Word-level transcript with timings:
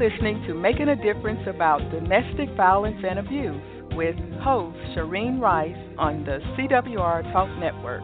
Listening 0.00 0.42
to 0.46 0.54
Making 0.54 0.88
a 0.88 0.96
Difference 0.96 1.46
About 1.46 1.78
Domestic 1.90 2.48
Violence 2.56 3.04
and 3.06 3.18
Abuse 3.18 3.60
with 3.94 4.16
host 4.40 4.78
Shareen 4.96 5.38
Rice 5.38 5.76
on 5.98 6.24
the 6.24 6.38
CWR 6.56 7.30
Talk 7.34 7.50
Network. 7.58 8.00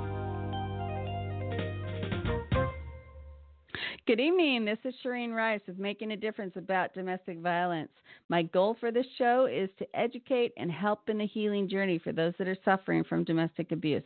Good 4.06 4.20
evening. 4.20 4.66
This 4.66 4.76
is 4.84 4.94
Shareen 5.02 5.32
Rice 5.32 5.62
with 5.66 5.78
Making 5.78 6.12
a 6.12 6.18
Difference 6.18 6.52
About 6.56 6.92
Domestic 6.92 7.38
Violence. 7.38 7.92
My 8.28 8.42
goal 8.42 8.76
for 8.78 8.92
this 8.92 9.06
show 9.16 9.46
is 9.50 9.70
to 9.78 9.86
educate 9.98 10.52
and 10.58 10.70
help 10.70 11.08
in 11.08 11.16
the 11.16 11.26
healing 11.26 11.66
journey 11.66 11.98
for 11.98 12.12
those 12.12 12.34
that 12.38 12.46
are 12.46 12.58
suffering 12.62 13.04
from 13.04 13.24
domestic 13.24 13.72
abuse. 13.72 14.04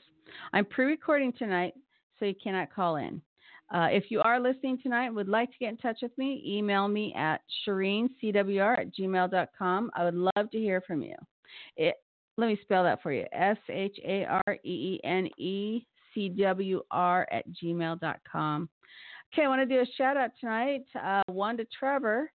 I'm 0.53 0.65
pre 0.65 0.85
recording 0.87 1.33
tonight, 1.33 1.75
so 2.21 2.25
you 2.25 2.35
cannot 2.41 2.73
call 2.73 2.99
in. 2.99 3.21
Uh, 3.73 3.89
if 3.91 4.11
you 4.11 4.21
are 4.21 4.41
listening 4.41 4.79
tonight 4.83 5.07
and 5.07 5.17
would 5.17 5.29
like 5.29 5.51
to 5.53 5.59
get 5.61 5.69
in 5.69 5.77
touch 5.77 5.99
with 6.03 6.17
me, 6.19 6.43
email 6.47 6.89
me 6.89 7.15
at 7.17 7.41
shareencwr 7.67 8.79
at 8.79 8.95
gmail.com. 8.95 9.91
I 9.95 10.05
would 10.05 10.15
love 10.15 10.51
to 10.51 10.59
hear 10.59 10.81
from 10.81 11.03
you. 11.03 11.15
It, 11.77 11.95
let 12.37 12.49
me 12.49 12.59
spell 12.63 12.83
that 12.85 13.03
for 13.03 13.13
you 13.13 13.25
S 13.33 13.59
H 13.69 13.97
A 14.05 14.25
R 14.25 14.57
E 14.65 14.99
E 14.99 15.01
N 15.05 15.29
E 15.39 15.87
C 16.15 16.29
W 16.31 16.83
R 16.91 17.29
at 17.31 17.45
gmail.com. 17.63 18.69
Okay, 19.33 19.45
I 19.45 19.49
want 19.49 19.61
to 19.61 19.75
do 19.75 19.81
a 19.81 19.87
shout 19.97 20.17
out 20.17 20.31
tonight. 20.41 20.85
Uh, 21.01 21.23
one 21.29 21.57
to 21.57 21.67
Trevor 21.79 22.33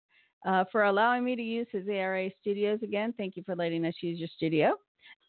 uh, 0.45 0.65
for 0.71 0.83
allowing 0.83 1.23
me 1.23 1.35
to 1.35 1.41
use 1.41 1.67
his 1.71 1.87
ARA 1.87 2.29
studios 2.41 2.79
again. 2.83 3.13
Thank 3.17 3.37
you 3.37 3.43
for 3.43 3.55
letting 3.55 3.85
us 3.85 3.93
use 4.01 4.19
your 4.19 4.29
studio. 4.35 4.75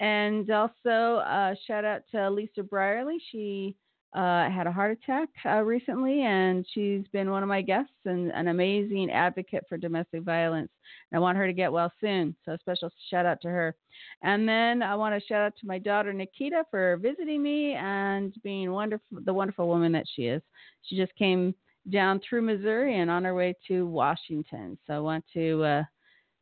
And 0.00 0.50
also, 0.50 1.22
uh, 1.25 1.55
shout 1.66 1.84
out 1.84 2.03
to 2.11 2.28
Lisa 2.31 2.62
Brierly. 2.62 3.19
She 3.31 3.77
uh, 4.14 4.50
had 4.50 4.66
a 4.66 4.72
heart 4.72 4.92
attack 4.92 5.28
uh, 5.46 5.62
recently, 5.62 6.22
and 6.22 6.66
she's 6.72 7.06
been 7.12 7.30
one 7.30 7.42
of 7.42 7.48
my 7.48 7.62
guests 7.62 7.94
and 8.05 8.30
an 8.32 8.48
amazing 8.48 9.10
advocate 9.10 9.64
for 9.69 9.78
domestic 9.78 10.22
violence. 10.22 10.70
And 11.10 11.16
I 11.16 11.20
want 11.20 11.38
her 11.38 11.46
to 11.46 11.52
get 11.54 11.72
well 11.72 11.91
soon. 11.98 12.36
So, 12.44 12.52
a 12.52 12.58
special 12.58 12.91
shout 13.08 13.24
out 13.24 13.41
to 13.41 13.48
her. 13.48 13.74
And 14.22 14.46
then 14.46 14.82
I 14.82 14.94
want 14.96 15.14
to 15.14 15.27
shout 15.27 15.41
out 15.41 15.54
to 15.60 15.66
my 15.66 15.78
daughter 15.78 16.12
Nikita 16.12 16.64
for 16.70 16.98
visiting 16.98 17.42
me 17.42 17.72
and 17.72 18.34
being 18.42 18.70
wonderful, 18.70 19.19
the 19.24 19.32
wonderful 19.32 19.66
woman 19.66 19.92
that 19.92 20.04
she 20.14 20.26
is. 20.26 20.42
She 20.82 20.97
just 20.97 21.14
came 21.16 21.54
down 21.91 22.20
through 22.20 22.42
Missouri 22.42 23.00
and 23.00 23.10
on 23.10 23.24
her 23.24 23.34
way 23.34 23.54
to 23.69 23.86
Washington. 23.86 24.78
So, 24.86 24.92
I 24.94 24.98
want 24.98 25.24
to. 25.32 25.62
Uh, 25.64 25.82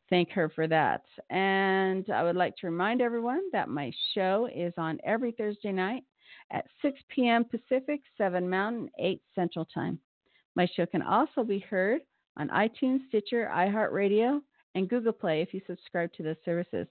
thank 0.09 0.29
her 0.31 0.49
for 0.49 0.67
that. 0.67 1.03
And 1.29 2.05
I 2.09 2.21
would 2.21 2.35
like 2.35 2.57
to 2.57 2.67
remind 2.67 3.01
everyone 3.01 3.39
that 3.53 3.69
my 3.69 3.93
show 4.13 4.49
is 4.53 4.73
on 4.77 4.99
every 5.05 5.31
Thursday 5.31 5.71
night 5.71 6.03
at 6.51 6.65
6 6.81 6.99
p.m. 7.09 7.45
Pacific, 7.45 8.01
7 8.17 8.49
Mountain, 8.49 8.89
8 8.99 9.21
Central 9.35 9.65
Time. 9.65 9.99
My 10.55 10.67
show 10.75 10.85
can 10.85 11.01
also 11.01 11.43
be 11.43 11.59
heard 11.59 12.01
on 12.37 12.49
iTunes, 12.49 12.99
Stitcher, 13.07 13.49
iHeartRadio, 13.53 14.41
and 14.75 14.89
Google 14.89 15.13
Play 15.13 15.41
if 15.41 15.53
you 15.53 15.61
subscribe 15.67 16.13
to 16.13 16.23
those 16.23 16.37
services. 16.45 16.87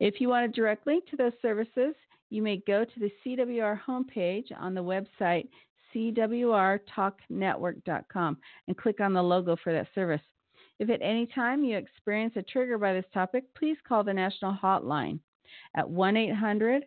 If 0.00 0.20
you 0.20 0.28
want 0.28 0.46
a 0.46 0.48
direct 0.48 0.84
link 0.86 1.06
to 1.10 1.16
those 1.16 1.32
services, 1.40 1.94
you 2.30 2.42
may 2.42 2.62
go 2.66 2.84
to 2.84 3.00
the 3.00 3.12
CWR 3.24 3.80
homepage 3.86 4.46
on 4.58 4.74
the 4.74 4.82
website 4.82 5.46
cwrtalknetwork.com 5.94 8.36
and 8.66 8.78
click 8.78 9.00
on 9.00 9.12
the 9.12 9.22
logo 9.22 9.56
for 9.62 9.72
that 9.72 9.86
service. 9.94 10.20
If 10.78 10.90
at 10.90 11.02
any 11.02 11.26
time 11.26 11.64
you 11.64 11.76
experience 11.76 12.32
a 12.36 12.42
trigger 12.42 12.78
by 12.78 12.94
this 12.94 13.04
topic, 13.12 13.44
please 13.54 13.76
call 13.86 14.02
the 14.02 14.14
national 14.14 14.58
hotline 14.60 15.20
at 15.76 15.88
1 15.88 16.16
800 16.16 16.84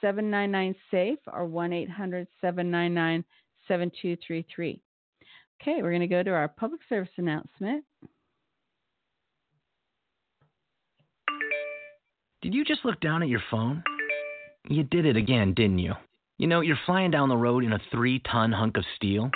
799 0.00 0.74
SAFE 0.90 1.18
or 1.32 1.44
1 1.46 1.72
800 1.72 2.26
799 2.40 3.24
7233. 3.66 4.80
Okay, 5.60 5.82
we're 5.82 5.90
going 5.90 6.00
to 6.00 6.06
go 6.06 6.22
to 6.22 6.30
our 6.30 6.48
public 6.48 6.80
service 6.88 7.10
announcement. 7.16 7.84
Did 12.40 12.54
you 12.54 12.64
just 12.64 12.84
look 12.84 13.00
down 13.00 13.22
at 13.22 13.28
your 13.28 13.42
phone? 13.50 13.82
You 14.68 14.84
did 14.84 15.06
it 15.06 15.16
again, 15.16 15.54
didn't 15.54 15.80
you? 15.80 15.94
You 16.38 16.46
know, 16.46 16.60
you're 16.60 16.78
flying 16.86 17.10
down 17.10 17.28
the 17.28 17.36
road 17.36 17.64
in 17.64 17.72
a 17.72 17.80
three 17.90 18.20
ton 18.20 18.52
hunk 18.52 18.76
of 18.76 18.84
steel, 18.94 19.28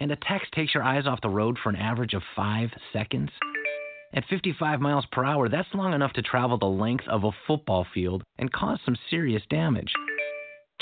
and 0.00 0.10
a 0.10 0.16
text 0.16 0.50
takes 0.52 0.72
your 0.72 0.82
eyes 0.82 1.06
off 1.06 1.20
the 1.20 1.28
road 1.28 1.58
for 1.62 1.68
an 1.68 1.76
average 1.76 2.14
of 2.14 2.22
five 2.34 2.70
seconds. 2.92 3.30
At 4.16 4.24
55 4.30 4.80
miles 4.80 5.04
per 5.10 5.24
hour, 5.24 5.48
that's 5.48 5.74
long 5.74 5.92
enough 5.92 6.12
to 6.12 6.22
travel 6.22 6.56
the 6.56 6.66
length 6.66 7.04
of 7.08 7.24
a 7.24 7.32
football 7.48 7.84
field 7.92 8.22
and 8.38 8.52
cause 8.52 8.78
some 8.84 8.96
serious 9.10 9.42
damage. 9.50 9.92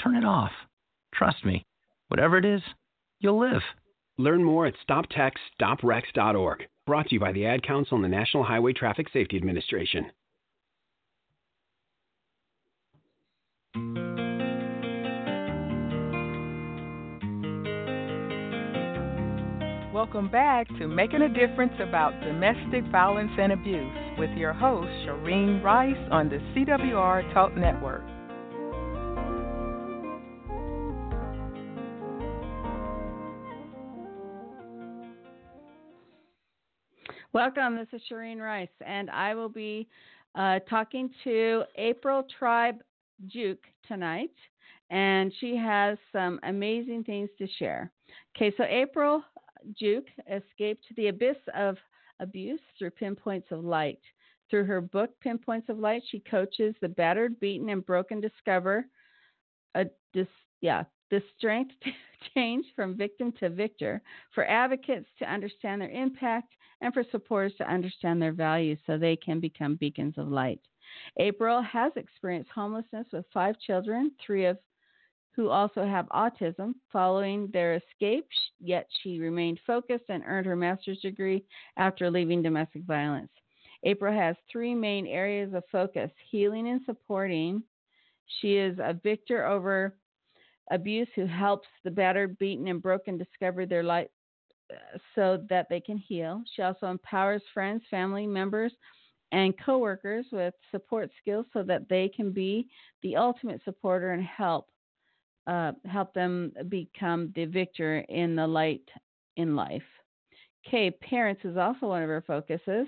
Turn 0.02 0.16
it 0.16 0.24
off. 0.24 0.52
Trust 1.14 1.42
me, 1.42 1.64
whatever 2.08 2.36
it 2.36 2.44
is, 2.44 2.60
you'll 3.20 3.38
live. 3.40 3.62
Learn 4.18 4.44
more 4.44 4.66
at 4.66 4.74
stoptextsstopwrecks.org. 4.86 6.66
Brought 6.86 7.08
to 7.08 7.14
you 7.14 7.20
by 7.20 7.32
the 7.32 7.46
Ad 7.46 7.62
Council 7.62 7.96
and 7.96 8.04
the 8.04 8.08
National 8.08 8.44
Highway 8.44 8.74
Traffic 8.74 9.06
Safety 9.10 9.38
Administration. 9.38 10.12
Welcome 20.04 20.30
back 20.30 20.66
to 20.80 20.88
Making 20.88 21.22
a 21.22 21.28
Difference 21.28 21.74
About 21.78 22.20
Domestic 22.22 22.82
Violence 22.90 23.30
and 23.38 23.52
Abuse 23.52 24.18
with 24.18 24.30
your 24.30 24.52
host, 24.52 24.88
Shareen 25.06 25.62
Rice 25.62 25.94
on 26.10 26.28
the 26.28 26.38
CWR 26.38 27.32
Talk 27.32 27.54
Network. 27.56 28.02
Welcome. 37.32 37.76
This 37.76 37.86
is 37.92 38.02
Shareen 38.10 38.40
Rice, 38.40 38.68
and 38.84 39.08
I 39.08 39.36
will 39.36 39.48
be 39.48 39.86
uh, 40.34 40.58
talking 40.68 41.10
to 41.22 41.62
April 41.76 42.26
Tribe 42.40 42.82
Giauque 43.28 43.68
tonight, 43.86 44.34
and 44.90 45.32
she 45.38 45.56
has 45.56 45.96
some 46.10 46.40
amazing 46.42 47.04
things 47.04 47.30
to 47.38 47.46
share. 47.60 47.92
Okay, 48.36 48.52
so 48.56 48.64
April 48.64 49.22
Giauque 49.78 50.10
escaped 50.30 50.84
the 50.96 51.08
abyss 51.08 51.36
of 51.54 51.76
abuse 52.20 52.60
through 52.78 52.90
pinpoints 52.90 53.50
of 53.50 53.64
light. 53.64 54.00
Through 54.50 54.64
her 54.64 54.80
book, 54.80 55.18
Pinpoints 55.20 55.70
of 55.70 55.78
Light, 55.78 56.02
she 56.10 56.20
coaches 56.20 56.74
the 56.80 56.88
battered, 56.88 57.40
beaten, 57.40 57.70
and 57.70 57.84
broken 57.84 58.20
discover 58.20 58.84
a 59.74 59.86
dis, 60.12 60.26
yeah, 60.60 60.84
the 61.10 61.22
strength 61.36 61.72
to 61.84 61.90
change 62.34 62.66
from 62.76 62.96
victim 62.96 63.32
to 63.40 63.48
victor, 63.48 64.02
for 64.34 64.44
advocates 64.44 65.08
to 65.18 65.32
understand 65.32 65.80
their 65.80 65.90
impact, 65.90 66.52
and 66.82 66.92
for 66.92 67.04
supporters 67.10 67.54
to 67.58 67.70
understand 67.70 68.20
their 68.20 68.32
values 68.32 68.78
so 68.86 68.98
they 68.98 69.16
can 69.16 69.40
become 69.40 69.76
beacons 69.76 70.18
of 70.18 70.28
light. 70.28 70.60
April 71.16 71.62
has 71.62 71.92
experienced 71.96 72.50
homelessness 72.50 73.06
with 73.12 73.24
five 73.32 73.58
children, 73.60 74.12
three 74.24 74.44
of 74.44 74.58
who 75.34 75.48
also 75.48 75.84
have 75.84 76.06
autism. 76.08 76.74
Following 76.92 77.48
their 77.52 77.74
escape, 77.74 78.26
yet 78.60 78.86
she 79.02 79.18
remained 79.18 79.60
focused 79.66 80.04
and 80.08 80.22
earned 80.26 80.46
her 80.46 80.56
master's 80.56 81.00
degree 81.00 81.44
after 81.76 82.10
leaving 82.10 82.42
domestic 82.42 82.82
violence. 82.82 83.30
April 83.84 84.14
has 84.14 84.36
three 84.50 84.74
main 84.74 85.06
areas 85.06 85.54
of 85.54 85.64
focus 85.72 86.10
healing 86.30 86.68
and 86.68 86.80
supporting. 86.86 87.62
She 88.40 88.56
is 88.56 88.78
a 88.78 88.98
victor 89.02 89.46
over 89.46 89.96
abuse 90.70 91.08
who 91.16 91.26
helps 91.26 91.68
the 91.84 91.90
battered, 91.90 92.38
beaten, 92.38 92.68
and 92.68 92.80
broken 92.80 93.18
discover 93.18 93.66
their 93.66 93.82
light 93.82 94.10
uh, 94.72 94.98
so 95.14 95.44
that 95.48 95.66
they 95.68 95.80
can 95.80 95.98
heal. 95.98 96.42
She 96.54 96.62
also 96.62 96.86
empowers 96.86 97.42
friends, 97.52 97.82
family 97.90 98.26
members, 98.26 98.72
and 99.32 99.54
coworkers 99.64 100.26
with 100.30 100.54
support 100.70 101.10
skills 101.20 101.46
so 101.52 101.62
that 101.62 101.88
they 101.88 102.08
can 102.14 102.32
be 102.32 102.68
the 103.02 103.16
ultimate 103.16 103.60
supporter 103.64 104.12
and 104.12 104.22
help 104.22 104.68
uh, 105.46 105.72
help 105.86 106.14
them 106.14 106.52
become 106.68 107.32
the 107.34 107.44
victor 107.44 107.98
in 108.08 108.36
the 108.36 108.46
light 108.46 108.88
in 109.36 109.56
life. 109.56 109.82
Kay, 110.70 110.90
parents 110.90 111.42
is 111.44 111.56
also 111.56 111.86
one 111.86 112.02
of 112.02 112.08
her 112.08 112.22
focuses. 112.26 112.86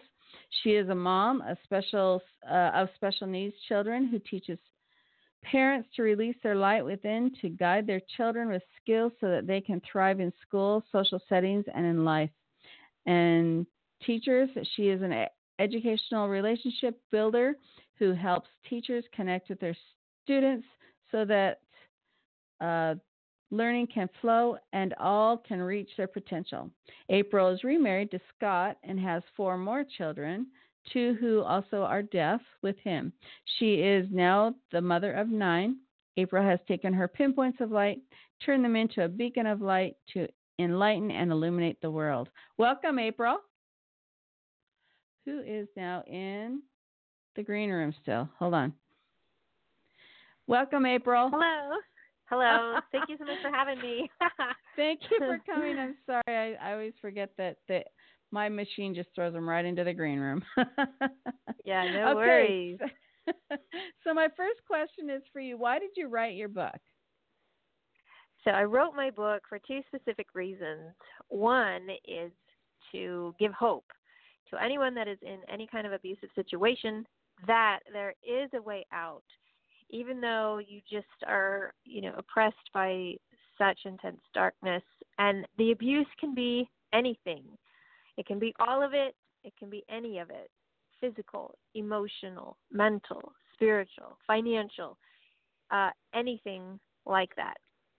She 0.62 0.70
is 0.70 0.88
a 0.88 0.94
mom 0.94 1.42
of 1.42 1.56
special 1.64 2.22
uh, 2.48 2.70
of 2.74 2.88
special 2.94 3.26
needs 3.26 3.54
children 3.68 4.06
who 4.06 4.18
teaches 4.18 4.58
parents 5.42 5.88
to 5.94 6.02
release 6.02 6.36
their 6.42 6.54
light 6.54 6.84
within 6.84 7.30
to 7.40 7.48
guide 7.48 7.86
their 7.86 8.00
children 8.16 8.48
with 8.48 8.62
skills 8.80 9.12
so 9.20 9.28
that 9.28 9.46
they 9.46 9.60
can 9.60 9.80
thrive 9.90 10.20
in 10.20 10.32
school, 10.46 10.82
social 10.90 11.20
settings, 11.28 11.64
and 11.74 11.84
in 11.84 12.04
life. 12.04 12.30
And 13.06 13.66
teachers, 14.04 14.48
she 14.74 14.88
is 14.88 15.02
an 15.02 15.26
educational 15.58 16.28
relationship 16.28 16.98
builder 17.10 17.54
who 17.98 18.12
helps 18.12 18.48
teachers 18.68 19.04
connect 19.14 19.50
with 19.50 19.60
their 19.60 19.76
students 20.24 20.66
so 21.12 21.24
that 21.24 21.60
uh, 22.64 22.94
learning 23.50 23.86
can 23.86 24.08
flow 24.20 24.56
and 24.72 24.94
all 24.98 25.36
can 25.36 25.60
reach 25.60 25.90
their 25.96 26.08
potential. 26.08 26.70
April 27.08 27.48
is 27.48 27.62
remarried 27.64 28.10
to 28.10 28.20
Scott 28.36 28.78
and 28.82 28.98
has 28.98 29.22
four 29.36 29.56
more 29.56 29.84
children, 29.96 30.46
two 30.92 31.16
who 31.20 31.42
also 31.42 31.82
are 31.82 32.02
deaf 32.02 32.40
with 32.62 32.76
him. 32.78 33.12
She 33.58 33.74
is 33.74 34.06
now 34.10 34.54
the 34.72 34.80
mother 34.80 35.12
of 35.12 35.28
nine. 35.28 35.76
April 36.16 36.44
has 36.44 36.58
taken 36.66 36.92
her 36.92 37.08
pinpoints 37.08 37.60
of 37.60 37.70
light, 37.70 37.98
turned 38.44 38.64
them 38.64 38.76
into 38.76 39.04
a 39.04 39.08
beacon 39.08 39.46
of 39.46 39.60
light 39.60 39.96
to 40.12 40.26
enlighten 40.58 41.10
and 41.10 41.30
illuminate 41.30 41.80
the 41.80 41.90
world. 41.90 42.28
Welcome, 42.58 42.98
April, 42.98 43.38
who 45.24 45.40
is 45.40 45.68
now 45.76 46.02
in 46.06 46.62
the 47.36 47.42
green 47.42 47.70
room 47.70 47.94
still. 48.02 48.28
Hold 48.38 48.54
on. 48.54 48.72
Welcome, 50.46 50.86
April. 50.86 51.30
Hello. 51.32 51.76
Hello. 52.26 52.78
Thank 52.92 53.08
you 53.08 53.16
so 53.18 53.24
much 53.24 53.38
for 53.42 53.50
having 53.50 53.80
me. 53.80 54.10
Thank 54.76 55.00
you 55.10 55.18
for 55.18 55.38
coming. 55.46 55.78
I'm 55.78 55.96
sorry. 56.06 56.56
I, 56.60 56.70
I 56.70 56.72
always 56.72 56.94
forget 57.00 57.30
that, 57.38 57.56
that 57.68 57.86
my 58.30 58.48
machine 58.48 58.94
just 58.94 59.08
throws 59.14 59.32
them 59.32 59.48
right 59.48 59.64
into 59.64 59.84
the 59.84 59.92
green 59.92 60.18
room. 60.18 60.42
yeah, 61.64 61.84
no 61.92 62.08
okay. 62.10 62.14
worries. 62.14 62.78
so 64.04 64.14
my 64.14 64.28
first 64.36 64.60
question 64.66 65.10
is 65.10 65.22
for 65.32 65.40
you. 65.40 65.56
Why 65.58 65.78
did 65.78 65.90
you 65.96 66.08
write 66.08 66.34
your 66.34 66.48
book? 66.48 66.74
So 68.44 68.50
I 68.50 68.64
wrote 68.64 68.94
my 68.94 69.10
book 69.10 69.42
for 69.48 69.58
two 69.66 69.80
specific 69.86 70.26
reasons. 70.34 70.92
One 71.28 71.88
is 72.06 72.30
to 72.92 73.34
give 73.38 73.52
hope 73.52 73.86
to 74.50 74.62
anyone 74.62 74.94
that 74.94 75.08
is 75.08 75.18
in 75.22 75.38
any 75.50 75.66
kind 75.66 75.86
of 75.86 75.92
abusive 75.92 76.28
situation 76.34 77.06
that 77.46 77.80
there 77.92 78.14
is 78.22 78.50
a 78.54 78.60
way 78.60 78.84
out 78.92 79.24
even 79.94 80.20
though 80.20 80.60
you 80.66 80.80
just 80.90 81.06
are, 81.24 81.72
you 81.84 82.02
know, 82.02 82.12
oppressed 82.18 82.68
by 82.74 83.14
such 83.56 83.78
intense 83.84 84.20
darkness. 84.34 84.82
And 85.18 85.46
the 85.56 85.70
abuse 85.70 86.08
can 86.18 86.34
be 86.34 86.68
anything. 86.92 87.44
It 88.16 88.26
can 88.26 88.40
be 88.40 88.52
all 88.58 88.82
of 88.82 88.92
it, 88.92 89.14
it 89.44 89.52
can 89.56 89.70
be 89.70 89.84
any 89.88 90.18
of 90.18 90.30
it 90.30 90.50
physical, 91.00 91.54
emotional, 91.74 92.56
mental, 92.72 93.32
spiritual, 93.52 94.16
financial, 94.26 94.96
uh, 95.70 95.90
anything 96.14 96.80
like 97.04 97.28
that. 97.36 97.56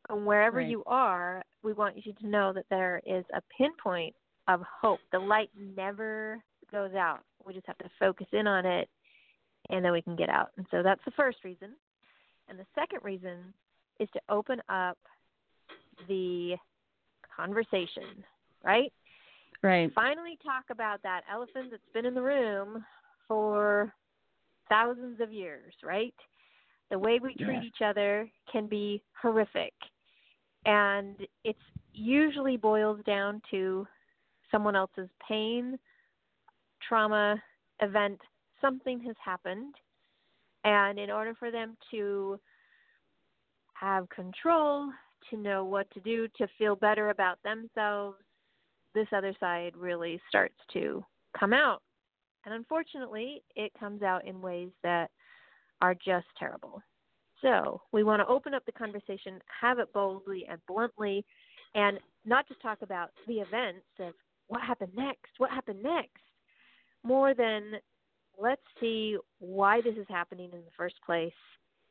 And 0.09 0.25
wherever 0.25 0.57
right. 0.57 0.67
you 0.67 0.81
are, 0.87 1.43
we 1.63 1.73
want 1.73 2.03
you 2.03 2.13
to 2.13 2.27
know 2.27 2.51
that 2.53 2.65
there 2.69 3.01
is 3.05 3.23
a 3.33 3.41
pinpoint 3.55 4.15
of 4.47 4.61
hope. 4.81 4.99
The 5.11 5.19
light 5.19 5.49
never 5.55 6.41
goes 6.71 6.95
out. 6.95 7.19
We 7.45 7.53
just 7.53 7.67
have 7.67 7.77
to 7.79 7.89
focus 7.99 8.27
in 8.31 8.47
on 8.47 8.65
it 8.65 8.89
and 9.69 9.83
then 9.83 9.91
we 9.91 10.01
can 10.01 10.15
get 10.15 10.29
out. 10.29 10.49
And 10.57 10.65
so 10.71 10.83
that's 10.83 11.03
the 11.05 11.11
first 11.11 11.37
reason. 11.43 11.69
And 12.49 12.59
the 12.59 12.65
second 12.75 12.99
reason 13.03 13.53
is 13.99 14.09
to 14.13 14.19
open 14.29 14.61
up 14.69 14.97
the 16.07 16.55
conversation, 17.35 18.23
right? 18.63 18.91
Right. 19.61 19.91
Finally, 19.95 20.37
talk 20.43 20.65
about 20.69 21.01
that 21.03 21.21
elephant 21.31 21.71
that's 21.71 21.81
been 21.93 22.05
in 22.05 22.13
the 22.13 22.21
room 22.21 22.85
for 23.27 23.93
thousands 24.69 25.19
of 25.21 25.31
years, 25.31 25.73
right? 25.83 26.13
The 26.91 26.99
way 26.99 27.19
we 27.21 27.33
treat 27.35 27.55
yeah. 27.55 27.63
each 27.63 27.81
other 27.83 28.29
can 28.51 28.67
be 28.67 29.01
horrific. 29.19 29.73
And 30.65 31.15
it's 31.43 31.57
usually 31.93 32.57
boils 32.57 32.99
down 33.05 33.41
to 33.51 33.87
someone 34.51 34.75
else's 34.75 35.09
pain, 35.27 35.79
trauma, 36.87 37.41
event, 37.81 38.19
something 38.61 38.99
has 39.01 39.15
happened 39.23 39.75
and 40.65 40.99
in 40.99 41.09
order 41.09 41.33
for 41.39 41.51
them 41.51 41.77
to 41.91 42.39
have 43.75 44.09
control, 44.09 44.89
to 45.29 45.37
know 45.37 45.63
what 45.63 45.89
to 45.91 45.99
do, 46.01 46.27
to 46.37 46.47
feel 46.57 46.75
better 46.75 47.11
about 47.11 47.37
themselves, 47.43 48.17
this 48.93 49.07
other 49.15 49.33
side 49.39 49.73
really 49.77 50.19
starts 50.27 50.55
to 50.73 51.03
come 51.37 51.53
out. 51.53 51.81
And 52.45 52.53
unfortunately, 52.53 53.43
it 53.55 53.71
comes 53.79 54.01
out 54.01 54.27
in 54.27 54.41
ways 54.41 54.69
that 54.83 55.11
are 55.81 55.93
just 55.93 56.27
terrible. 56.37 56.81
So 57.41 57.81
we 57.91 58.03
want 58.03 58.21
to 58.21 58.27
open 58.27 58.53
up 58.53 58.65
the 58.65 58.71
conversation, 58.71 59.39
have 59.61 59.79
it 59.79 59.93
boldly 59.93 60.45
and 60.49 60.59
bluntly, 60.67 61.25
and 61.75 61.99
not 62.25 62.47
just 62.47 62.61
talk 62.61 62.81
about 62.81 63.11
the 63.27 63.35
events 63.35 63.85
of 63.99 64.13
what 64.47 64.61
happened 64.61 64.93
next, 64.95 65.31
what 65.37 65.51
happened 65.51 65.83
next, 65.83 66.21
more 67.03 67.33
than 67.33 67.73
let's 68.39 68.61
see 68.79 69.17
why 69.39 69.81
this 69.81 69.95
is 69.95 70.05
happening 70.09 70.49
in 70.53 70.59
the 70.59 70.71
first 70.77 70.95
place 71.05 71.33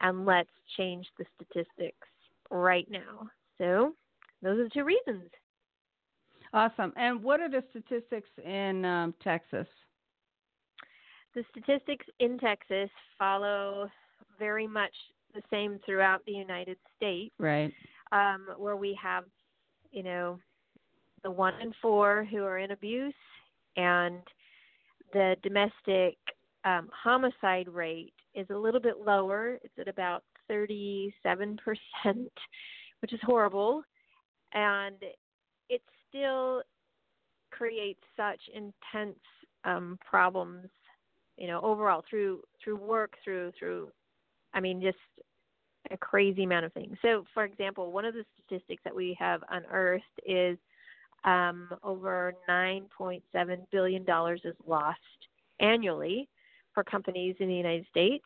and 0.00 0.26
let's 0.26 0.50
change 0.76 1.06
the 1.19 1.25
statistics 1.35 2.08
right 2.50 2.87
now. 2.91 3.29
So, 3.58 3.94
those 4.43 4.58
are 4.58 4.64
the 4.64 4.70
two 4.70 4.85
reasons. 4.85 5.31
Awesome. 6.52 6.93
And 6.96 7.23
what 7.23 7.41
are 7.41 7.49
the 7.49 7.64
statistics 7.70 8.29
in 8.44 8.85
um, 8.85 9.14
Texas? 9.23 9.67
The 11.35 11.44
statistics 11.50 12.06
in 12.20 12.38
Texas 12.38 12.91
follow 13.19 13.91
very 14.38 14.67
much 14.67 14.93
the 15.35 15.43
same 15.50 15.81
throughout 15.85 16.25
the 16.26 16.32
United 16.32 16.76
States. 16.96 17.35
Right. 17.38 17.73
Um, 18.12 18.46
where 18.56 18.76
we 18.76 18.96
have, 19.02 19.25
you 19.91 20.05
know, 20.05 20.38
the 21.25 21.31
one 21.31 21.55
in 21.61 21.73
four 21.82 22.25
who 22.31 22.44
are 22.44 22.58
in 22.58 22.70
abuse 22.70 23.14
and 23.76 24.19
the 25.12 25.35
domestic 25.43 26.17
um, 26.64 26.88
homicide 26.93 27.69
rate 27.69 28.14
is 28.34 28.46
a 28.50 28.56
little 28.56 28.81
bit 28.81 29.00
lower. 29.05 29.58
It's 29.62 29.78
at 29.78 29.88
about 29.88 30.25
37%, 30.50 31.12
which 33.00 33.12
is 33.12 33.20
horrible. 33.22 33.82
And 34.52 34.96
it 35.69 35.82
still 36.08 36.62
creates 37.50 38.00
such 38.17 38.41
intense 38.55 39.19
um, 39.65 39.98
problems, 40.08 40.69
you 41.36 41.46
know, 41.46 41.60
overall 41.62 42.05
through 42.08 42.41
through 42.62 42.77
work, 42.77 43.15
through 43.22 43.53
through, 43.58 43.91
I 44.53 44.60
mean, 44.60 44.81
just 44.81 44.98
a 45.91 45.96
crazy 45.96 46.44
amount 46.44 46.65
of 46.65 46.72
things. 46.72 46.96
So, 47.03 47.24
for 47.34 47.44
example, 47.44 47.93
one 47.93 48.05
of 48.05 48.15
the 48.15 48.24
statistics 48.46 48.82
that 48.84 48.94
we 48.94 49.17
have 49.19 49.43
unearthed 49.50 50.05
is 50.27 50.58
um, 51.24 51.69
over 51.82 52.34
9.7 52.48 53.22
billion 53.70 54.05
dollars 54.05 54.41
is 54.44 54.55
lost 54.67 54.98
annually 55.60 56.29
for 56.74 56.84
companies 56.84 57.36
in 57.38 57.48
the 57.48 57.54
United 57.54 57.86
States, 57.90 58.24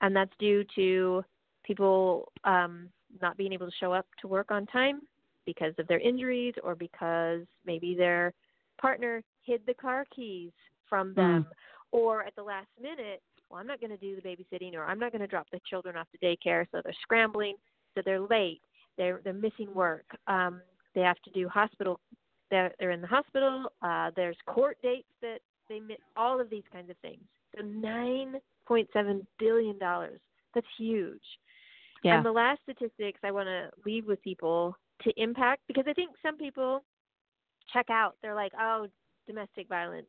and 0.00 0.14
that's 0.14 0.32
due 0.38 0.64
to 0.76 1.24
people 1.64 2.32
um, 2.44 2.88
not 3.20 3.36
being 3.36 3.52
able 3.52 3.66
to 3.66 3.72
show 3.78 3.92
up 3.92 4.06
to 4.20 4.28
work 4.28 4.50
on 4.50 4.66
time 4.66 5.00
because 5.44 5.72
of 5.78 5.86
their 5.88 6.00
injuries 6.00 6.54
or 6.62 6.74
because 6.74 7.42
maybe 7.64 7.94
their 7.94 8.32
partner 8.80 9.22
hid 9.42 9.60
the 9.66 9.74
car 9.74 10.04
keys 10.14 10.50
from 10.88 11.14
them 11.14 11.46
mm. 11.48 11.52
or 11.92 12.24
at 12.24 12.34
the 12.36 12.42
last 12.42 12.66
minute 12.80 13.22
well 13.48 13.60
i'm 13.60 13.66
not 13.66 13.80
going 13.80 13.90
to 13.90 13.96
do 13.96 14.16
the 14.16 14.22
babysitting 14.22 14.74
or 14.74 14.84
i'm 14.84 14.98
not 14.98 15.12
going 15.12 15.20
to 15.20 15.26
drop 15.26 15.46
the 15.52 15.60
children 15.68 15.96
off 15.96 16.06
to 16.10 16.18
daycare 16.18 16.66
so 16.72 16.80
they're 16.84 16.92
scrambling 17.00 17.54
so 17.94 18.02
they're 18.04 18.20
late 18.20 18.60
they're 18.98 19.20
they're 19.24 19.32
missing 19.32 19.72
work 19.74 20.04
um 20.26 20.60
they 20.94 21.00
have 21.00 21.20
to 21.22 21.30
do 21.30 21.48
hospital 21.48 21.98
they're 22.50 22.72
they're 22.78 22.90
in 22.90 23.00
the 23.00 23.06
hospital 23.06 23.66
uh 23.82 24.10
there's 24.16 24.36
court 24.46 24.76
dates 24.82 25.08
that 25.22 25.38
they 25.68 25.80
miss 25.80 25.98
all 26.16 26.40
of 26.40 26.50
these 26.50 26.64
kinds 26.72 26.90
of 26.90 26.96
things 26.98 27.22
so 27.56 27.62
$9.7 27.62 29.26
billion. 29.38 29.78
That's 29.78 30.66
huge. 30.78 31.20
Yeah. 32.02 32.16
And 32.16 32.26
the 32.26 32.32
last 32.32 32.60
statistics 32.62 33.20
I 33.24 33.30
want 33.30 33.46
to 33.46 33.70
leave 33.84 34.06
with 34.06 34.22
people 34.22 34.76
to 35.02 35.12
impact, 35.16 35.62
because 35.66 35.84
I 35.88 35.92
think 35.92 36.10
some 36.22 36.36
people 36.36 36.84
check 37.72 37.90
out. 37.90 38.16
They're 38.22 38.34
like, 38.34 38.52
oh, 38.58 38.86
domestic 39.26 39.68
violence. 39.68 40.06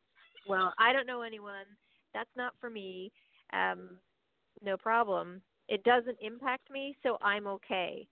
Well, 0.48 0.74
I 0.80 0.94
don't 0.94 1.08
know 1.08 1.22
anyone. 1.22 1.66
That's 2.14 2.30
not 2.36 2.54
for 2.60 2.70
me. 2.70 3.12
Um, 3.54 3.98
no 4.64 4.78
problem. 4.78 5.42
It 5.68 5.84
doesn't 5.84 6.18
impact 6.22 6.72
me, 6.72 6.96
so 7.04 7.18
I'm 7.22 7.48
okay. 7.48 8.08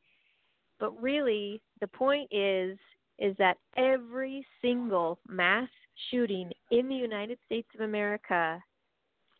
But 0.79 1.01
really, 1.01 1.61
the 1.79 1.87
point 1.87 2.27
is 2.31 2.77
is 3.17 3.35
that 3.37 3.57
every 3.77 4.45
single 4.61 5.19
mass 5.29 5.69
shooting 6.11 6.51
in 6.71 6.89
the 6.89 6.95
United 6.95 7.37
States 7.45 7.67
of 7.73 7.81
America 7.81 8.61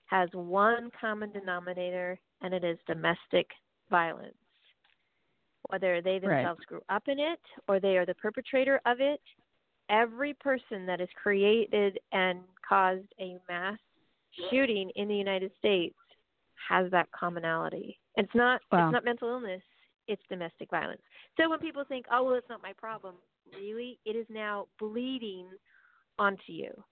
has 0.05 0.29
one 0.33 0.91
common 0.99 1.31
denominator, 1.31 2.19
and 2.41 2.53
it 2.53 2.63
is 2.63 2.77
domestic 2.87 3.47
violence. 3.89 4.35
Whether 5.69 6.01
they 6.01 6.19
themselves 6.19 6.59
right. 6.59 6.67
grew 6.67 6.81
up 6.89 7.03
in 7.07 7.19
it 7.19 7.39
or 7.67 7.79
they 7.79 7.97
are 7.97 8.05
the 8.05 8.13
perpetrator 8.13 8.79
of 8.85 9.01
it, 9.01 9.21
every 9.89 10.33
person 10.35 10.85
that 10.85 10.99
has 10.99 11.09
created 11.21 11.99
and 12.11 12.39
caused 12.67 13.07
a 13.19 13.37
mass 13.49 13.77
shooting 14.49 14.91
in 14.95 15.07
the 15.07 15.15
United 15.15 15.51
States 15.57 15.95
has 16.69 16.89
that 16.91 17.11
commonality. 17.11 17.99
It's 18.15 18.33
not 18.35 18.61
Wow. 18.71 18.87
it's 18.87 18.93
not 18.93 19.05
mental 19.05 19.29
illness, 19.29 19.61
it's 20.07 20.21
domestic 20.29 20.69
violence. 20.69 21.01
So 21.37 21.49
when 21.49 21.59
people 21.59 21.83
think, 21.83 22.05
"Oh, 22.11 22.23
well, 22.23 22.35
it's 22.35 22.49
not 22.49 22.61
my 22.61 22.73
problem," 22.73 23.15
really, 23.53 23.99
it 24.05 24.15
is 24.15 24.25
now 24.29 24.67
bleeding 24.79 25.49
onto 26.17 26.51
you. 26.51 26.83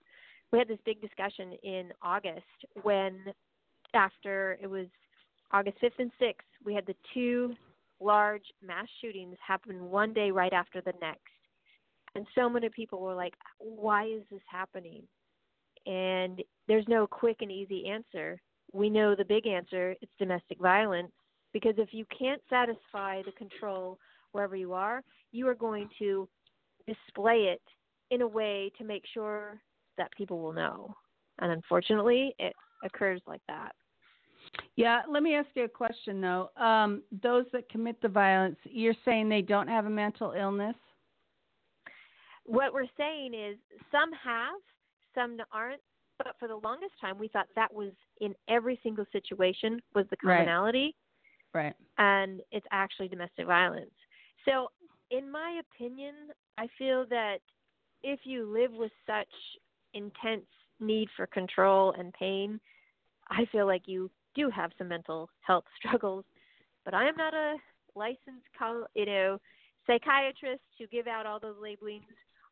We 0.54 0.60
had 0.60 0.68
this 0.68 0.78
big 0.86 1.02
discussion 1.02 1.54
in 1.64 1.92
August 2.04 2.46
when 2.84 3.20
after 3.96 4.60
it 4.62 4.70
was 4.70 4.86
August 5.52 5.78
5th 5.82 5.98
and 5.98 6.12
6th, 6.22 6.36
we 6.64 6.76
had 6.76 6.86
the 6.86 6.96
two 7.12 7.56
large 8.00 8.44
mass 8.62 8.86
shootings 9.02 9.36
happen 9.46 9.90
one 9.90 10.14
day 10.14 10.30
right 10.30 10.54
after 10.54 10.80
the 10.80 10.94
next. 11.02 11.22
And 12.14 12.28
so 12.36 12.48
many 12.48 12.70
people 12.70 13.02
were 13.02 13.16
like, 13.16 13.34
why 13.58 14.06
is 14.06 14.22
this 14.30 14.44
happening? 14.48 15.02
And 15.88 16.44
there's 16.68 16.86
no 16.88 17.08
quick 17.08 17.38
and 17.42 17.52
easy 17.52 17.88
answer. 17.88 18.40
We 18.74 18.92
know 18.92 19.16
the 19.16 19.26
big 19.26 19.48
answer 19.48 19.96
it's 20.04 20.12
domestic 20.20 20.60
violence 20.60 21.12
because 21.52 21.74
if 21.78 21.90
you 21.94 22.06
can't 22.16 22.42
satisfy 22.48 23.24
the 23.24 23.32
control 23.32 23.98
wherever 24.34 24.56
you 24.56 24.74
are, 24.74 25.02
you 25.32 25.48
are 25.48 25.56
going 25.56 25.90
to 25.98 26.30
display 26.86 27.56
it 27.56 27.62
in 28.12 28.22
a 28.22 28.28
way 28.28 28.72
to 28.78 28.84
make 28.84 29.04
sure 29.12 29.60
that 29.98 30.12
people 30.16 30.40
will 30.40 30.54
know. 30.54 30.96
And 31.40 31.52
unfortunately, 31.52 32.36
it 32.40 32.54
occurs 32.84 33.22
like 33.28 33.42
that. 33.48 33.74
Yeah, 34.76 35.02
let 35.10 35.24
me 35.24 35.36
ask 35.36 35.48
you 35.56 35.64
a 35.64 35.70
question 35.70 36.22
though. 36.22 36.50
Um, 36.58 37.02
those 37.22 37.46
that 37.54 37.70
commit 37.70 38.02
the 38.02 38.10
violence, 38.10 38.58
you're 38.66 38.96
saying 39.06 39.30
they 39.30 39.42
don't 39.42 39.68
have 39.68 39.86
a 39.86 39.90
mental 39.90 40.34
illness? 40.34 40.76
What 42.46 42.74
we're 42.74 42.88
saying 42.98 43.34
is 43.34 43.58
some 43.92 44.12
have, 44.12 44.60
some 45.16 45.38
aren't, 45.52 45.82
but 46.18 46.36
for 46.40 46.48
the 46.48 46.58
longest 46.58 46.94
time 47.00 47.18
we 47.18 47.30
thought 47.30 47.48
that 47.56 47.74
was 47.74 47.92
in 48.20 48.36
every 48.50 48.80
single 48.84 49.06
situation 49.12 49.82
was 49.96 50.06
the 50.10 50.18
commonality. 50.18 50.86
Right. 50.86 50.94
Right. 51.56 51.76
and 52.00 52.42
it's 52.52 52.66
actually 52.72 53.10
domestic 53.10 53.46
violence. 53.46 53.92
So, 54.44 54.70
in 55.12 55.32
my 55.32 55.62
opinion, 55.62 56.16
I 56.58 56.68
feel 56.80 57.06
that 57.12 57.38
if 58.04 58.22
you 58.24 58.52
live 58.52 58.72
with 58.74 58.92
such 59.06 59.28
intense 59.94 60.46
need 60.80 61.08
for 61.16 61.28
control 61.28 61.94
and 61.98 62.14
pain, 62.14 62.60
I 63.30 63.46
feel 63.52 63.66
like 63.66 63.84
you 63.86 64.10
do 64.36 64.50
have 64.50 64.72
some 64.78 64.88
mental 64.88 65.30
health 65.42 65.66
struggles. 65.78 66.26
But 66.86 66.94
I 66.94 67.08
am 67.08 67.16
not 67.16 67.34
a 67.34 67.56
licensed, 67.96 68.48
you 68.96 69.06
know, 69.06 69.40
psychiatrist 69.88 70.62
to 70.78 70.88
give 70.88 71.08
out 71.08 71.26
all 71.26 71.40
those 71.40 71.56
labelings. 71.62 72.04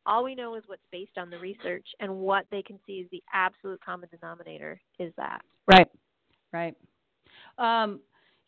All 0.06 0.24
we 0.24 0.34
know 0.34 0.54
is 0.56 0.64
what's 0.66 0.82
based 0.90 1.16
on 1.16 1.30
the 1.30 1.38
research, 1.38 1.86
and 2.00 2.16
what 2.16 2.46
they 2.50 2.62
can 2.62 2.78
see 2.86 2.94
is 2.94 3.08
the 3.12 3.22
absolute 3.32 3.80
common 3.84 4.08
denominator 4.10 4.80
is 4.98 5.12
that. 5.16 5.42
Right. 5.70 5.86
Right. 6.52 6.74
Um, 7.58 8.00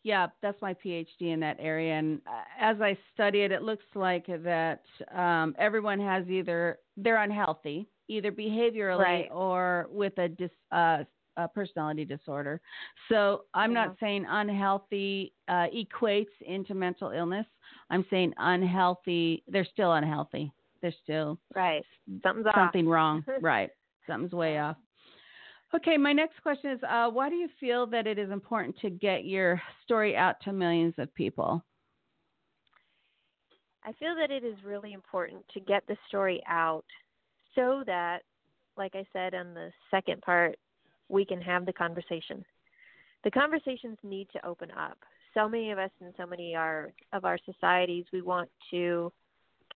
yeah, 0.03 0.27
that's 0.41 0.61
my 0.61 0.73
PhD 0.73 1.33
in 1.33 1.39
that 1.39 1.57
area, 1.59 1.93
and 1.93 2.21
uh, 2.27 2.43
as 2.59 2.79
I 2.79 2.95
study 3.13 3.41
it, 3.41 3.51
it 3.51 3.63
looks 3.63 3.85
like 3.95 4.27
that 4.27 4.81
um, 5.11 5.55
everyone 5.57 5.99
has 5.99 6.27
either 6.27 6.77
they're 6.95 7.23
unhealthy, 7.23 7.87
either 8.07 8.31
behaviorally 8.31 8.99
Right. 8.99 9.29
or 9.31 9.87
with 9.89 10.17
a 10.17 10.29
dis, 10.29 10.51
uh, 10.71 11.03
a 11.37 11.47
personality 11.49 12.05
disorder. 12.05 12.61
So 13.09 13.45
I'm 13.53 13.73
Yeah. 13.73 13.87
not 13.87 13.99
saying 13.99 14.25
unhealthy 14.27 15.33
uh, 15.47 15.67
equates 15.67 16.31
into 16.41 16.73
mental 16.73 17.11
illness. 17.11 17.45
I'm 17.89 18.05
saying 18.09 18.33
unhealthy. 18.37 19.43
They're 19.47 19.65
still 19.65 19.93
unhealthy. 19.93 20.51
They're 20.81 20.93
still 21.03 21.37
Right. 21.53 21.85
Something's 22.23 22.47
off. 22.47 22.55
something 22.55 22.87
wrong. 22.87 23.25
right. 23.41 23.69
Something's 24.07 24.33
way 24.33 24.59
off. 24.59 24.77
Okay, 25.73 25.97
my 25.97 26.13
next 26.13 26.41
question 26.41 26.71
is 26.71 26.79
uh, 26.83 27.09
why 27.09 27.27
do 27.29 27.35
you 27.35 27.49
feel 27.59 27.85
that 27.87 28.07
it 28.07 28.17
is 28.17 28.31
important 28.31 28.77
to 28.79 28.89
get 28.89 29.25
your 29.25 29.61
story 29.83 30.15
out 30.15 30.39
to 30.41 30.53
millions 30.53 30.93
of 30.99 31.13
people? 31.15 31.65
I 33.83 33.91
feel 33.93 34.15
that 34.15 34.31
it 34.31 34.43
is 34.43 34.55
really 34.63 34.93
important 34.93 35.45
to 35.53 35.59
get 35.59 35.85
the 35.87 35.97
story 36.07 36.41
out 36.47 36.85
so 37.55 37.83
that, 37.85 38.19
like 38.77 38.95
I 38.95 39.05
said 39.13 39.33
on 39.33 39.53
the 39.53 39.71
second 39.89 40.21
part, 40.21 40.57
we 41.09 41.25
can 41.25 41.41
have 41.41 41.65
the 41.65 41.73
conversation. 41.73 42.43
The 43.23 43.31
conversations 43.31 43.97
need 44.03 44.27
to 44.33 44.45
open 44.45 44.69
up. 44.71 44.97
So 45.33 45.49
many 45.49 45.71
of 45.71 45.79
us 45.79 45.89
in 45.99 46.13
so 46.17 46.25
many 46.25 46.55
our, 46.55 46.93
of 47.11 47.25
our 47.25 47.37
societies, 47.45 48.05
we 48.13 48.21
want 48.21 48.49
to 48.71 49.11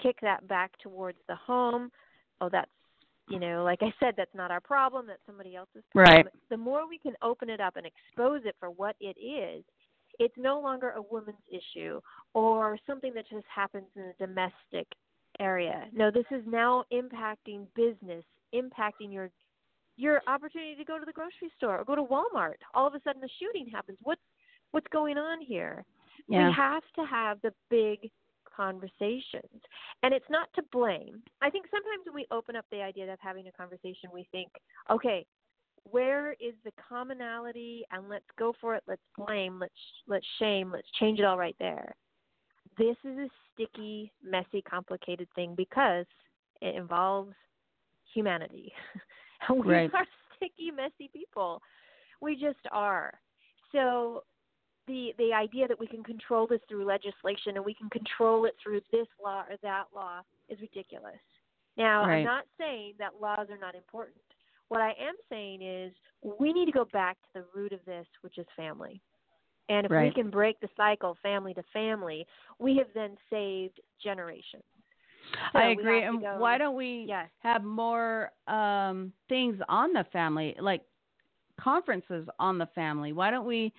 kick 0.02 0.18
that 0.22 0.48
back 0.48 0.72
towards 0.80 1.18
the 1.28 1.36
home. 1.36 1.92
Oh, 2.42 2.50
that's, 2.50 2.70
you 3.28 3.40
know, 3.40 3.64
like 3.64 3.80
I 3.82 3.94
said, 4.00 4.14
that's 4.18 4.34
not 4.34 4.52
our 4.52 4.62
problem, 4.62 5.06
that's 5.08 5.22
somebody 5.26 5.56
else's 5.56 5.84
problem. 5.94 6.16
Right. 6.16 6.26
The 6.50 6.58
more 6.58 6.88
we 6.88 6.98
can 6.98 7.14
open 7.22 7.50
it 7.50 7.60
up 7.60 7.76
and 7.76 7.86
expose 7.86 8.42
it 8.46 8.56
for 8.60 8.70
what 8.70 8.96
it 9.00 9.18
is, 9.20 9.64
it's 10.18 10.34
no 10.38 10.60
longer 10.60 10.92
a 10.92 11.02
woman's 11.02 11.38
issue 11.50 12.02
or 12.34 12.78
something 12.88 13.14
that 13.14 13.30
just 13.30 13.46
happens 13.54 13.86
in 13.96 14.04
a 14.04 14.14
domestic 14.20 14.88
area. 15.40 15.86
No, 15.94 16.12
this 16.12 16.26
is 16.32 16.44
now 16.46 16.84
impacting 16.92 17.66
business, 17.76 18.24
impacting 18.54 19.12
your 19.12 19.30
your 19.98 20.22
opportunity 20.28 20.76
to 20.76 20.86
go 20.86 20.98
to 20.98 21.06
the 21.06 21.12
grocery 21.12 21.52
store 21.58 21.80
or 21.80 21.84
go 21.84 21.94
to 21.96 22.04
Walmart. 22.04 22.56
All 22.74 22.88
of 22.88 22.94
a 22.94 23.02
sudden, 23.04 23.24
a 23.24 23.28
shooting 23.40 23.68
happens. 23.72 23.98
What's 24.02 24.22
what's 24.72 24.88
going 24.92 25.18
on 25.18 25.42
here? 25.42 25.84
Yeah. 26.28 26.48
We 26.48 26.54
have 26.54 26.84
to 26.96 27.06
have 27.06 27.40
the 27.42 27.54
big 27.70 28.10
conversations, 28.56 29.62
and 30.04 30.14
it's 30.14 30.30
not 30.30 30.48
to 30.56 30.64
blame. 30.72 31.22
I 31.42 31.50
think 31.50 31.66
sometimes 31.72 32.06
when 32.06 32.16
we 32.16 32.26
open 32.32 32.56
up 32.56 32.66
the 32.72 32.82
idea 32.82 33.12
of 33.12 33.20
having 33.22 33.48
a 33.48 33.52
conversation, 33.52 34.10
we 34.14 34.28
think, 34.32 34.50
okay, 34.90 35.26
where 35.84 36.34
is 36.34 36.54
the 36.64 36.72
commonality 36.88 37.84
and 37.92 38.10
let's 38.10 38.26
go 38.38 38.54
for 38.60 38.76
it 38.76 38.84
let's 38.88 39.02
blame 39.18 39.60
let's 39.60 39.74
let's 40.08 40.26
shame 40.38 40.72
let's 40.72 40.88
change 41.00 41.20
it 41.20 41.26
all 41.26 41.38
right 41.38 41.56
there 41.60 41.96
this 42.80 42.96
is 43.04 43.18
a 43.18 43.28
sticky 43.54 44.12
messy 44.24 44.62
complicated 44.62 45.28
thing 45.36 45.54
because 45.56 46.06
it 46.62 46.76
involves 46.76 47.34
humanity 48.14 48.74
we 49.54 49.72
Right. 49.74 49.92
are 49.94 50.06
sticky 50.36 50.72
messy 50.76 51.10
people 51.14 51.62
we 52.22 52.34
just 52.36 52.66
are 52.72 53.20
so 53.72 54.24
the 54.88 55.14
the 55.20 55.32
idea 55.34 55.68
that 55.68 55.80
we 55.80 55.86
can 55.86 56.04
control 56.04 56.48
this 56.48 56.62
through 56.68 56.86
legislation 56.86 57.56
and 57.58 57.64
we 57.64 57.76
can 57.76 57.90
control 57.92 58.46
it 58.46 58.56
through 58.64 58.82
this 58.92 59.08
law 59.24 59.42
or 59.42 59.58
that 59.62 59.84
law 59.94 60.22
is 60.48 60.60
ridiculous 60.60 61.22
now 61.78 62.06
Right. 62.06 62.20
i'm 62.20 62.26
not 62.26 62.46
saying 62.58 62.94
that 62.98 63.22
laws 63.22 63.48
are 63.52 63.60
not 63.60 63.76
important 63.76 64.18
what 64.70 64.82
I 64.82 64.90
am 64.90 65.16
saying 65.30 65.62
is 65.64 65.92
we 66.40 66.54
need 66.54 66.66
to 66.68 66.72
go 66.72 66.86
back 66.94 67.18
to 67.22 67.40
the 67.42 67.60
root 67.60 67.74
of 67.74 67.80
this, 67.86 68.06
which 68.22 68.38
is 68.38 68.46
family. 68.56 69.02
And 69.70 69.86
if 69.86 69.92
we 69.98 70.12
can 70.12 70.30
break 70.30 70.60
the 70.60 70.70
cycle 70.76 71.16
family 71.22 71.54
to 71.54 71.64
family, 71.74 72.26
we 72.60 72.78
have 72.78 72.88
then 72.94 73.18
saved 73.30 73.80
generations. 74.04 74.64
So 75.54 75.60
I 75.60 75.68
agree. 75.70 76.02
And 76.04 76.22
go- 76.22 76.40
why 76.40 76.58
don't 76.58 76.76
we 76.76 77.10
Yes. 77.10 77.30
have 77.40 77.64
more 77.64 78.32
um, 78.48 79.14
things 79.30 79.60
on 79.70 79.94
the 79.94 80.06
family, 80.12 80.56
like 80.60 80.82
conferences 81.60 82.28
on 82.40 82.58
the 82.58 82.68
family? 82.76 83.14
Why 83.14 83.32
don't 83.32 83.46
we 83.46 83.74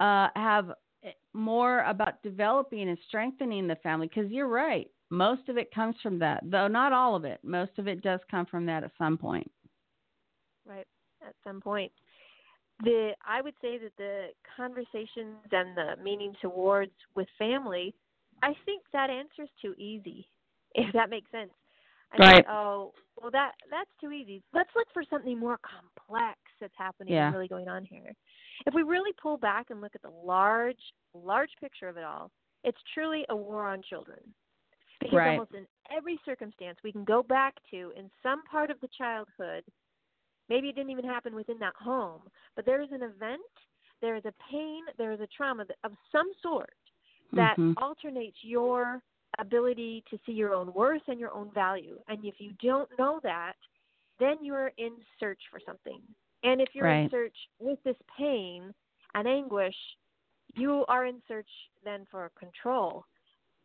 uh, 0.00 0.28
have 0.36 0.72
eh, 1.04 1.10
more 1.32 1.80
about 1.84 2.22
developing 2.22 2.88
and 2.88 2.98
strengthening 3.08 3.66
the 3.66 3.76
family? 3.76 4.08
Because 4.08 4.30
you're 4.30 4.48
right. 4.48 4.88
Most 5.10 5.48
of 5.48 5.56
it 5.58 5.74
comes 5.74 5.96
from 6.02 6.18
that, 6.20 6.42
though 6.44 6.68
not 6.68 6.92
all 6.92 7.16
of 7.16 7.24
it. 7.24 7.40
Most 7.42 7.72
of 7.78 7.88
it 7.88 8.02
does 8.02 8.20
come 8.30 8.46
from 8.46 8.66
that 8.66 8.84
at 8.84 8.92
some 8.98 9.16
point. 9.18 9.50
right 10.66 10.86
at 11.26 11.34
some 11.44 11.60
point 11.60 11.92
the 12.84 13.12
i 13.26 13.40
would 13.40 13.54
say 13.60 13.78
that 13.78 13.92
the 13.98 14.28
conversations 14.56 15.36
and 15.52 15.76
the 15.76 15.94
meaning 16.02 16.32
towards 16.40 16.92
with 17.14 17.28
family 17.38 17.94
i 18.42 18.52
think 18.64 18.82
that 18.92 19.10
answer's 19.10 19.50
too 19.60 19.74
easy 19.78 20.26
if 20.74 20.92
that 20.92 21.10
makes 21.10 21.30
sense 21.30 21.50
I 22.12 22.16
Right. 22.18 22.34
think, 22.36 22.46
oh 22.48 22.92
well 23.20 23.30
that 23.30 23.52
that's 23.70 23.90
too 24.00 24.10
easy 24.10 24.42
let's 24.52 24.70
look 24.74 24.88
for 24.92 25.04
something 25.08 25.38
more 25.38 25.58
complex 25.62 26.38
that's 26.60 26.74
happening 26.76 27.14
Yeah. 27.14 27.26
and 27.26 27.34
really 27.34 27.48
going 27.48 27.68
on 27.68 27.84
here 27.84 28.12
if 28.66 28.74
we 28.74 28.82
really 28.82 29.12
pull 29.20 29.36
back 29.36 29.70
and 29.70 29.80
look 29.80 29.94
at 29.94 30.02
the 30.02 30.10
large 30.10 30.80
large 31.14 31.50
picture 31.60 31.88
of 31.88 31.96
it 31.96 32.04
all 32.04 32.30
it's 32.64 32.78
truly 32.94 33.24
a 33.30 33.36
war 33.36 33.66
on 33.68 33.80
children 33.88 34.18
because 35.00 35.16
Right. 35.16 35.28
almost 35.28 35.54
in 35.54 35.66
every 35.96 36.18
circumstance 36.24 36.78
we 36.84 36.92
can 36.92 37.04
go 37.04 37.22
back 37.22 37.54
to 37.70 37.92
in 37.96 38.10
some 38.22 38.42
part 38.44 38.70
of 38.70 38.80
the 38.80 38.88
childhood 38.96 39.64
maybe 40.50 40.68
it 40.68 40.74
didn't 40.76 40.90
even 40.90 41.04
happen 41.04 41.34
within 41.34 41.58
that 41.58 41.74
home 41.76 42.20
but 42.56 42.66
there 42.66 42.82
is 42.82 42.88
an 42.92 43.02
event 43.02 43.40
there 44.02 44.16
is 44.16 44.24
a 44.26 44.34
pain 44.50 44.82
there 44.98 45.12
is 45.12 45.20
a 45.20 45.28
trauma 45.28 45.64
of 45.84 45.92
some 46.12 46.30
sort 46.42 46.74
that 47.32 47.56
Mhm. 47.56 47.74
alternates 47.76 48.42
your 48.42 49.02
ability 49.38 50.02
to 50.10 50.18
see 50.26 50.32
your 50.32 50.54
own 50.54 50.72
worth 50.74 51.06
and 51.08 51.18
your 51.20 51.32
own 51.32 51.50
value. 51.52 51.98
And 52.08 52.24
if 52.24 52.40
you 52.40 52.52
don't 52.62 52.90
know 52.98 53.20
that 53.22 53.56
then 54.18 54.36
you're 54.44 54.70
in 54.76 54.92
search 55.18 55.40
for 55.50 55.58
something. 55.60 56.02
And 56.42 56.60
if 56.60 56.74
you're 56.74 56.86
in 56.88 57.08
search 57.08 57.36
with 57.58 57.82
this 57.84 57.96
pain 58.18 58.74
and 59.14 59.26
anguish 59.26 59.76
you 60.54 60.84
are 60.88 61.06
in 61.06 61.22
search 61.28 61.48
then 61.84 62.06
for 62.10 62.30
control. 62.38 63.06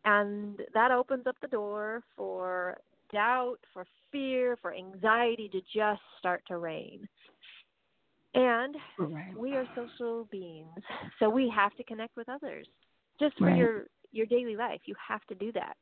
And 0.04 0.64
that 0.72 0.92
opens 0.92 1.26
up 1.26 1.36
the 1.40 1.48
door 1.48 2.02
for 2.16 2.78
doubt, 3.12 3.58
for 3.72 3.86
fear, 4.10 4.56
for 4.60 4.74
anxiety 4.74 5.48
to 5.48 5.60
just 5.74 6.00
start 6.18 6.42
to 6.48 6.58
reign. 6.58 7.08
And 8.34 8.76
Right. 8.98 9.36
we 9.36 9.56
are 9.56 9.66
social 9.74 10.28
beings, 10.30 10.68
so 11.18 11.28
we 11.28 11.50
have 11.54 11.74
to 11.76 11.84
connect 11.84 12.16
with 12.16 12.28
others. 12.28 12.66
Just 13.18 13.36
for 13.38 13.46
Right. 13.46 13.56
your 13.56 13.86
your 14.12 14.26
daily 14.26 14.56
life, 14.56 14.80
you 14.86 14.94
have 15.08 15.24
to 15.26 15.34
do 15.34 15.52
that. 15.52 15.76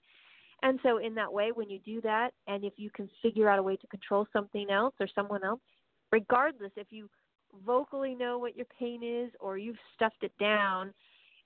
And 0.63 0.79
so 0.83 0.99
in 0.99 1.15
that 1.17 1.33
way 1.33 1.51
when 1.53 1.69
you 1.69 1.79
do 1.81 2.01
that 2.03 2.31
and 2.47 2.65
if 2.65 2.75
you 2.77 2.91
can 2.91 3.09
figure 3.23 3.49
out 3.49 3.59
a 3.59 3.63
way 3.63 3.77
to 3.77 3.87
control 3.89 4.27
something 4.33 4.71
else 4.71 4.95
or 4.99 5.07
someone 5.15 5.45
else, 5.45 5.61
regardless 6.11 6.73
if 6.77 6.87
you 6.91 7.11
vocally 7.65 8.15
know 8.15 8.39
what 8.39 8.57
your 8.57 8.67
pain 8.79 9.03
is 9.03 9.31
or 9.41 9.59
you've 9.59 9.77
stuffed 9.95 10.23
it 10.23 10.33
down 10.41 10.93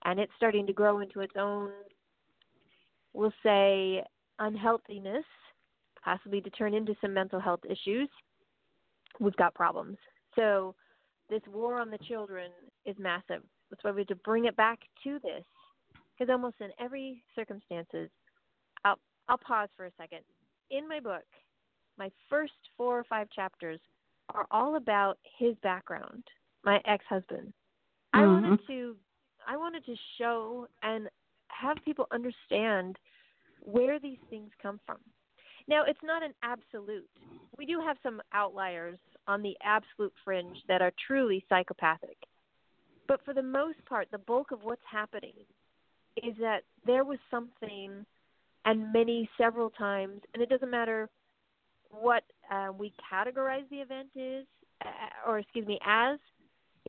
and 0.04 0.20
it's 0.20 0.32
starting 0.36 0.66
to 0.66 0.72
grow 0.72 1.00
into 1.00 1.20
its 1.20 1.34
own 1.36 1.70
we'll 3.12 3.32
say 3.42 4.02
unhealthiness, 4.38 5.24
possibly 6.08 6.40
to 6.40 6.48
turn 6.48 6.72
into 6.72 6.96
some 7.02 7.12
mental 7.12 7.38
health 7.38 7.60
issues, 7.68 8.08
we've 9.20 9.36
got 9.36 9.54
problems. 9.54 9.98
So 10.36 10.74
this 11.28 11.42
war 11.52 11.78
on 11.78 11.90
the 11.90 11.98
children 11.98 12.50
is 12.86 12.96
massive. 12.98 13.42
That's 13.68 13.84
why 13.84 13.90
we 13.90 14.00
have 14.00 14.08
to 14.08 14.16
bring 14.16 14.46
it 14.46 14.56
back 14.56 14.78
to 15.04 15.18
this. 15.22 15.44
Because 16.18 16.32
almost 16.32 16.56
in 16.60 16.70
every 16.80 17.22
circumstances, 17.34 18.08
I'll 18.86 18.98
I'll 19.28 19.36
pause 19.36 19.68
for 19.76 19.84
a 19.84 19.90
second. 19.98 20.20
In 20.70 20.88
my 20.88 20.98
book, 20.98 21.26
my 21.98 22.10
first 22.30 22.54
four 22.78 22.98
or 22.98 23.04
five 23.04 23.28
chapters 23.36 23.78
are 24.34 24.46
all 24.50 24.76
about 24.76 25.18
his 25.38 25.54
background, 25.62 26.24
my 26.64 26.80
ex-husband. 26.86 27.52
I 28.14 28.22
Mhm. 28.22 28.32
wanted 28.32 28.66
to 28.66 28.96
I 29.46 29.56
wanted 29.58 29.84
to 29.84 29.96
show 30.16 30.68
and 30.82 31.10
have 31.48 31.76
people 31.84 32.06
understand 32.10 32.98
where 33.60 33.98
these 33.98 34.20
things 34.30 34.50
come 34.62 34.80
from. 34.86 35.00
Now, 35.68 35.84
it's 35.86 36.00
not 36.02 36.22
an 36.22 36.32
absolute. 36.42 37.08
We 37.56 37.66
do 37.66 37.80
have 37.80 37.98
some 38.02 38.22
outliers 38.32 38.98
on 39.26 39.42
the 39.42 39.54
absolute 39.62 40.12
fringe 40.24 40.56
that 40.66 40.80
are 40.80 40.92
truly 41.06 41.44
psychopathic. 41.48 42.16
But 43.06 43.20
for 43.24 43.34
the 43.34 43.42
most 43.42 43.84
part, 43.86 44.08
the 44.10 44.18
bulk 44.18 44.50
of 44.50 44.62
what's 44.62 44.82
happening 44.90 45.34
is 46.22 46.34
that 46.40 46.62
there 46.86 47.04
was 47.04 47.18
something, 47.30 48.04
and 48.64 48.92
many, 48.92 49.28
several 49.36 49.70
times, 49.70 50.20
and 50.32 50.42
it 50.42 50.48
doesn't 50.48 50.70
matter 50.70 51.08
what 51.90 52.22
uh, 52.50 52.68
we 52.76 52.92
categorize 53.12 53.68
the 53.70 53.76
event 53.76 54.08
is, 54.14 54.46
uh, 54.84 55.30
or 55.30 55.38
excuse 55.38 55.66
me, 55.66 55.78
as, 55.86 56.18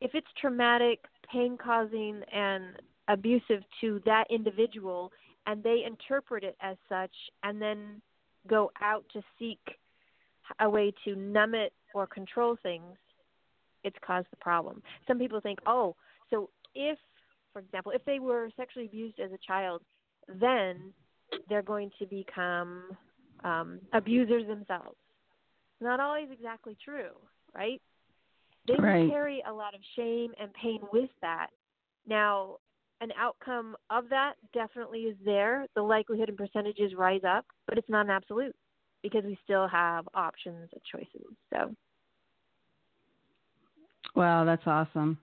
if 0.02 0.12
it's 0.14 0.28
traumatic, 0.40 1.00
pain 1.32 1.58
causing, 1.58 2.22
and 2.34 2.76
abusive 3.08 3.64
to 3.82 4.02
that 4.06 4.26
individual, 4.30 5.12
and 5.48 5.64
they 5.64 5.84
interpret 5.86 6.44
it 6.44 6.56
as 6.62 6.78
such, 6.88 7.14
and 7.44 7.62
then 7.62 8.02
go 8.50 8.72
out 8.82 9.06
to 9.14 9.22
seek 9.38 9.60
a 10.60 10.70
way 10.70 10.92
to 11.06 11.16
numb 11.16 11.54
it 11.54 11.74
or 11.94 12.08
control 12.08 12.58
things, 12.64 12.98
it's 13.84 13.96
caused 14.06 14.28
the 14.32 14.38
problem. 14.38 14.82
Some 15.08 15.20
people 15.20 15.40
think, 15.40 15.60
oh, 15.66 15.96
so 16.30 16.50
if, 16.76 16.98
for 17.54 17.60
example, 17.60 17.92
if 17.94 18.04
they 18.06 18.20
were 18.20 18.50
sexually 18.58 18.88
abused 18.88 19.20
as 19.20 19.32
a 19.32 19.38
child, 19.46 19.82
then 20.28 20.94
they're 21.48 21.62
going 21.62 21.92
to 22.00 22.06
become 22.06 22.84
um, 23.44 23.80
abusers 23.94 24.46
themselves. 24.48 24.98
Not 25.82 26.00
always 26.00 26.28
exactly 26.32 26.76
true, 26.84 27.14
right? 27.56 27.82
They 28.68 28.76
Right. 28.76 29.10
carry 29.10 29.42
a 29.48 29.54
lot 29.54 29.74
of 29.74 29.82
shame 29.96 30.34
and 30.40 30.54
pain 30.54 30.82
with 30.92 31.10
that. 31.22 31.48
Now, 32.06 32.58
an 33.02 33.12
outcome 33.18 33.76
of 33.90 34.10
that 34.10 34.34
definitely 34.54 35.02
is 35.02 35.18
there. 35.24 35.66
The 35.76 35.82
likelihood 35.82 36.30
and 36.30 36.38
percentages 36.38 36.94
rise 36.98 37.22
up, 37.28 37.46
but 37.68 37.78
it's 37.78 37.90
not 37.90 38.06
an 38.06 38.12
absolute 38.12 38.56
because 39.02 39.24
we 39.24 39.38
still 39.44 39.68
have 39.68 40.08
options 40.14 40.70
and 40.74 40.82
choices. 40.92 41.28
So, 41.54 41.74
Wow, 44.16 44.44
that's 44.44 44.66
awesome. 44.66 45.18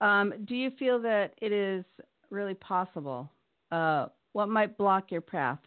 Um, 0.00 0.32
do 0.46 0.54
you 0.54 0.70
feel 0.78 1.00
that 1.02 1.34
it 1.42 1.52
is 1.52 1.84
really 2.30 2.54
possible? 2.54 3.30
Uh, 3.70 4.06
what 4.32 4.48
might 4.48 4.78
block 4.78 5.10
your 5.10 5.20
path? 5.20 5.58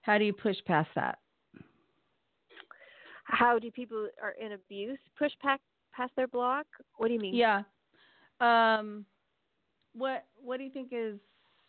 How 0.00 0.18
do 0.18 0.24
you 0.24 0.32
push 0.32 0.56
past 0.66 0.88
that? 0.96 1.18
how 3.32 3.58
do 3.58 3.70
people 3.70 4.08
are 4.22 4.34
in 4.40 4.52
abuse 4.52 4.98
push 5.18 5.32
back 5.42 5.60
past 5.92 6.12
their 6.16 6.28
block? 6.28 6.66
What 6.96 7.08
do 7.08 7.14
you 7.14 7.20
mean? 7.20 7.34
Yeah. 7.34 7.62
Um, 8.40 9.04
what 9.94 10.24
What 10.42 10.58
do 10.58 10.64
you 10.64 10.70
think 10.70 10.88
is? 10.92 11.18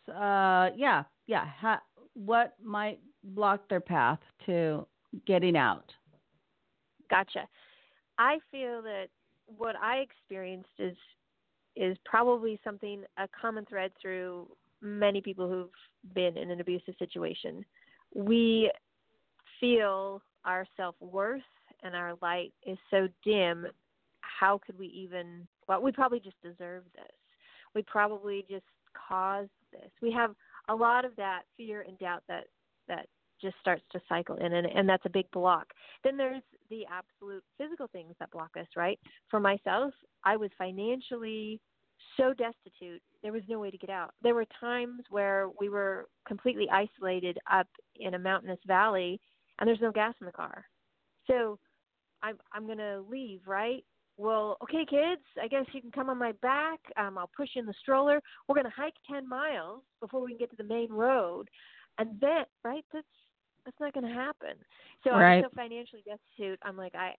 Uh, 0.08 0.70
yeah, 0.76 1.04
yeah. 1.26 1.46
Ha, 1.60 1.80
what 2.14 2.54
might 2.62 3.00
block 3.22 3.68
their 3.68 3.80
path 3.80 4.18
to 4.46 4.86
getting 5.26 5.56
out? 5.56 5.92
Gotcha. 7.10 7.48
I 8.18 8.38
feel 8.50 8.82
that 8.82 9.06
what 9.46 9.76
I 9.76 9.96
experienced 9.96 10.68
is 10.78 10.96
is 11.76 11.96
probably 12.04 12.60
something 12.62 13.02
a 13.18 13.28
common 13.28 13.64
thread 13.64 13.90
through 14.00 14.48
many 14.80 15.20
people 15.20 15.48
who've 15.48 16.14
been 16.14 16.36
in 16.36 16.50
an 16.50 16.60
abusive 16.60 16.94
situation. 16.98 17.64
We 18.14 18.70
feel 19.60 20.22
our 20.44 20.66
self 20.76 20.94
worth 21.00 21.42
and 21.82 21.96
our 21.96 22.14
light 22.22 22.52
is 22.66 22.78
so 22.90 23.08
dim. 23.24 23.66
How 24.20 24.58
could 24.64 24.78
we 24.78 24.86
even? 24.86 25.46
Well, 25.68 25.82
we 25.82 25.92
probably 25.92 26.20
just 26.20 26.40
deserve 26.42 26.84
this. 26.94 27.12
We 27.74 27.82
probably 27.82 28.44
just 28.48 28.64
caused 29.08 29.50
this. 29.72 29.90
We 30.00 30.12
have 30.12 30.34
a 30.68 30.74
lot 30.74 31.04
of 31.04 31.14
that 31.16 31.42
fear 31.56 31.84
and 31.86 31.98
doubt 31.98 32.22
that 32.28 32.44
that 32.88 33.06
just 33.40 33.56
starts 33.60 33.82
to 33.92 34.00
cycle 34.08 34.36
in, 34.36 34.52
and, 34.52 34.66
and 34.66 34.88
that's 34.88 35.04
a 35.06 35.10
big 35.10 35.30
block. 35.30 35.66
Then 36.02 36.16
there's 36.16 36.42
the 36.70 36.84
absolute 36.90 37.42
physical 37.58 37.88
things 37.88 38.14
that 38.18 38.30
block 38.30 38.50
us, 38.58 38.66
right? 38.76 38.98
For 39.30 39.40
myself, 39.40 39.92
I 40.24 40.36
was 40.36 40.50
financially 40.56 41.60
so 42.16 42.32
destitute, 42.34 43.02
there 43.22 43.32
was 43.32 43.42
no 43.48 43.58
way 43.58 43.70
to 43.70 43.78
get 43.78 43.90
out. 43.90 44.12
There 44.22 44.34
were 44.34 44.46
times 44.60 45.02
where 45.10 45.48
we 45.58 45.68
were 45.68 46.06
completely 46.26 46.68
isolated 46.70 47.38
up 47.50 47.66
in 47.96 48.14
a 48.14 48.18
mountainous 48.18 48.58
valley, 48.66 49.20
and 49.58 49.68
there's 49.68 49.80
no 49.80 49.92
gas 49.92 50.14
in 50.20 50.26
the 50.26 50.32
car. 50.32 50.64
So 51.26 51.58
I'm 52.22 52.36
I'm 52.52 52.66
gonna 52.66 53.00
leave, 53.08 53.40
right? 53.46 53.84
Well, 54.16 54.56
okay, 54.62 54.86
kids, 54.88 55.22
I 55.42 55.48
guess 55.48 55.64
you 55.72 55.80
can 55.80 55.90
come 55.90 56.08
on 56.08 56.18
my 56.18 56.32
back. 56.40 56.78
Um, 56.96 57.18
I'll 57.18 57.30
push 57.36 57.50
in 57.56 57.66
the 57.66 57.74
stroller. 57.80 58.20
We're 58.46 58.54
gonna 58.54 58.70
hike 58.74 58.94
ten 59.10 59.28
miles 59.28 59.82
before 60.00 60.20
we 60.20 60.30
can 60.30 60.38
get 60.38 60.50
to 60.50 60.56
the 60.56 60.64
main 60.64 60.92
road, 60.92 61.48
and 61.98 62.20
then 62.20 62.44
right, 62.62 62.84
that's 62.92 63.06
that's 63.64 63.80
not 63.80 63.92
gonna 63.92 64.12
happen. 64.12 64.54
So 65.02 65.10
Right. 65.10 65.38
I'm 65.38 65.42
so 65.42 65.48
financially 65.56 66.04
destitute. 66.06 66.60
I'm 66.62 66.76
like 66.76 66.94
I, 66.94 67.14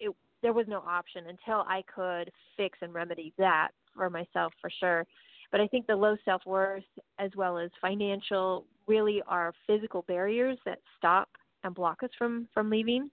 it, 0.00 0.12
there 0.42 0.52
was 0.52 0.66
no 0.68 0.78
option 0.86 1.26
until 1.28 1.60
I 1.68 1.82
could 1.94 2.30
fix 2.56 2.78
and 2.82 2.92
remedy 2.92 3.32
that 3.38 3.68
for 3.94 4.10
myself 4.10 4.52
for 4.60 4.70
sure. 4.80 5.06
But 5.52 5.60
I 5.60 5.66
think 5.68 5.86
the 5.86 5.96
low 5.96 6.16
self 6.24 6.42
worth 6.44 6.84
as 7.18 7.30
well 7.36 7.58
as 7.58 7.70
financial 7.80 8.66
really 8.88 9.22
are 9.28 9.52
physical 9.66 10.02
barriers 10.02 10.58
that 10.64 10.78
stop 10.98 11.28
and 11.62 11.74
block 11.74 12.02
us 12.02 12.10
from 12.18 12.48
from 12.52 12.68
leaving. 12.68 13.10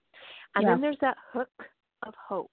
And 0.55 0.63
Yeah. 0.63 0.73
then 0.73 0.81
there's 0.81 0.97
that 1.01 1.17
hook 1.31 1.49
of 2.03 2.13
hope. 2.15 2.49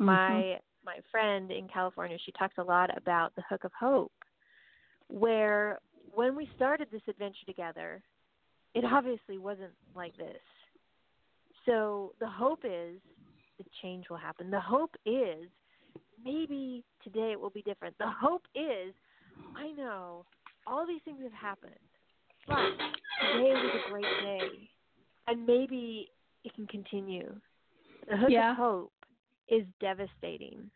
Mhm. 0.00 0.06
My 0.06 0.60
my 0.84 0.98
friend 1.10 1.50
in 1.50 1.68
California, 1.68 2.18
she 2.24 2.32
talks 2.32 2.54
a 2.58 2.62
lot 2.62 2.96
about 2.96 3.34
the 3.36 3.42
hook 3.48 3.64
of 3.64 3.72
hope, 3.78 4.12
where 5.08 5.78
when 6.14 6.34
we 6.34 6.48
started 6.56 6.88
this 6.90 7.02
adventure 7.08 7.46
together, 7.46 8.02
it 8.74 8.84
obviously 8.84 9.38
wasn't 9.38 9.72
like 9.94 10.16
this. 10.16 10.40
So 11.66 12.14
the 12.20 12.28
hope 12.28 12.60
is 12.64 13.00
the 13.58 13.64
change 13.82 14.06
will 14.08 14.16
happen. 14.16 14.50
The 14.50 14.60
hope 14.60 14.94
is 15.04 15.48
maybe 16.24 16.84
today 17.04 17.32
it 17.32 17.40
will 17.40 17.50
be 17.50 17.62
different. 17.62 17.96
The 17.98 18.08
hope 18.10 18.42
is 18.54 18.94
I 19.54 19.70
know 19.72 20.24
all 20.66 20.86
these 20.86 21.02
things 21.04 21.22
have 21.22 21.32
happened, 21.32 21.74
but 22.48 22.56
today 23.20 23.52
was 23.56 23.70
a 23.74 23.90
great 23.90 24.06
day, 24.22 24.70
and 25.26 25.46
maybe 25.46 26.10
it 26.44 26.54
can 26.54 26.66
continue. 26.66 27.38
The 28.08 28.16
hook 28.16 28.30
Yeah. 28.30 28.52
of 28.52 28.56
hope 28.56 28.92
is 29.50 29.64
devastating. 29.80 30.70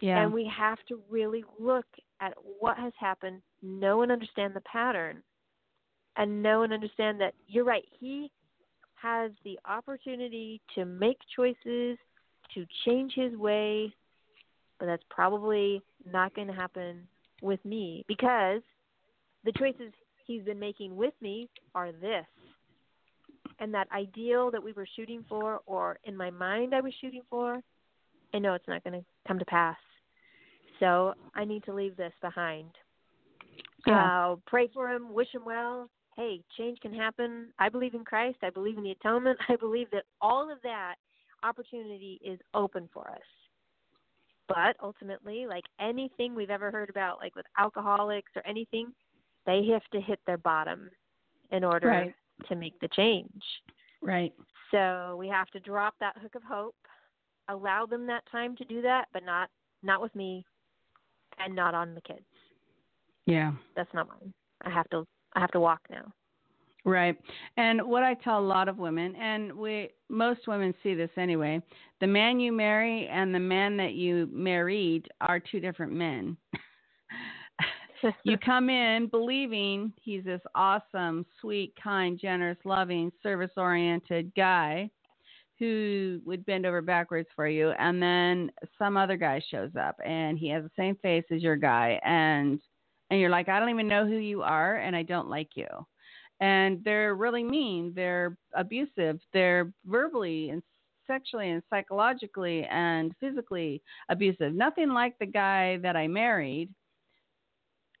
yeah. 0.00 0.22
And 0.22 0.32
we 0.32 0.50
have 0.56 0.78
to 0.88 1.00
really 1.10 1.44
look 1.58 1.86
at 2.20 2.34
what 2.60 2.76
has 2.78 2.92
happened, 2.98 3.40
know 3.62 4.02
and 4.02 4.12
understand 4.12 4.54
the 4.54 4.60
pattern, 4.60 5.22
and 6.16 6.42
know 6.42 6.62
and 6.62 6.72
understand 6.72 7.20
that 7.20 7.34
you're 7.48 7.64
right. 7.64 7.84
He 7.98 8.30
has 8.94 9.30
the 9.44 9.58
opportunity 9.66 10.60
to 10.74 10.84
make 10.84 11.18
choices, 11.34 11.98
to 12.54 12.66
change 12.84 13.12
his 13.14 13.36
way, 13.36 13.92
but 14.78 14.86
that's 14.86 15.02
probably 15.10 15.82
not 16.10 16.34
going 16.34 16.48
to 16.48 16.54
happen 16.54 17.06
with 17.42 17.62
me 17.64 18.04
because 18.08 18.62
the 19.44 19.52
choices 19.52 19.92
he's 20.26 20.42
been 20.42 20.58
making 20.58 20.96
with 20.96 21.14
me 21.20 21.48
are 21.74 21.92
this. 21.92 22.26
And 23.58 23.72
that 23.74 23.88
ideal 23.92 24.50
that 24.50 24.62
we 24.62 24.72
were 24.72 24.86
shooting 24.96 25.24
for, 25.28 25.60
or 25.66 25.98
in 26.04 26.16
my 26.16 26.30
mind 26.30 26.74
I 26.74 26.80
was 26.80 26.92
shooting 27.00 27.22
for, 27.30 27.60
I 28.34 28.38
know 28.38 28.54
it's 28.54 28.68
not 28.68 28.84
going 28.84 29.00
to 29.00 29.06
come 29.26 29.38
to 29.38 29.44
pass. 29.44 29.76
So 30.80 31.14
I 31.34 31.44
need 31.44 31.64
to 31.64 31.74
leave 31.74 31.96
this 31.96 32.12
behind. 32.20 32.70
Yeah. 33.86 34.04
Uh, 34.04 34.36
pray 34.46 34.68
for 34.72 34.88
him, 34.90 35.12
wish 35.12 35.28
him 35.32 35.42
well, 35.44 35.88
hey, 36.16 36.40
change 36.56 36.80
can 36.80 36.92
happen. 36.92 37.48
I 37.58 37.68
believe 37.68 37.94
in 37.94 38.04
Christ. 38.04 38.38
I 38.42 38.50
believe 38.50 38.78
in 38.78 38.84
the 38.84 38.90
atonement. 38.92 39.38
I 39.48 39.56
believe 39.56 39.88
that 39.92 40.04
all 40.20 40.50
of 40.50 40.58
that 40.62 40.96
opportunity 41.42 42.20
is 42.24 42.38
open 42.54 42.88
for 42.92 43.08
us. 43.10 43.18
But 44.48 44.76
ultimately, 44.82 45.46
like 45.46 45.64
anything 45.80 46.34
we've 46.34 46.50
ever 46.50 46.70
heard 46.70 46.88
about, 46.88 47.18
like 47.18 47.34
with 47.34 47.46
alcoholics 47.58 48.32
or 48.36 48.46
anything, 48.46 48.92
they 49.44 49.66
have 49.72 49.82
to 49.92 50.00
hit 50.00 50.20
their 50.26 50.38
bottom 50.38 50.90
in 51.50 51.64
order 51.64 51.88
Right. 51.88 52.14
to 52.48 52.54
make 52.54 52.78
the 52.80 52.88
change. 52.88 53.42
Right. 54.02 54.32
So 54.70 55.16
we 55.18 55.28
have 55.28 55.48
to 55.50 55.60
drop 55.60 55.94
that 56.00 56.16
hook 56.18 56.34
of 56.34 56.42
hope, 56.42 56.76
allow 57.48 57.86
them 57.86 58.06
that 58.06 58.24
time 58.30 58.56
to 58.56 58.64
do 58.64 58.82
that, 58.82 59.06
but 59.12 59.24
not 59.24 59.50
not 59.82 60.00
with 60.00 60.14
me 60.14 60.44
and 61.38 61.54
not 61.54 61.74
on 61.74 61.94
the 61.94 62.00
kids. 62.00 62.20
Yeah. 63.26 63.52
That's 63.74 63.92
not 63.92 64.08
mine. 64.08 64.32
I 64.62 64.70
have 64.70 64.88
to 64.90 65.06
I 65.34 65.40
have 65.40 65.50
to 65.52 65.60
walk 65.60 65.80
now. 65.90 66.12
Right. 66.84 67.18
And 67.56 67.82
what 67.82 68.04
I 68.04 68.14
tell 68.14 68.38
a 68.38 68.40
lot 68.40 68.68
of 68.68 68.78
women, 68.78 69.16
and 69.16 69.52
we 69.52 69.90
most 70.08 70.46
women 70.46 70.72
see 70.82 70.94
this 70.94 71.10
anyway, 71.16 71.60
the 72.00 72.06
man 72.06 72.38
you 72.38 72.52
marry 72.52 73.08
and 73.08 73.34
the 73.34 73.40
man 73.40 73.76
that 73.78 73.94
you 73.94 74.28
married 74.32 75.08
are 75.20 75.40
two 75.40 75.58
different 75.58 75.92
men. 75.92 76.36
you 78.22 78.38
come 78.38 78.70
in 78.70 79.08
believing 79.08 79.92
he's 80.00 80.22
this 80.22 80.40
awesome, 80.54 81.26
sweet, 81.40 81.74
kind, 81.82 82.20
generous, 82.20 82.58
loving, 82.64 83.10
service 83.20 83.50
oriented 83.56 84.32
guy 84.36 84.88
who 85.58 86.20
would 86.24 86.44
bend 86.44 86.66
over 86.66 86.82
backwards 86.82 87.28
for 87.34 87.48
you 87.48 87.70
and 87.70 88.02
then 88.02 88.50
some 88.78 88.96
other 88.96 89.16
guy 89.16 89.40
shows 89.50 89.70
up 89.80 89.96
and 90.04 90.38
he 90.38 90.48
has 90.48 90.62
the 90.62 90.70
same 90.76 90.96
face 90.96 91.24
as 91.30 91.42
your 91.42 91.56
guy 91.56 91.98
and 92.04 92.60
and 93.10 93.20
you're 93.20 93.30
like 93.30 93.48
I 93.48 93.58
don't 93.58 93.70
even 93.70 93.88
know 93.88 94.06
who 94.06 94.16
you 94.16 94.42
are 94.42 94.76
and 94.76 94.94
I 94.94 95.02
don't 95.02 95.28
like 95.28 95.50
you. 95.54 95.66
And 96.40 96.84
they're 96.84 97.14
really 97.14 97.42
mean, 97.42 97.92
they're 97.94 98.36
abusive, 98.54 99.20
they're 99.32 99.72
verbally 99.86 100.50
and 100.50 100.62
sexually 101.06 101.50
and 101.50 101.62
psychologically 101.70 102.64
and 102.64 103.12
physically 103.20 103.82
abusive. 104.08 104.54
Nothing 104.54 104.90
like 104.90 105.18
the 105.18 105.26
guy 105.26 105.78
that 105.78 105.96
I 105.96 106.08
married 106.08 106.68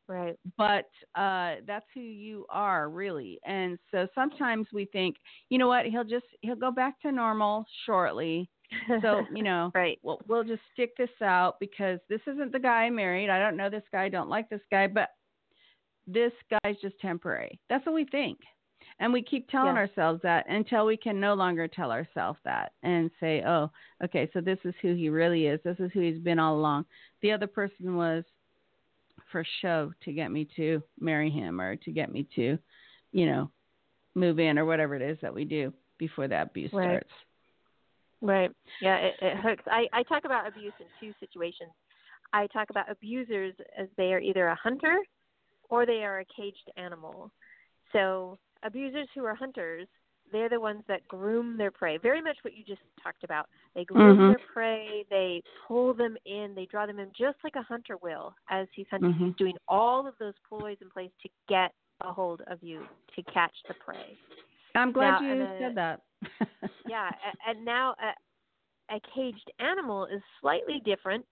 Right. 0.08 0.38
but 0.56 0.88
uh 1.16 1.56
that's 1.66 1.86
who 1.94 2.00
you 2.00 2.46
are 2.48 2.88
really. 2.88 3.40
And 3.44 3.78
so 3.90 4.06
sometimes 4.14 4.68
we 4.72 4.84
think 4.86 5.16
you 5.48 5.58
know 5.58 5.68
what? 5.68 5.86
He'll 5.86 6.04
just 6.04 6.26
he'll 6.42 6.54
go 6.56 6.70
back 6.70 7.00
to 7.02 7.12
normal 7.12 7.66
shortly. 7.84 8.48
So 9.02 9.24
you 9.34 9.42
know 9.42 9.70
right. 9.74 9.98
we'll, 10.02 10.20
we'll 10.28 10.44
just 10.44 10.62
stick 10.72 10.96
this 10.96 11.10
out 11.22 11.56
because 11.60 11.98
this 12.08 12.20
isn't 12.26 12.52
the 12.52 12.58
guy 12.58 12.84
i 12.84 12.90
married. 12.90 13.30
I 13.30 13.38
don't 13.38 13.56
know 13.56 13.70
this 13.70 13.84
guy. 13.92 14.04
I 14.04 14.08
don't 14.08 14.28
like 14.28 14.48
this 14.48 14.60
guy. 14.70 14.86
But 14.86 15.10
this 16.06 16.32
guy's 16.50 16.76
just 16.80 16.98
temporary. 17.00 17.58
That's 17.68 17.84
what 17.84 17.94
we 17.94 18.04
think. 18.04 18.38
And 18.98 19.12
we 19.12 19.22
keep 19.22 19.48
telling 19.50 19.76
ourselves 19.76 20.20
that 20.22 20.48
until 20.48 20.86
we 20.86 20.96
can 20.96 21.20
no 21.20 21.34
longer 21.34 21.68
tell 21.68 21.90
ourselves 21.90 22.38
that 22.44 22.72
and 22.82 23.10
say 23.20 23.42
oh 23.46 23.70
okay. 24.04 24.30
So 24.32 24.40
this 24.40 24.58
is 24.64 24.74
who 24.80 24.94
he 24.94 25.08
really 25.08 25.46
is. 25.46 25.60
This 25.64 25.78
is 25.80 25.90
who 25.92 26.00
he's 26.00 26.20
been 26.20 26.38
all 26.38 26.56
along. 26.56 26.84
The 27.22 27.32
other 27.32 27.46
person 27.46 27.96
was 27.96 28.24
for 29.30 29.44
show 29.60 29.92
to 30.04 30.12
get 30.12 30.30
me 30.30 30.48
to 30.56 30.82
marry 31.00 31.30
him 31.30 31.60
or 31.60 31.76
to 31.76 31.90
get 31.90 32.12
me 32.12 32.26
to, 32.36 32.58
you 33.12 33.26
know, 33.26 33.50
move 34.14 34.38
in 34.38 34.58
or 34.58 34.64
whatever 34.64 34.94
it 34.94 35.02
is 35.02 35.18
that 35.22 35.34
we 35.34 35.44
do 35.44 35.72
before 35.98 36.28
that 36.28 36.48
abuse 36.48 36.72
Right. 36.72 36.84
starts. 36.84 37.10
Right. 38.22 38.50
Yeah, 38.80 38.96
it, 38.96 39.14
it 39.20 39.36
hooks. 39.38 39.64
I, 39.66 39.86
I 39.92 40.02
talk 40.02 40.24
about 40.24 40.46
abuse 40.46 40.72
in 40.80 40.86
two 41.00 41.12
situations. 41.20 41.70
I 42.32 42.46
talk 42.48 42.70
about 42.70 42.90
abusers 42.90 43.54
as 43.78 43.88
they 43.96 44.12
are 44.12 44.20
either 44.20 44.48
a 44.48 44.54
hunter 44.54 44.96
or 45.68 45.86
they 45.86 46.02
are 46.04 46.20
a 46.20 46.24
caged 46.24 46.70
animal. 46.76 47.30
So 47.92 48.38
abusers 48.62 49.08
who 49.14 49.24
are 49.24 49.34
hunters, 49.34 49.86
they're 50.32 50.48
the 50.48 50.60
ones 50.60 50.82
that 50.88 51.06
groom 51.08 51.56
their 51.56 51.70
prey. 51.70 51.98
Very 51.98 52.20
much 52.20 52.36
what 52.42 52.54
you 52.54 52.64
just 52.64 52.80
talked 53.02 53.24
about. 53.24 53.48
They 53.74 53.84
groom 53.84 54.18
Mhm. 54.18 54.28
their 54.30 54.46
prey, 54.52 55.04
they 55.10 55.42
pull 55.66 55.94
them 55.94 56.16
in, 56.24 56.54
they 56.54 56.66
draw 56.66 56.86
them 56.86 56.98
in 56.98 57.12
just 57.12 57.42
like 57.44 57.56
a 57.56 57.62
hunter 57.62 57.96
will 57.98 58.34
as 58.48 58.68
he's 58.74 58.88
hunting. 58.88 59.12
Mhm. 59.12 59.26
He's 59.28 59.36
doing 59.36 59.56
all 59.68 60.06
of 60.06 60.16
those 60.18 60.34
ploys 60.48 60.80
in 60.80 60.90
place 60.90 61.12
to 61.22 61.28
get 61.48 61.72
a 62.00 62.12
hold 62.12 62.42
of 62.42 62.62
you, 62.62 62.86
to 63.14 63.22
catch 63.24 63.54
the 63.68 63.74
prey. 63.74 64.18
I'm 64.74 64.92
glad 64.92 65.20
Now, 65.20 65.20
you 65.20 65.28
a- 65.56 65.58
said 65.58 65.74
that. 65.76 66.02
yeah, 66.86 67.10
and 67.46 67.64
now 67.64 67.94
a, 68.00 68.94
a 68.94 69.00
caged 69.14 69.50
animal 69.58 70.06
is 70.06 70.22
slightly 70.40 70.80
different, 70.80 71.24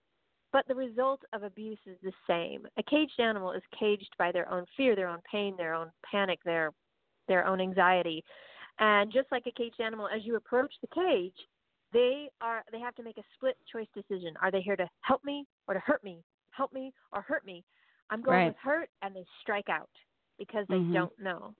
but 0.53 0.67
the 0.69 0.75
result 0.75 1.21
of 1.33 1.43
abuse 1.43 1.79
is 1.87 1.99
the 2.03 2.13
same. 2.27 2.67
A 2.77 2.83
caged 2.85 3.19
animal 3.19 3.53
is 3.53 3.63
caged 3.79 4.15
by 4.19 4.33
their 4.33 4.49
own 4.51 4.67
fear, 4.77 4.95
their 4.95 5.09
own 5.09 5.21
pain, 5.31 5.57
their 5.57 5.75
own 5.75 5.91
panic, 6.11 6.43
their 6.45 6.73
their 7.27 7.47
own 7.47 7.61
anxiety. 7.61 8.23
And 8.79 9.13
just 9.13 9.31
like 9.31 9.47
a 9.47 9.53
caged 9.53 9.81
animal, 9.81 10.09
as 10.09 10.25
you 10.25 10.37
approach 10.37 10.73
the 10.81 10.89
cage, 10.89 11.35
they 11.93 12.29
are 12.41 12.65
they 12.73 12.81
have 12.81 12.95
to 12.97 13.03
make 13.03 13.19
a 13.19 13.23
split 13.35 13.57
choice 13.71 13.87
decision. 13.95 14.35
Are 14.43 14.51
they 14.51 14.61
here 14.61 14.77
to 14.77 14.89
help 15.01 15.25
me 15.25 15.47
or 15.69 15.75
to 15.75 15.81
hurt 15.81 16.03
me? 16.03 16.25
Help 16.51 16.73
me 16.73 16.93
or 17.13 17.23
hurt 17.23 17.47
me? 17.47 17.65
I'm 18.11 18.23
going 18.23 18.39
Right. 18.39 18.47
with 18.49 18.57
hurt 18.57 18.91
and 19.03 19.15
they 19.15 19.25
strike 19.41 19.69
out 19.69 19.91
because 20.39 20.67
they 20.69 20.79
Mhm. 20.79 20.93
don't 20.93 21.19
know. 21.19 21.55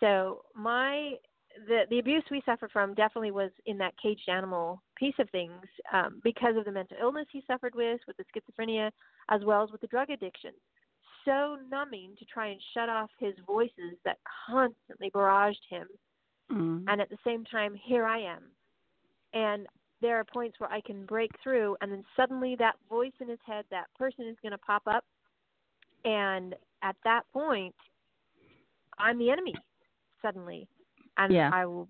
So 0.00 0.44
my 0.54 1.18
the 1.66 1.86
the 1.90 1.98
abuse 1.98 2.24
we 2.30 2.42
suffered 2.42 2.72
from 2.72 2.94
definitely 2.94 3.30
was 3.30 3.50
in 3.66 3.78
that 3.78 3.96
caged 3.98 4.28
animal 4.28 4.82
piece 4.96 5.14
of 5.18 5.28
things 5.30 5.64
um, 5.92 6.20
because 6.22 6.56
of 6.56 6.64
the 6.64 6.72
mental 6.72 6.96
illness 7.00 7.26
he 7.30 7.42
suffered 7.46 7.74
with, 7.74 8.00
with 8.06 8.16
the 8.16 8.24
schizophrenia, 8.24 8.90
as 9.28 9.44
well 9.44 9.62
as 9.62 9.70
with 9.70 9.80
the 9.80 9.86
drug 9.88 10.10
addiction. 10.10 10.52
So 11.24 11.56
numbing 11.70 12.16
to 12.18 12.24
try 12.26 12.48
and 12.48 12.60
shut 12.74 12.88
off 12.88 13.10
his 13.18 13.34
voices 13.46 13.96
that 14.04 14.18
constantly 14.46 15.10
barraged 15.10 15.64
him, 15.68 15.88
Mhm. 16.50 16.84
and 16.88 17.00
at 17.00 17.08
the 17.08 17.18
same 17.24 17.44
time, 17.44 17.74
here 17.74 18.04
I 18.04 18.18
am, 18.18 18.54
and 19.32 19.66
there 20.00 20.18
are 20.18 20.24
points 20.24 20.60
where 20.60 20.70
I 20.70 20.80
can 20.82 21.06
break 21.06 21.30
through, 21.38 21.76
and 21.80 21.90
then 21.90 22.04
suddenly 22.14 22.56
that 22.56 22.78
voice 22.88 23.14
in 23.20 23.28
his 23.28 23.40
head, 23.42 23.64
that 23.70 23.92
person 23.94 24.26
is 24.26 24.38
going 24.40 24.52
to 24.52 24.58
pop 24.58 24.86
up, 24.86 25.04
and 26.04 26.54
at 26.82 26.96
that 27.04 27.30
point, 27.32 27.74
I'm 28.98 29.18
the 29.18 29.30
enemy 29.30 29.54
suddenly, 30.20 30.68
and 31.16 31.32
Yeah. 31.32 31.50
I 31.52 31.66
will 31.66 31.88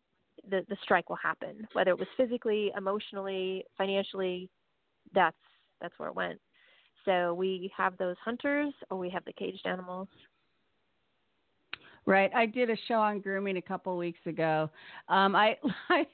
the 0.48 0.62
the 0.68 0.76
strike 0.76 1.08
will 1.08 1.16
happen, 1.16 1.66
whether 1.72 1.90
it 1.90 1.98
was 1.98 2.08
physically, 2.16 2.70
emotionally, 2.76 3.64
financially. 3.76 4.50
That's 5.12 5.36
that's 5.80 5.98
where 5.98 6.08
it 6.08 6.14
went. 6.14 6.40
So 7.04 7.34
we 7.34 7.70
have 7.76 7.96
those 7.98 8.16
hunters, 8.24 8.72
or 8.90 8.98
we 8.98 9.10
have 9.10 9.24
the 9.24 9.32
caged 9.32 9.66
animals. 9.66 10.08
Right. 12.06 12.30
I 12.34 12.46
did 12.46 12.70
a 12.70 12.76
show 12.86 12.96
on 13.00 13.20
grooming 13.20 13.56
a 13.56 13.62
couple 13.62 13.96
weeks 13.96 14.20
ago. 14.26 14.70
Um, 15.08 15.34
I, 15.34 15.56
I, 15.88 16.06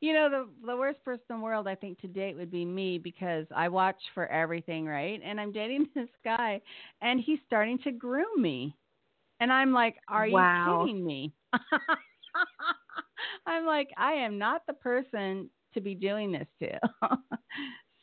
you 0.00 0.12
know, 0.14 0.28
the 0.30 0.66
the 0.66 0.76
worst 0.76 1.04
person 1.04 1.24
in 1.30 1.36
the 1.38 1.42
world 1.42 1.68
I 1.68 1.74
think 1.74 2.00
to 2.00 2.08
date 2.08 2.36
would 2.36 2.50
be 2.50 2.64
me 2.64 2.98
because 2.98 3.46
I 3.54 3.68
watch 3.68 4.00
for 4.14 4.26
everything, 4.28 4.86
right? 4.86 5.20
And 5.24 5.40
I'm 5.40 5.52
dating 5.52 5.88
this 5.94 6.08
guy, 6.24 6.60
and 7.02 7.20
he's 7.20 7.38
starting 7.46 7.78
to 7.80 7.92
groom 7.92 8.40
me, 8.40 8.74
and 9.40 9.52
I'm 9.52 9.72
like, 9.72 9.96
are 10.08 10.26
Wow. 10.26 10.26
you 10.26 10.46
kidding 10.64 11.04
me? 11.04 11.32
I'm 13.46 13.66
like, 13.66 13.88
I 13.96 14.12
am 14.12 14.38
not 14.38 14.62
the 14.66 14.74
person 14.74 15.50
to 15.74 15.80
be 15.80 15.94
doing 15.94 16.32
this 16.32 16.48
to. 16.60 16.78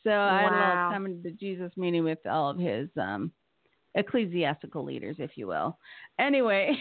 So 0.06 0.12
I 0.12 0.42
had 0.42 0.52
a 0.52 0.56
little 0.56 0.90
coming 0.92 1.22
to 1.22 1.30
Jesus 1.32 1.72
meeting 1.76 2.04
with 2.04 2.18
all 2.26 2.50
of 2.50 2.58
his 2.58 2.88
um 2.96 3.32
ecclesiastical 3.96 4.84
leaders, 4.84 5.16
if 5.18 5.32
you 5.36 5.46
will. 5.46 5.78
Anyway, 6.20 6.76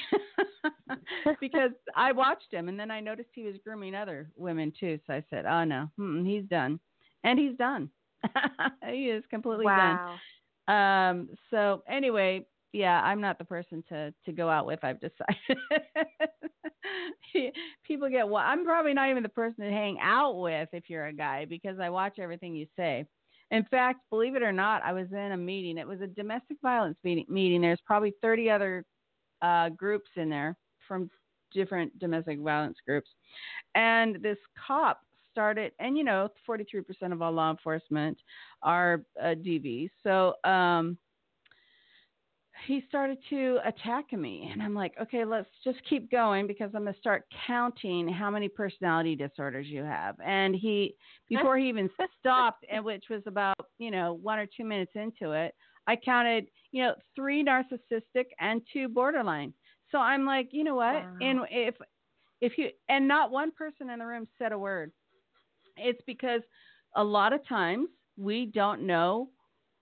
because 1.39 1.71
I 1.95 2.11
watched 2.11 2.51
him 2.51 2.67
and 2.69 2.79
then 2.79 2.91
I 2.91 2.99
noticed 2.99 3.29
he 3.33 3.43
was 3.43 3.55
grooming 3.63 3.95
other 3.95 4.29
women 4.35 4.71
too. 4.77 4.99
So 5.07 5.13
I 5.13 5.23
said, 5.29 5.45
oh 5.45 5.63
no, 5.63 5.89
he's 6.25 6.43
done. 6.45 6.79
And 7.23 7.39
he's 7.39 7.57
done. 7.57 7.89
he 8.87 9.05
is 9.05 9.23
completely 9.29 9.65
wow. 9.65 10.17
done. 10.67 10.75
Um, 10.77 11.29
so 11.49 11.83
anyway, 11.87 12.45
yeah, 12.75 13.01
I'm 13.01 13.21
not 13.21 13.37
the 13.37 13.45
person 13.45 13.83
to, 13.89 14.13
to 14.25 14.31
go 14.33 14.49
out 14.49 14.65
with, 14.65 14.83
I've 14.83 14.99
decided. 14.99 15.57
People 17.85 18.09
get, 18.09 18.27
well, 18.27 18.43
I'm 18.45 18.65
probably 18.65 18.93
not 18.93 19.09
even 19.09 19.23
the 19.23 19.29
person 19.29 19.63
to 19.63 19.71
hang 19.71 19.97
out 20.01 20.37
with 20.39 20.67
if 20.73 20.89
you're 20.89 21.05
a 21.05 21.13
guy 21.13 21.45
because 21.45 21.79
I 21.79 21.89
watch 21.89 22.19
everything 22.19 22.53
you 22.53 22.67
say. 22.75 23.05
In 23.51 23.63
fact, 23.71 24.01
believe 24.09 24.35
it 24.35 24.43
or 24.43 24.51
not, 24.51 24.83
I 24.83 24.91
was 24.91 25.07
in 25.11 25.31
a 25.31 25.37
meeting. 25.37 25.77
It 25.77 25.87
was 25.87 26.01
a 26.01 26.07
domestic 26.07 26.57
violence 26.61 26.97
meeting. 27.03 27.61
There's 27.61 27.79
probably 27.85 28.13
30 28.21 28.49
other 28.49 28.85
uh, 29.41 29.69
groups 29.69 30.09
in 30.17 30.29
there 30.29 30.57
from 30.85 31.09
different 31.53 31.97
domestic 31.97 32.39
violence 32.39 32.77
groups. 32.85 33.09
And 33.73 34.21
this 34.21 34.37
cop 34.67 34.99
started, 35.31 35.71
and 35.79 35.97
you 35.97 36.03
know, 36.03 36.27
43% 36.47 36.83
of 37.13 37.21
all 37.21 37.31
law 37.31 37.51
enforcement 37.51 38.17
are 38.63 39.03
uh. 39.23 39.35
So 40.03 40.33
um, 40.43 40.97
he 42.67 42.83
started 42.87 43.17
to 43.29 43.59
attack 43.65 44.11
me. 44.13 44.49
And 44.51 44.61
I'm 44.61 44.73
like, 44.73 44.93
okay, 45.01 45.25
let's 45.25 45.49
just 45.63 45.79
keep 45.89 46.09
going 46.09 46.47
because 46.47 46.71
I'm 46.73 46.83
going 46.83 46.93
to 46.93 46.99
start 46.99 47.25
counting 47.45 48.07
how 48.07 48.29
many 48.29 48.47
personality 48.49 49.15
disorders 49.15 49.67
you 49.67 49.83
have. 49.83 50.15
And 50.23 50.55
he, 50.55 50.95
before 51.29 51.57
he 51.57 51.69
even 51.69 51.89
stopped, 52.19 52.65
and 52.71 52.83
which 52.83 53.05
was 53.09 53.23
about, 53.25 53.55
you 53.77 53.91
know, 53.91 54.13
one 54.21 54.39
or 54.39 54.45
two 54.45 54.63
minutes 54.65 54.93
into 54.95 55.31
it, 55.31 55.53
I 55.87 55.95
counted, 55.95 56.47
you 56.71 56.83
know, 56.83 56.95
three 57.15 57.43
narcissistic 57.43 58.25
and 58.39 58.61
two 58.71 58.87
borderline. 58.87 59.53
So 59.91 59.99
I'm 59.99 60.25
like, 60.25 60.49
you 60.51 60.63
know 60.63 60.75
what? 60.75 60.95
Wow. 60.95 61.17
And 61.21 61.39
if 61.51 61.75
if 62.41 62.57
you 62.57 62.69
and 62.89 63.07
not 63.07 63.31
one 63.31 63.51
person 63.51 63.89
in 63.89 63.99
the 63.99 64.05
room 64.05 64.27
said 64.37 64.51
a 64.51 64.57
word. 64.59 64.91
It's 65.77 66.01
because 66.05 66.41
a 66.95 67.03
lot 67.03 67.33
of 67.33 67.45
times 67.47 67.89
we 68.17 68.45
don't 68.47 68.85
know 68.85 69.29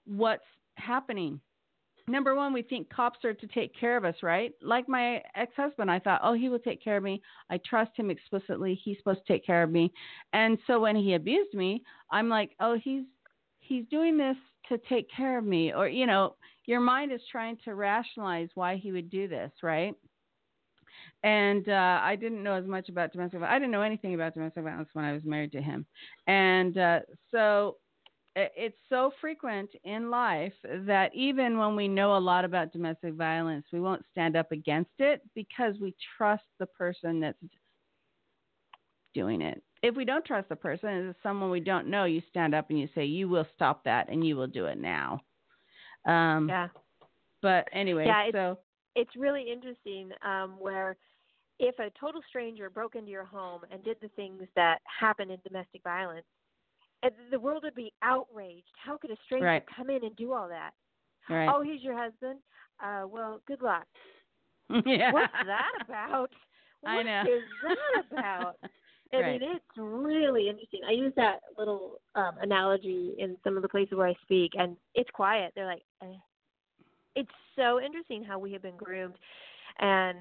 what's 0.05 0.43
happening. 0.75 1.39
Number 2.07 2.35
one, 2.35 2.51
we 2.51 2.63
think 2.63 2.89
cops 2.89 3.23
are 3.23 3.33
to 3.33 3.47
take 3.47 3.73
care 3.79 3.95
of 3.95 4.03
us, 4.03 4.15
right? 4.21 4.51
Like 4.61 4.89
my 4.89 5.21
ex 5.35 5.53
husband, 5.55 5.89
I 5.89 5.99
thought, 5.99 6.19
oh, 6.23 6.33
he 6.33 6.49
will 6.49 6.59
take 6.59 6.83
care 6.83 6.97
of 6.97 7.03
me. 7.03 7.21
I 7.49 7.59
trust 7.65 7.91
him 7.95 8.09
explicitly. 8.09 8.79
He's 8.83 8.97
supposed 8.97 9.25
to 9.25 9.33
take 9.33 9.45
care 9.45 9.63
of 9.63 9.71
me. 9.71 9.91
And 10.33 10.57
so 10.67 10.81
when 10.81 10.97
he 10.97 11.13
abused 11.13 11.53
me, 11.53 11.81
I'm 12.11 12.27
like, 12.27 12.51
oh, 12.59 12.77
he's 12.83 13.03
he's 13.59 13.85
doing 13.89 14.17
this 14.17 14.35
to 14.67 14.77
take 14.89 15.09
care 15.09 15.37
of 15.37 15.45
me. 15.45 15.73
Or, 15.73 15.87
you 15.87 16.05
know, 16.05 16.35
your 16.65 16.81
mind 16.81 17.13
is 17.13 17.21
trying 17.31 17.57
to 17.63 17.75
rationalize 17.75 18.49
why 18.55 18.75
he 18.75 18.91
would 18.91 19.09
do 19.09 19.27
this, 19.27 19.51
right? 19.61 19.93
And 21.23 21.67
uh, 21.69 21.99
I 22.01 22.17
didn't 22.17 22.43
know 22.43 22.55
as 22.55 22.65
much 22.65 22.89
about 22.89 23.13
domestic 23.13 23.39
violence. 23.39 23.55
I 23.55 23.59
didn't 23.59 23.71
know 23.71 23.81
anything 23.81 24.13
about 24.13 24.33
domestic 24.33 24.63
violence 24.63 24.89
when 24.93 25.05
I 25.05 25.13
was 25.13 25.23
married 25.23 25.53
to 25.53 25.61
him. 25.61 25.85
And 26.27 26.77
uh, 26.77 26.99
so 27.31 27.77
it's 28.35 28.77
so 28.89 29.11
frequent 29.21 29.69
in 29.83 30.09
life 30.09 30.53
that 30.63 31.13
even 31.13 31.57
when 31.57 31.75
we 31.75 31.87
know 31.87 32.15
a 32.15 32.19
lot 32.19 32.45
about 32.45 32.71
domestic 32.71 33.13
violence, 33.13 33.65
we 33.71 33.79
won't 33.79 34.03
stand 34.11 34.35
up 34.35 34.51
against 34.51 34.91
it 34.99 35.21
because 35.35 35.75
we 35.79 35.95
trust 36.17 36.43
the 36.59 36.65
person 36.65 37.19
that's 37.19 37.37
doing 39.13 39.41
it. 39.41 39.61
If 39.83 39.95
we 39.95 40.05
don't 40.05 40.25
trust 40.25 40.49
the 40.49 40.55
person, 40.55 40.89
it's 41.09 41.19
someone 41.21 41.51
we 41.51 41.59
don't 41.59 41.87
know, 41.87 42.05
you 42.05 42.21
stand 42.29 42.55
up 42.55 42.69
and 42.69 42.79
you 42.79 42.87
say, 42.95 43.05
"You 43.05 43.29
will 43.29 43.45
stop 43.53 43.83
that, 43.83 44.09
and 44.09 44.25
you 44.25 44.35
will 44.35 44.47
do 44.47 44.65
it 44.65 44.77
now." 44.77 45.19
Um, 46.05 46.49
Yeah. 46.49 46.69
But 47.41 47.67
anyway, 47.73 48.05
Yeah, 48.05 48.23
it's- 48.27 48.33
so 48.33 48.57
it's 48.95 49.15
really 49.15 49.43
interesting 49.43 50.13
um, 50.21 50.57
where 50.59 50.97
if 51.59 51.77
a 51.79 51.89
total 51.91 52.21
stranger 52.23 52.69
broke 52.69 52.95
into 52.95 53.11
your 53.11 53.25
home 53.25 53.63
and 53.69 53.83
did 53.83 53.99
the 53.99 54.07
things 54.09 54.47
that 54.55 54.81
happen 54.85 55.29
in 55.29 55.39
domestic 55.41 55.83
violence, 55.83 56.25
the 57.31 57.39
world 57.39 57.63
would 57.63 57.75
be 57.75 57.91
outraged. 58.01 58.71
How 58.83 58.97
could 58.97 59.11
a 59.11 59.17
stranger 59.25 59.45
Right. 59.45 59.63
come 59.75 59.89
in 59.89 60.03
and 60.03 60.15
do 60.15 60.33
all 60.33 60.47
that? 60.49 60.71
right, 61.29 61.49
Oh, 61.49 61.61
he's 61.61 61.81
your 61.81 61.97
husband. 61.97 62.39
Uh, 62.83 63.05
well, 63.07 63.41
good 63.47 63.61
luck. 63.61 63.85
yeah. 64.85 65.11
What's 65.11 65.33
that 65.45 65.71
about? 65.83 66.29
I 66.85 67.03
know. 67.03 67.23
is 67.23 67.43
that 67.61 68.17
about? 68.17 68.53
I 69.13 69.21
Right. 69.21 69.39
mean, 69.39 69.51
it's 69.55 69.65
really 69.77 70.49
interesting. 70.49 70.81
I 70.87 70.91
use 70.91 71.13
that 71.17 71.39
little 71.57 71.99
um, 72.15 72.31
analogy 72.41 73.13
in 73.19 73.37
some 73.43 73.55
of 73.55 73.61
the 73.61 73.69
places 73.69 73.95
where 73.95 74.07
I 74.07 74.13
speak, 74.23 74.51
and 74.57 74.75
it's 74.95 75.09
quiet. 75.11 75.51
They're 75.55 75.67
like, 75.67 75.83
eh. 76.01 76.15
it's 77.15 77.29
so 77.55 77.79
interesting 77.79 78.23
how 78.23 78.39
we 78.39 78.51
have 78.53 78.61
been 78.63 78.77
groomed, 78.77 79.15
and 79.79 80.17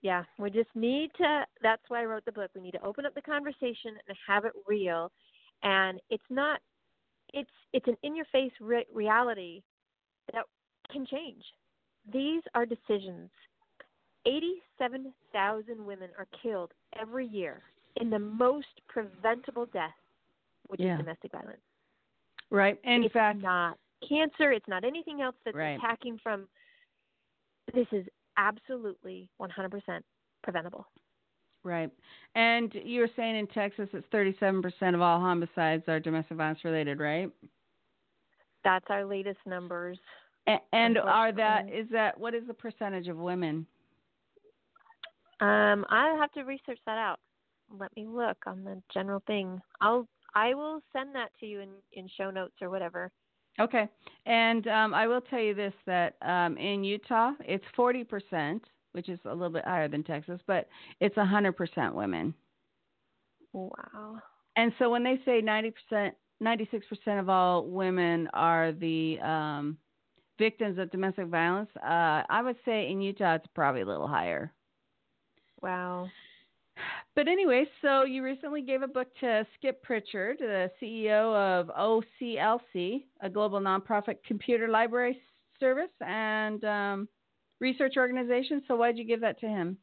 yeah, 0.00 0.24
we 0.38 0.50
just 0.50 0.70
need 0.74 1.10
to. 1.18 1.44
That's 1.62 1.82
why 1.88 2.02
I 2.02 2.04
wrote 2.06 2.24
the 2.24 2.32
book. 2.32 2.50
We 2.54 2.62
need 2.62 2.72
to 2.72 2.84
open 2.84 3.04
up 3.04 3.14
the 3.14 3.22
conversation 3.22 3.92
and 4.08 4.16
have 4.26 4.44
it 4.44 4.52
real, 4.66 5.10
and 5.62 6.00
it's 6.10 6.22
not. 6.30 6.60
It's 7.34 7.50
it's 7.72 7.86
an 7.88 7.96
in-your-face 8.02 8.52
re- 8.60 8.86
reality 8.92 9.62
that 10.32 10.44
can 10.90 11.06
change. 11.06 11.42
These 12.12 12.42
are 12.54 12.66
decisions. 12.66 13.30
87,000 14.26 15.84
women 15.84 16.10
are 16.18 16.26
killed 16.42 16.72
every 17.00 17.26
year 17.26 17.62
in 17.96 18.10
the 18.10 18.18
most 18.18 18.66
preventable 18.88 19.66
death, 19.66 19.94
which 20.68 20.80
Yeah. 20.80 20.94
is 20.94 20.98
domestic 21.00 21.32
violence. 21.32 21.60
right. 22.50 22.78
In 22.84 23.04
it's 23.04 23.12
fact, 23.12 23.38
not 23.40 23.78
cancer. 24.06 24.52
It's 24.52 24.68
not 24.68 24.84
anything 24.84 25.22
else 25.22 25.36
that's 25.44 25.56
Right. 25.56 25.78
attacking 25.78 26.18
from. 26.18 26.48
This 27.72 27.86
is 27.92 28.06
absolutely 28.36 29.28
100% 29.38 30.04
preventable. 30.42 30.86
Right. 31.64 31.90
And 32.34 32.74
you 32.84 33.00
were 33.00 33.10
saying 33.14 33.36
in 33.36 33.46
Texas 33.48 33.88
it's 33.92 34.06
37% 34.12 34.94
of 34.94 35.00
all 35.00 35.20
homicides 35.20 35.84
are 35.86 36.00
domestic 36.00 36.36
violence 36.36 36.60
related, 36.64 36.98
right? 36.98 37.30
That's 38.64 38.86
our 38.88 39.04
latest 39.04 39.38
numbers. 39.46 39.98
A- 40.48 40.62
and 40.72 40.98
are 40.98 41.32
that 41.32 41.68
is 41.72 41.86
that 41.92 42.18
what 42.18 42.34
is 42.34 42.42
the 42.46 42.54
percentage 42.54 43.08
of 43.08 43.16
women? 43.16 43.66
Um, 45.40 45.84
I 45.88 46.16
have 46.20 46.32
to 46.32 46.42
research 46.42 46.78
that 46.86 46.98
out. 46.98 47.18
Let 47.78 47.94
me 47.96 48.06
look 48.06 48.36
on 48.46 48.64
the 48.64 48.80
general 48.92 49.22
thing. 49.26 49.60
I'll 49.80 50.06
I 50.34 50.54
will 50.54 50.80
send 50.92 51.14
that 51.14 51.30
to 51.40 51.46
you 51.46 51.60
in 51.60 51.68
in 51.92 52.08
show 52.16 52.30
notes 52.30 52.54
or 52.60 52.70
whatever. 52.70 53.10
Okay. 53.60 53.88
And 54.26 54.66
um, 54.68 54.94
I 54.94 55.06
will 55.06 55.20
tell 55.20 55.40
you 55.40 55.54
this 55.54 55.74
that 55.86 56.16
um, 56.22 56.56
in 56.56 56.84
Utah 56.84 57.32
it's 57.40 57.64
40%, 57.76 58.60
which 58.92 59.08
is 59.08 59.18
a 59.24 59.32
little 59.32 59.50
bit 59.50 59.64
higher 59.64 59.88
than 59.88 60.04
Texas, 60.04 60.40
but 60.46 60.68
it's 61.00 61.16
100% 61.16 61.94
women. 61.94 62.34
Wow. 63.52 64.18
And 64.56 64.72
so 64.78 64.90
when 64.90 65.04
they 65.04 65.20
say 65.24 65.42
90%, 65.42 66.12
96% 66.42 67.20
of 67.20 67.28
all 67.28 67.66
women 67.66 68.28
are 68.34 68.72
the 68.72 69.18
um, 69.20 69.76
victims 70.38 70.78
of 70.78 70.90
domestic 70.90 71.26
violence, 71.26 71.70
uh, 71.76 72.22
I 72.28 72.42
would 72.42 72.56
say 72.64 72.90
in 72.90 73.00
Utah 73.00 73.36
it's 73.36 73.46
probably 73.54 73.82
a 73.82 73.86
little 73.86 74.08
higher. 74.08 74.52
Wow. 75.60 76.08
But 77.14 77.28
anyway, 77.28 77.66
so 77.82 78.04
you 78.04 78.24
recently 78.24 78.62
gave 78.62 78.82
a 78.82 78.88
book 78.88 79.08
to 79.20 79.46
Skip 79.58 79.82
Pritchard, 79.82 80.38
the 80.38 80.70
CEO 80.80 81.34
of 81.60 81.68
OCLC, 81.68 83.04
a 83.20 83.28
global 83.28 83.60
nonprofit 83.60 84.16
computer 84.26 84.68
library 84.68 85.20
service 85.60 85.90
and 86.00 86.64
um, 86.64 87.08
research 87.62 87.94
organization. 87.96 88.62
So 88.66 88.76
why 88.76 88.88
did 88.88 88.98
you 88.98 89.04
give 89.04 89.20
that 89.20 89.40
to 89.40 89.46
him? 89.46 89.78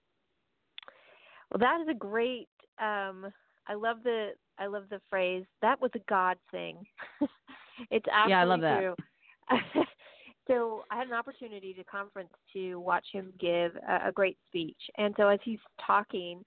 Well, 1.50 1.60
that 1.60 1.82
is 1.82 1.88
a 1.90 1.98
great. 1.98 2.50
Um, 2.80 3.32
I 3.68 3.74
love 3.74 4.04
the 4.04 4.32
I 4.60 4.68
love 4.68 4.84
the 4.90 5.02
phrase. 5.10 5.46
That 5.64 5.82
was 5.82 5.90
a 5.96 6.00
God 6.10 6.38
thing. 6.52 6.84
it's 7.90 8.06
absolutely 8.14 8.30
Yeah, 8.32 8.42
I 8.42 8.44
love 8.44 8.62
that. 8.62 8.80
true. 8.80 9.84
so 10.48 10.84
I 10.92 10.98
had 10.98 11.08
an 11.08 11.14
opportunity 11.14 11.74
to 11.74 11.84
conference 11.86 12.30
to 12.54 12.76
watch 12.76 13.06
him 13.12 13.34
give 13.40 13.76
a, 13.78 14.10
a 14.10 14.12
great 14.12 14.38
speech, 14.48 14.80
and 14.98 15.16
so 15.18 15.28
as 15.30 15.40
he's 15.44 15.60
talking, 15.86 16.44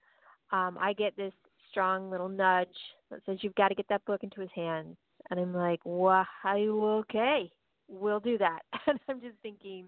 um, 0.51 0.77
I 0.79 0.93
get 0.93 1.17
this 1.17 1.33
strong 1.69 2.11
little 2.11 2.29
nudge 2.29 2.67
that 3.09 3.21
says, 3.25 3.39
"You've 3.41 3.55
got 3.55 3.69
to 3.69 3.75
get 3.75 3.87
that 3.89 4.05
book 4.05 4.23
into 4.23 4.39
his 4.39 4.51
hands." 4.55 4.95
And 5.31 5.39
I'm 5.39 5.53
like, 5.53 5.81
"Wow, 5.83 6.25
okay, 6.45 7.51
we'll 7.89 8.19
do 8.19 8.37
that." 8.37 8.59
And 8.87 8.99
I'm 9.09 9.19
just 9.19 9.37
thinking. 9.41 9.87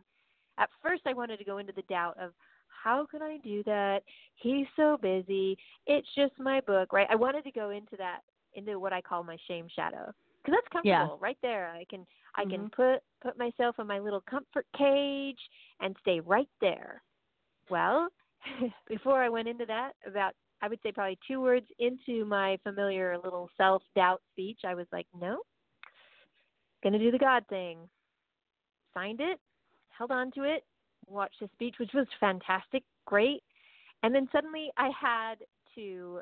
At 0.58 0.70
first, 0.82 1.04
I 1.06 1.14
wanted 1.14 1.38
to 1.38 1.46
go 1.46 1.58
into 1.58 1.74
the 1.74 1.82
doubt 1.84 2.18
of 2.20 2.32
how 2.68 3.06
can 3.06 3.22
I 3.22 3.38
do 3.44 3.64
that? 3.64 4.04
He's 4.36 4.68
so 4.76 4.98
busy. 5.02 5.58
It's 5.88 6.08
just 6.16 6.34
my 6.40 6.62
book, 6.62 6.94
right? 6.94 7.08
I 7.10 7.16
wanted 7.16 7.44
to 7.46 7.52
go 7.52 7.72
into 7.72 7.98
that 7.98 8.22
into 8.54 8.80
what 8.80 8.94
I 8.94 9.02
call 9.02 9.24
my 9.24 9.38
shame 9.48 9.68
shadow 9.76 10.14
because 10.44 10.58
that's 10.58 10.84
Yeah. 10.84 11.00
comfortable 11.00 11.18
right 11.20 11.38
there. 11.42 11.70
I 11.70 11.86
can 11.86 12.06
I 12.36 12.46
can 12.46 12.66
Mhm. 12.66 12.72
put 12.72 13.04
put 13.22 13.38
myself 13.38 13.80
in 13.80 13.88
my 13.88 14.00
little 14.00 14.22
comfort 14.22 14.68
cage 14.78 15.40
and 15.80 15.98
stay 16.02 16.20
right 16.22 16.50
there. 16.62 17.04
Well, 17.70 18.10
before 18.88 19.22
I 19.22 19.30
went 19.30 19.48
into 19.48 19.66
that, 19.66 19.94
about 20.06 20.36
I 20.62 20.68
would 20.68 20.82
say 20.82 20.92
probably 20.92 21.18
two 21.28 21.42
words 21.42 21.68
into 21.80 22.26
my 22.26 22.58
familiar 22.64 23.18
little 23.18 23.50
self 23.58 23.84
doubt 23.96 24.22
speech, 24.32 24.60
I 24.64 24.76
was 24.76 24.88
like, 24.92 25.08
no, 25.20 25.42
gonna 26.84 27.00
do 27.00 27.12
the 27.12 27.18
God 27.18 27.46
thing. 27.48 27.90
Signed 28.94 29.20
it, 29.22 29.40
held 29.98 30.12
on 30.12 30.32
to 30.32 30.44
it, 30.44 30.64
watched 31.08 31.40
the 31.40 31.50
speech, 31.54 31.76
which 31.80 31.92
was 31.94 32.08
fantastic, 32.20 32.84
great. 33.06 33.44
And 34.04 34.14
then 34.14 34.28
suddenly 34.32 34.70
I 34.78 34.90
had 35.00 35.36
to 35.76 36.22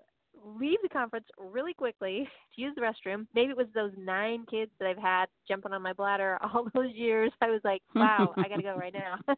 leave 0.57 0.79
the 0.81 0.89
conference 0.89 1.25
really 1.37 1.73
quickly 1.73 2.27
to 2.55 2.61
use 2.61 2.73
the 2.75 2.81
restroom. 2.81 3.27
Maybe 3.33 3.51
it 3.51 3.57
was 3.57 3.67
those 3.73 3.91
nine 3.97 4.45
kids 4.49 4.71
that 4.79 4.87
I've 4.87 4.97
had 4.97 5.25
jumping 5.47 5.73
on 5.73 5.81
my 5.81 5.93
bladder 5.93 6.37
all 6.53 6.67
those 6.73 6.93
years. 6.93 7.31
I 7.41 7.49
was 7.49 7.61
like, 7.63 7.81
wow, 7.95 8.33
I 8.37 8.47
got 8.47 8.57
to 8.57 8.63
go 8.63 8.75
right 8.75 8.93
now. 8.93 9.17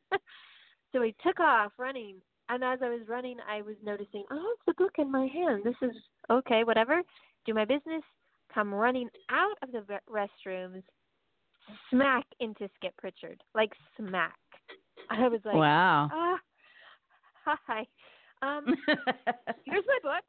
so 0.91 1.01
I 1.01 1.13
took 1.25 1.39
off 1.39 1.71
running. 1.77 2.17
And 2.47 2.63
as 2.63 2.79
I 2.83 2.89
was 2.89 3.01
running, 3.07 3.37
I 3.49 3.63
was 3.63 3.75
noticing, 3.83 4.23
oh, 4.29 4.53
it's 4.53 4.65
the 4.67 4.83
book 4.83 4.93
in 4.99 5.11
my 5.11 5.25
hand. 5.25 5.63
This 5.63 5.75
is 5.81 5.95
okay, 6.29 6.63
whatever. 6.63 7.01
Do 7.45 7.55
my 7.55 7.65
business, 7.65 8.03
come 8.53 8.73
running 8.73 9.09
out 9.31 9.57
of 9.63 9.71
the 9.71 9.83
restrooms, 10.07 10.83
smack 11.89 12.25
into 12.39 12.69
Skip 12.75 12.95
Pritchard, 12.97 13.41
like 13.53 13.71
smack. 13.97 14.37
I 15.09 15.27
was 15.27 15.41
like, 15.45 15.55
wow. 15.55 16.09
ah, 16.11 16.37
hi. 17.67 17.85
Um, 18.41 18.65
here's 19.65 19.85
my 19.87 19.99
book. 20.03 20.25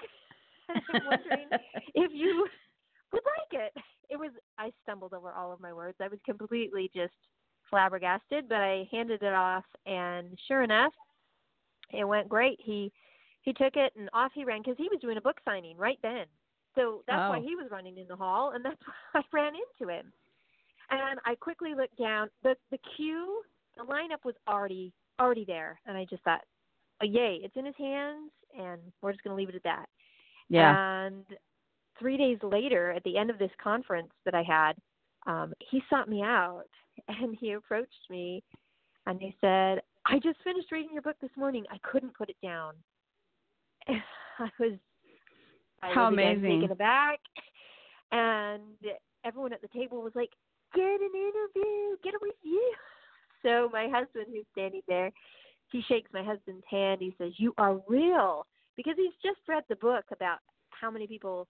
I'm 0.94 1.02
wondering 1.06 1.48
if 1.94 2.10
you 2.14 2.46
would 3.12 3.22
like 3.24 3.62
it. 3.62 3.72
It 4.10 4.16
was 4.16 4.30
I 4.58 4.70
stumbled 4.82 5.14
over 5.14 5.32
all 5.32 5.52
of 5.52 5.60
my 5.60 5.72
words. 5.72 5.96
I 6.00 6.08
was 6.08 6.18
completely 6.24 6.90
just 6.94 7.14
flabbergasted, 7.70 8.48
but 8.48 8.58
I 8.58 8.88
handed 8.90 9.22
it 9.22 9.32
off 9.32 9.64
and 9.86 10.38
sure 10.46 10.62
enough, 10.62 10.92
it 11.92 12.04
went 12.04 12.28
great. 12.28 12.58
He 12.62 12.92
he 13.42 13.52
took 13.52 13.76
it 13.76 13.92
and 13.96 14.08
off 14.12 14.32
he 14.34 14.44
ran 14.44 14.60
because 14.60 14.76
he 14.76 14.88
was 14.90 15.00
doing 15.00 15.16
a 15.16 15.20
book 15.20 15.36
signing 15.44 15.76
right 15.76 15.98
then. 16.02 16.26
So 16.74 17.02
that's 17.06 17.30
why 17.30 17.38
Oh. 17.38 17.42
he 17.42 17.56
was 17.56 17.70
running 17.70 17.96
in 17.96 18.06
the 18.08 18.16
hall 18.16 18.52
and 18.54 18.64
that's 18.64 18.80
why 19.12 19.20
I 19.20 19.22
ran 19.32 19.52
into 19.54 19.92
him. 19.92 20.12
And 20.90 21.18
I 21.24 21.34
quickly 21.34 21.74
looked 21.74 21.98
down. 21.98 22.28
The 22.42 22.56
the 22.70 22.78
queue, 22.96 23.42
the 23.76 23.84
lineup 23.84 24.24
was 24.24 24.34
already 24.48 24.92
already 25.20 25.44
there 25.44 25.80
and 25.86 25.96
I 25.96 26.04
just 26.04 26.22
thought, 26.24 26.42
oh, 27.02 27.06
yay, 27.06 27.40
it's 27.42 27.56
in 27.56 27.64
his 27.64 27.74
hands, 27.78 28.30
and 28.58 28.80
we're 29.02 29.12
just 29.12 29.24
going 29.24 29.32
to 29.32 29.36
leave 29.36 29.48
it 29.48 29.54
at 29.54 29.62
that. 29.64 29.86
Yeah. 30.48 31.06
And 31.06 31.24
three 31.98 32.16
days 32.16 32.38
later, 32.42 32.92
at 32.92 33.02
the 33.04 33.16
end 33.16 33.30
of 33.30 33.38
this 33.38 33.50
conference 33.62 34.10
that 34.24 34.34
I 34.34 34.42
had, 34.42 34.72
um, 35.26 35.52
he 35.70 35.82
sought 35.90 36.08
me 36.08 36.22
out 36.22 36.68
and 37.08 37.36
he 37.38 37.52
approached 37.52 37.90
me 38.10 38.42
and 39.06 39.20
he 39.20 39.34
said, 39.40 39.80
I 40.06 40.18
just 40.22 40.38
finished 40.44 40.70
reading 40.70 40.90
your 40.92 41.02
book 41.02 41.16
this 41.20 41.30
morning. 41.36 41.64
I 41.70 41.78
couldn't 41.82 42.16
put 42.16 42.28
it 42.30 42.36
down. 42.42 42.74
I 43.88 44.50
was 44.58 44.72
I 45.82 45.92
How 45.92 46.10
was 46.10 46.14
amazing. 46.14 46.60
taken 46.60 46.72
aback. 46.72 47.20
And 48.12 48.62
everyone 49.24 49.52
at 49.52 49.62
the 49.62 49.68
table 49.68 50.00
was 50.02 50.12
like, 50.14 50.30
Get 50.74 50.84
an 50.84 51.10
interview, 51.14 51.96
get 52.02 52.14
a 52.14 52.18
review. 52.22 52.72
So 53.42 53.68
my 53.72 53.88
husband 53.88 54.26
who's 54.28 54.44
standing 54.52 54.82
there, 54.88 55.12
he 55.70 55.82
shakes 55.88 56.10
my 56.12 56.22
husband's 56.22 56.64
hand, 56.70 57.00
he 57.00 57.14
says, 57.18 57.32
You 57.36 57.54
are 57.58 57.80
real 57.88 58.46
because 58.76 58.94
he's 58.96 59.14
just 59.22 59.40
read 59.48 59.64
the 59.68 59.76
book 59.76 60.04
about 60.12 60.38
how 60.70 60.90
many 60.90 61.06
people 61.06 61.46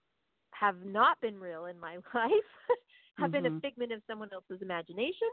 have 0.51 0.75
not 0.85 1.19
been 1.21 1.39
real 1.39 1.65
in 1.65 1.79
my 1.79 1.95
life, 2.13 2.31
have 3.17 3.31
been 3.31 3.45
a 3.45 3.51
Mhm. 3.51 3.61
figment 3.61 3.91
of 3.91 4.01
someone 4.07 4.31
else's 4.33 4.61
imagination. 4.61 5.29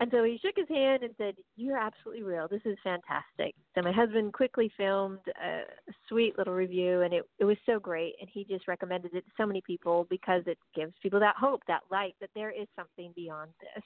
And 0.00 0.10
so 0.10 0.24
he 0.24 0.38
shook 0.38 0.56
his 0.56 0.68
hand 0.68 1.02
and 1.02 1.14
said, 1.16 1.36
You're 1.56 1.76
absolutely 1.76 2.22
real. 2.22 2.48
This 2.48 2.64
is 2.64 2.78
fantastic. 2.80 3.54
So 3.74 3.82
my 3.82 3.92
husband 3.92 4.32
quickly 4.32 4.70
filmed 4.76 5.20
a 5.28 5.64
sweet 6.08 6.38
little 6.38 6.54
review, 6.54 7.02
and 7.02 7.12
it, 7.12 7.28
it 7.38 7.44
was 7.44 7.58
so 7.66 7.78
great. 7.78 8.14
And 8.20 8.28
he 8.30 8.44
just 8.44 8.68
recommended 8.68 9.14
it 9.14 9.24
to 9.26 9.30
so 9.36 9.46
many 9.46 9.60
people 9.60 10.06
because 10.08 10.42
it 10.46 10.58
gives 10.74 10.94
people 11.02 11.20
that 11.20 11.36
hope, 11.36 11.62
that 11.66 11.82
light, 11.90 12.14
that 12.20 12.30
there 12.34 12.50
is 12.50 12.66
something 12.74 13.12
beyond 13.14 13.50
this. 13.60 13.84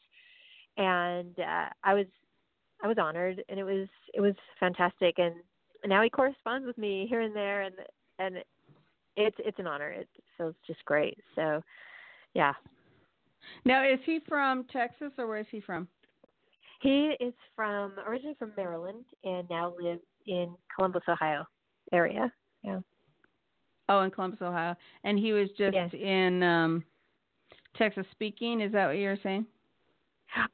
And 0.76 1.38
uh, 1.40 1.70
I 1.82 1.94
was 1.94 2.06
I 2.82 2.88
was 2.88 2.98
honored, 2.98 3.42
and 3.48 3.58
it 3.58 3.64
was 3.64 3.88
it 4.14 4.20
was 4.20 4.34
fantastic. 4.60 5.18
And 5.18 5.34
now 5.84 6.02
he 6.02 6.10
corresponds 6.10 6.66
with 6.66 6.78
me 6.78 7.06
here 7.08 7.20
and 7.22 7.34
there, 7.34 7.62
and 7.62 7.74
and 8.18 8.36
it's 9.16 9.36
it's 9.38 9.58
an 9.58 9.66
honor. 9.66 9.90
It 9.90 10.08
feels 10.36 10.54
just 10.66 10.84
great. 10.84 11.18
So, 11.34 11.62
yeah, 12.34 12.52
Now, 13.64 13.84
is 13.84 13.98
he 14.04 14.20
from 14.28 14.64
Texas 14.72 15.12
or 15.18 15.26
where 15.26 15.38
is 15.38 15.46
he 15.50 15.60
from? 15.60 15.88
he 16.82 17.16
is 17.20 17.32
from 17.54 17.92
originally 18.06 18.36
from 18.38 18.52
Maryland 18.56 19.04
and 19.24 19.48
now 19.48 19.74
lives 19.80 20.02
in 20.26 20.54
Columbus, 20.74 21.02
Ohio 21.08 21.44
area. 21.92 22.30
Yeah, 22.62 22.80
Oh, 23.88 24.00
in 24.00 24.10
Columbus, 24.10 24.42
Ohio. 24.42 24.76
And 25.04 25.18
he 25.18 25.32
was 25.32 25.48
just 25.56 25.74
Yes. 25.74 25.92
in 25.94 26.42
um 26.42 26.84
Texas 27.76 28.06
speaking. 28.12 28.60
Is 28.60 28.72
that 28.72 28.86
what 28.86 28.96
you 28.96 29.08
were 29.08 29.18
saying? 29.22 29.46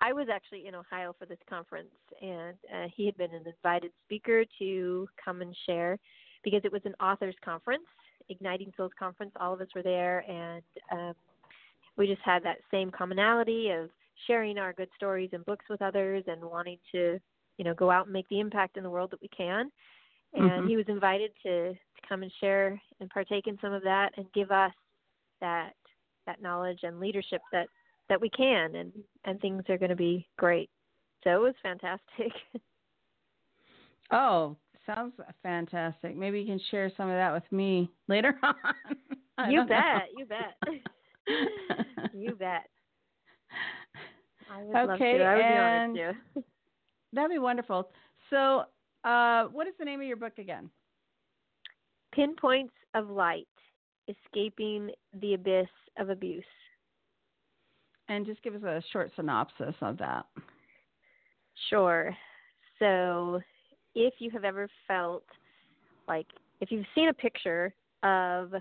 I 0.01 0.13
was 0.13 0.29
actually 0.33 0.67
in 0.67 0.75
Ohio 0.75 1.15
for 1.19 1.27
this 1.27 1.39
conference, 1.49 1.91
and 2.21 2.57
uh, 2.73 2.89
he 2.95 3.07
had 3.07 3.17
been 3.17 3.33
an 3.35 3.45
invited 3.47 3.91
speaker 4.05 4.45
to 4.59 5.09
come 5.23 5.41
and 5.43 5.57
share 5.67 5.99
because 6.45 6.61
it 6.65 6.71
was 6.73 6.83
an 6.85 6.95
authors 7.01 7.35
conference, 7.45 7.87
Igniting 8.29 8.73
Souls 8.77 8.93
conference. 8.99 9.33
All 9.41 9.55
of 9.55 9.61
us 9.61 9.69
were 9.75 9.83
there, 9.83 10.21
and 10.31 10.63
um, 10.93 11.15
we 11.97 12.07
just 12.07 12.23
had 12.23 12.43
that 12.45 12.59
same 12.71 12.91
commonality 12.91 13.71
of 13.71 13.91
sharing 14.27 14.59
our 14.59 14.73
good 14.73 14.89
stories 14.97 15.31
and 15.33 15.45
books 15.45 15.65
with 15.69 15.83
others, 15.83 16.25
and 16.27 16.43
wanting 16.45 16.79
to, 16.93 17.19
you 17.59 17.65
know, 17.65 17.75
go 17.75 17.91
out 17.91 18.05
and 18.07 18.13
make 18.13 18.29
the 18.29 18.41
impact 18.41 18.77
in 18.77 18.83
the 18.83 18.91
world 18.91 19.11
that 19.11 19.21
we 19.23 19.29
can. 19.29 19.71
And 20.35 20.65
Mhm. 20.65 20.69
he 20.69 20.77
was 20.77 20.89
invited 20.89 21.33
to, 21.43 21.73
to 21.73 22.09
come 22.09 22.23
and 22.23 22.33
share 22.41 22.81
and 23.01 23.11
partake 23.11 23.47
in 23.47 23.59
some 23.61 23.73
of 23.73 23.83
that, 23.83 24.13
and 24.17 24.33
give 24.33 24.51
us 24.51 24.73
that 25.41 25.75
that 26.27 26.41
knowledge 26.41 26.81
and 26.85 27.01
leadership 27.01 27.43
that 27.53 27.69
that 28.09 28.21
we 28.21 28.31
can 28.31 28.77
and 28.77 28.93
and 29.25 29.41
things 29.41 29.63
are 29.69 29.77
going 29.79 29.91
to 29.91 29.97
be 29.97 30.27
great 30.39 30.71
so 31.25 31.31
it 31.31 31.41
was 31.41 31.55
fantastic 31.63 32.33
Oh, 34.11 34.57
sounds 34.85 35.15
fantastic. 35.43 36.17
Maybe 36.17 36.41
you 36.41 36.47
can 36.47 36.61
share 36.71 36.93
some 36.97 37.09
of 37.09 37.15
that 37.17 37.33
with 37.33 37.51
me 37.51 37.91
later 38.09 38.39
on. 38.43 39.51
You 39.51 39.57
don't 39.57 39.71
know. 39.71 39.81
bet 39.81 40.09
you 40.15 40.27
bet 40.27 40.57
you 42.15 42.35
bet 42.35 42.67
i 44.51 44.63
would 44.63 44.73
love 44.75 44.91
Okay, 44.91 45.19
to 45.19 45.25
i 45.25 45.35
would 45.35 45.43
and- 45.45 45.95
be 46.35 46.41
That'd 47.15 47.31
be 47.31 47.39
wonderful. 47.39 47.91
So, 48.31 48.63
uh, 49.05 49.45
what 49.49 49.67
is 49.67 49.75
the 49.79 49.85
name 49.85 50.01
of 50.01 50.07
your 50.07 50.17
book 50.17 50.39
again? 50.39 50.71
pinpoints 52.15 52.73
of 52.95 53.11
light 53.11 53.47
escaping 54.09 54.91
the 55.21 55.35
abyss 55.35 55.69
of 55.99 56.09
abuse 56.09 56.43
And 58.09 58.25
just 58.25 58.43
give 58.43 58.55
us 58.55 58.63
a 58.63 58.83
short 58.93 59.11
synopsis 59.15 59.75
of 59.83 59.99
that. 59.99 60.25
Sure. 61.69 62.17
So, 62.79 63.41
if 63.95 64.15
you 64.19 64.31
have 64.31 64.45
ever 64.45 64.69
felt 64.89 65.25
like 66.09 66.27
if 66.63 66.71
you've 66.73 66.87
seen 66.95 67.09
a 67.11 67.15
picture 67.15 67.75
of 68.03 68.53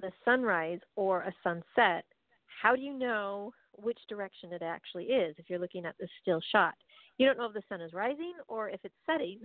the 0.00 0.12
sunrise 0.24 0.80
or 0.96 1.22
a 1.22 1.34
sunset, 1.42 2.04
how 2.62 2.74
do 2.74 2.82
you 2.82 2.92
know 2.92 3.52
which 3.72 3.98
direction 4.08 4.52
it 4.52 4.62
actually 4.62 5.04
is 5.04 5.34
if 5.38 5.48
you're 5.48 5.58
looking 5.58 5.84
at 5.84 5.96
the 5.98 6.08
still 6.22 6.40
shot? 6.52 6.74
You 7.18 7.26
don't 7.26 7.38
know 7.38 7.46
if 7.46 7.54
the 7.54 7.62
sun 7.68 7.80
is 7.80 7.92
rising 7.92 8.34
or 8.48 8.68
if 8.70 8.80
it's 8.84 8.94
setting. 9.06 9.40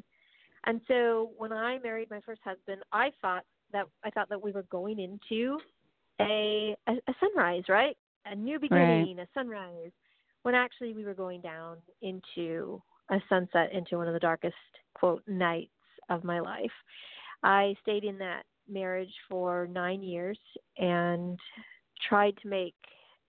And 0.66 0.82
so, 0.88 1.32
when 1.38 1.52
I 1.52 1.80
married 1.80 2.10
my 2.12 2.20
first 2.22 2.42
husband, 2.44 2.82
I 2.92 3.12
thought 3.22 3.44
that 3.74 3.86
I 4.04 4.10
thought 4.12 4.30
that 4.30 4.42
we 4.42 4.52
were 4.52 4.64
going 4.64 5.00
into 5.00 5.60
a 6.20 6.76
a, 6.88 6.92
a 6.92 7.14
sunrise, 7.20 7.64
right? 7.68 7.98
A 8.26 8.36
new 8.36 8.60
beginning, 8.60 9.18
a 9.20 9.28
sunrise 9.34 9.92
when 10.44 10.56
actually 10.56 10.94
we 10.94 11.06
were 11.06 11.14
going 11.14 11.42
down 11.42 11.78
into 12.02 12.82
a 13.10 13.18
sunset 13.30 13.72
into 13.74 13.98
one 13.98 14.08
of 14.08 14.14
the 14.14 14.20
darkest 14.20 14.56
quote 14.94 15.24
nights 15.28 15.72
of 16.10 16.24
my 16.24 16.40
life. 16.40 16.72
I 17.44 17.76
stayed 17.82 18.04
in 18.04 18.18
that 18.20 18.44
marriage 18.72 19.14
for 19.30 19.68
9 19.72 20.02
years 20.02 20.40
and 20.78 21.38
tried 22.08 22.36
to 22.42 22.48
make 22.48 22.76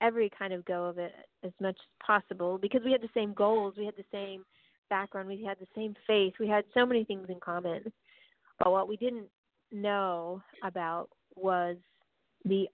every 0.00 0.30
kind 0.36 0.52
of 0.52 0.64
go 0.64 0.84
of 0.84 0.98
it 0.98 1.12
as 1.44 1.52
much 1.60 1.76
as 1.76 2.06
possible 2.06 2.58
because 2.58 2.82
we 2.84 2.92
had 2.92 3.02
the 3.02 3.08
same 3.14 3.32
goals, 3.32 3.74
we 3.76 3.86
had 3.86 3.96
the 3.96 4.04
same 4.12 4.44
background, 4.90 5.28
we 5.28 5.44
had 5.44 5.58
the 5.58 5.66
same 5.74 5.94
faith, 6.06 6.34
we 6.38 6.48
had 6.48 6.64
so 6.74 6.84
many 6.84 7.04
things 7.04 7.26
in 7.28 7.40
common. 7.40 7.92
But 8.58 8.72
what 8.72 8.88
we 8.88 8.96
didn't 8.96 9.28
know 9.70 10.42
about 10.62 11.08
was 11.34 11.76
the 12.44 12.66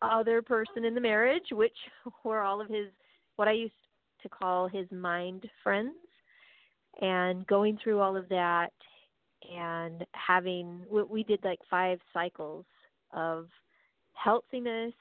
other 0.00 0.40
person 0.42 0.84
in 0.84 0.94
the 0.94 1.00
marriage, 1.00 1.50
which 1.52 1.76
were 2.24 2.40
all 2.40 2.60
of 2.60 2.68
his 2.68 2.86
what 3.36 3.48
I 3.48 3.52
used 3.52 3.74
to 4.22 4.28
call 4.28 4.66
his 4.66 4.86
mind 4.90 5.48
friends, 5.62 5.94
and 7.00 7.46
going 7.46 7.78
through 7.82 8.00
all 8.00 8.16
of 8.16 8.28
that 8.30 8.72
and 9.50 10.04
having 10.12 10.82
we, 10.90 11.22
did 11.22 11.40
like 11.44 11.60
five 11.70 11.98
cycles 12.12 12.64
of 13.12 13.48
healthiness, 14.12 14.92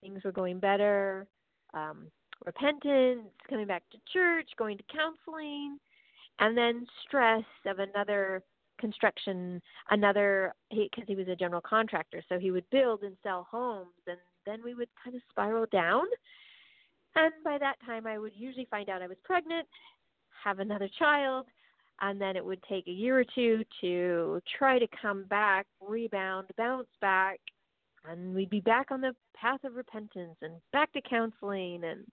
things 0.00 0.24
were 0.24 0.32
going 0.32 0.58
better, 0.58 1.26
um, 1.74 2.06
repentance, 2.44 3.28
coming 3.48 3.66
back 3.66 3.82
to 3.92 3.98
church, 4.12 4.48
going 4.56 4.76
to 4.76 4.84
counseling, 4.92 5.78
and 6.40 6.56
then 6.56 6.86
stress 7.06 7.44
of 7.66 7.78
another 7.78 8.42
construction, 8.78 9.62
another 9.90 10.54
because 10.70 11.04
he 11.06 11.14
was 11.14 11.28
a 11.28 11.36
general 11.36 11.60
contractor, 11.60 12.22
so 12.28 12.38
he 12.38 12.50
would 12.50 12.68
build 12.70 13.02
and 13.02 13.16
sell 13.22 13.46
homes, 13.50 13.88
and 14.06 14.18
then 14.44 14.60
we 14.64 14.74
would 14.74 14.88
kind 15.02 15.14
of 15.14 15.22
spiral 15.30 15.66
down. 15.70 16.04
And 17.14 17.32
by 17.44 17.58
that 17.58 17.76
time, 17.86 18.06
I 18.06 18.18
would 18.18 18.32
usually 18.34 18.66
find 18.70 18.88
out 18.88 19.02
I 19.02 19.06
was 19.06 19.18
pregnant, 19.22 19.68
have 20.42 20.58
another 20.58 20.88
child, 20.98 21.46
and 22.02 22.20
then 22.20 22.36
it 22.36 22.44
would 22.44 22.62
take 22.68 22.86
a 22.88 22.92
year 22.92 23.18
or 23.18 23.24
two 23.34 23.62
to 23.80 24.42
try 24.58 24.78
to 24.78 24.86
come 25.00 25.24
back, 25.24 25.66
rebound, 25.80 26.48
bounce 26.58 26.88
back, 27.00 27.38
and 28.10 28.34
we'd 28.34 28.50
be 28.50 28.60
back 28.60 28.90
on 28.90 29.00
the 29.00 29.14
path 29.36 29.62
of 29.64 29.76
repentance 29.76 30.36
and 30.42 30.54
back 30.72 30.92
to 30.92 31.00
counseling 31.00 31.84
and 31.84 32.04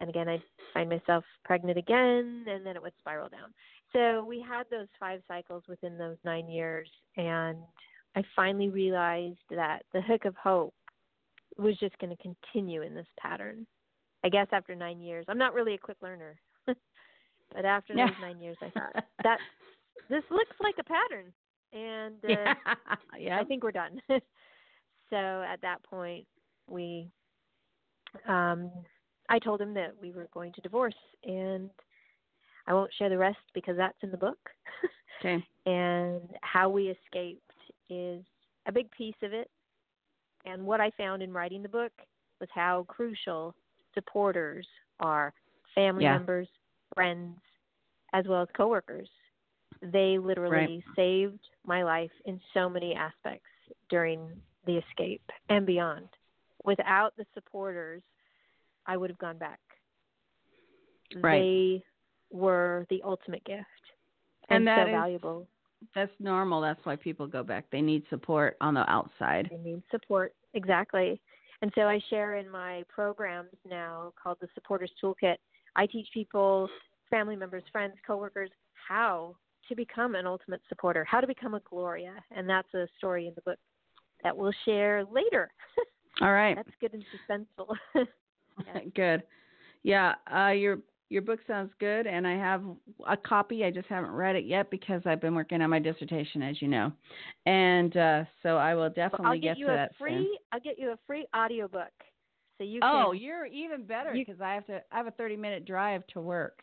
and 0.00 0.10
again 0.10 0.28
I'd 0.28 0.42
find 0.74 0.90
myself 0.90 1.24
pregnant 1.44 1.78
again 1.78 2.44
and 2.46 2.66
then 2.66 2.76
it 2.76 2.82
would 2.82 2.92
spiral 2.98 3.30
down. 3.30 3.54
So 3.92 4.24
we 4.24 4.44
had 4.46 4.64
those 4.70 4.88
five 5.00 5.22
cycles 5.26 5.62
within 5.68 5.96
those 5.96 6.16
9 6.24 6.48
years 6.48 6.88
and 7.16 7.58
I 8.16 8.22
finally 8.36 8.68
realized 8.68 9.38
that 9.50 9.84
the 9.92 10.02
hook 10.02 10.26
of 10.26 10.36
hope 10.36 10.74
was 11.56 11.78
just 11.78 11.98
going 11.98 12.14
to 12.14 12.22
continue 12.22 12.82
in 12.82 12.94
this 12.94 13.06
pattern. 13.18 13.66
I 14.24 14.28
guess 14.28 14.48
after 14.52 14.74
9 14.74 15.00
years. 15.00 15.24
I'm 15.28 15.38
not 15.38 15.54
really 15.54 15.74
a 15.74 15.78
quick 15.78 15.98
learner. 16.02 16.36
But 17.54 17.64
after 17.64 17.94
those 17.94 18.10
9 18.20 18.40
years 18.40 18.56
I 18.62 18.70
thought 18.70 19.04
that 19.24 19.38
this 20.10 20.24
looks 20.30 20.56
like 20.60 20.74
a 20.78 20.84
pattern 20.84 21.32
and 21.72 22.14
uh, 22.24 22.28
yeah. 22.28 22.54
yeah. 23.18 23.40
I 23.40 23.44
think 23.44 23.62
we're 23.64 23.72
done. 23.72 24.00
so 25.10 25.16
at 25.16 25.60
that 25.62 25.82
point, 25.82 26.26
we, 26.68 27.08
um, 28.28 28.70
I 29.28 29.38
told 29.38 29.60
him 29.60 29.74
that 29.74 29.94
we 30.00 30.12
were 30.12 30.28
going 30.32 30.52
to 30.52 30.60
divorce, 30.60 30.94
and 31.24 31.70
I 32.66 32.74
won't 32.74 32.92
share 32.96 33.08
the 33.08 33.18
rest 33.18 33.38
because 33.54 33.76
that's 33.76 33.98
in 34.02 34.10
the 34.10 34.16
book. 34.16 34.38
Okay. 35.20 35.42
and 35.64 36.20
how 36.42 36.68
we 36.68 36.88
escaped 36.88 37.40
is 37.88 38.22
a 38.66 38.72
big 38.72 38.90
piece 38.90 39.14
of 39.22 39.32
it. 39.32 39.48
And 40.44 40.66
what 40.66 40.80
I 40.80 40.90
found 40.98 41.22
in 41.22 41.32
writing 41.32 41.62
the 41.62 41.68
book 41.68 41.92
was 42.40 42.48
how 42.54 42.84
crucial 42.88 43.54
supporters 43.94 44.66
are 45.00 45.32
family 45.74 46.04
Yeah. 46.04 46.18
members, 46.18 46.48
friends, 46.94 47.36
as 48.12 48.24
well 48.26 48.42
as 48.42 48.48
coworkers. 48.56 49.08
They 49.82 50.18
literally 50.18 50.56
Right. 50.86 50.96
saved 50.96 51.40
my 51.64 51.82
life 51.82 52.12
in 52.24 52.40
so 52.54 52.68
many 52.68 52.94
aspects 52.94 53.48
during 53.88 54.40
the 54.66 54.78
escape 54.78 55.22
and 55.48 55.66
beyond. 55.66 56.08
Without 56.64 57.14
the 57.16 57.26
supporters, 57.34 58.02
I 58.86 58.96
would 58.96 59.10
have 59.10 59.18
gone 59.18 59.36
back. 59.38 59.60
Right. 61.16 61.38
They 61.40 61.84
were 62.30 62.86
the 62.90 63.02
ultimate 63.02 63.44
gift 63.44 63.66
And 64.48 64.58
and, 64.58 64.66
that 64.68 64.84
so 64.84 64.88
is- 64.88 64.92
valuable. 64.92 65.48
That's 65.94 66.12
normal. 66.18 66.62
That's 66.62 66.82
why 66.86 66.96
people 66.96 67.26
go 67.26 67.42
back. 67.42 67.68
They 67.70 67.82
need 67.82 68.04
support 68.08 68.56
on 68.62 68.72
the 68.72 68.90
outside. 68.90 69.48
They 69.50 69.58
need 69.58 69.82
support. 69.90 70.34
Exactly. 70.54 71.20
And 71.60 71.70
so 71.74 71.82
I 71.82 71.98
share 72.08 72.36
in 72.36 72.48
my 72.48 72.84
programs 72.88 73.50
now 73.68 74.14
called 74.20 74.38
the 74.40 74.48
Supporters 74.54 74.90
Toolkit. 75.02 75.36
I 75.76 75.86
teach 75.86 76.08
people, 76.12 76.68
family 77.10 77.36
members, 77.36 77.62
friends, 77.72 77.94
coworkers, 78.06 78.50
how 78.88 79.36
to 79.68 79.74
become 79.74 80.14
an 80.14 80.26
ultimate 80.26 80.60
supporter, 80.68 81.04
how 81.04 81.20
to 81.20 81.26
become 81.26 81.54
a 81.54 81.60
Gloria. 81.60 82.14
And 82.36 82.48
that's 82.48 82.72
a 82.74 82.86
story 82.98 83.26
in 83.26 83.34
the 83.34 83.42
book 83.42 83.58
that 84.22 84.36
we'll 84.36 84.52
share 84.64 85.04
later. 85.04 85.50
All 86.20 86.32
right. 86.32 86.56
that's 86.56 86.70
good 86.80 86.94
and 86.94 87.04
suspenseful. 87.14 87.74
Yeah. 88.66 88.80
good. 88.94 89.22
Yeah, 89.82 90.14
uh, 90.34 90.50
your 90.50 90.78
your 91.10 91.22
book 91.22 91.40
sounds 91.46 91.70
good, 91.78 92.06
and 92.06 92.26
I 92.26 92.34
have 92.36 92.62
a 93.06 93.16
copy. 93.16 93.64
I 93.64 93.70
just 93.70 93.88
haven't 93.88 94.10
read 94.10 94.36
it 94.36 94.44
yet 94.44 94.70
because 94.70 95.02
I've 95.04 95.20
been 95.20 95.34
working 95.34 95.60
on 95.60 95.70
my 95.70 95.78
dissertation, 95.78 96.42
as 96.42 96.60
you 96.62 96.68
know, 96.68 96.92
and 97.46 97.96
uh, 97.96 98.24
so 98.42 98.56
I 98.56 98.74
will 98.74 98.82
Well, 98.82 98.90
definitely 98.90 99.26
I'll 99.26 99.40
get 99.40 99.54
to 99.54 99.60
you 99.60 99.68
a 99.68 99.74
that 99.74 99.90
free 99.98 100.12
soon. 100.12 100.26
I'll 100.52 100.60
get 100.60 100.78
you 100.78 100.90
a 100.90 100.98
free 101.06 101.26
audiobook. 101.36 101.92
So 102.58 102.64
you 102.64 102.80
Oh, 102.82 103.10
can 103.12 103.20
you're 103.20 103.46
even 103.46 103.84
better 103.84 104.14
you- 104.14 104.24
because 104.24 104.40
I 104.40 104.54
have 104.54 104.66
to. 104.66 104.80
I 104.92 104.96
have 104.96 105.06
a 105.06 105.10
30 105.12 105.36
minute 105.36 105.64
drive 105.64 106.06
to 106.08 106.20
work. 106.20 106.62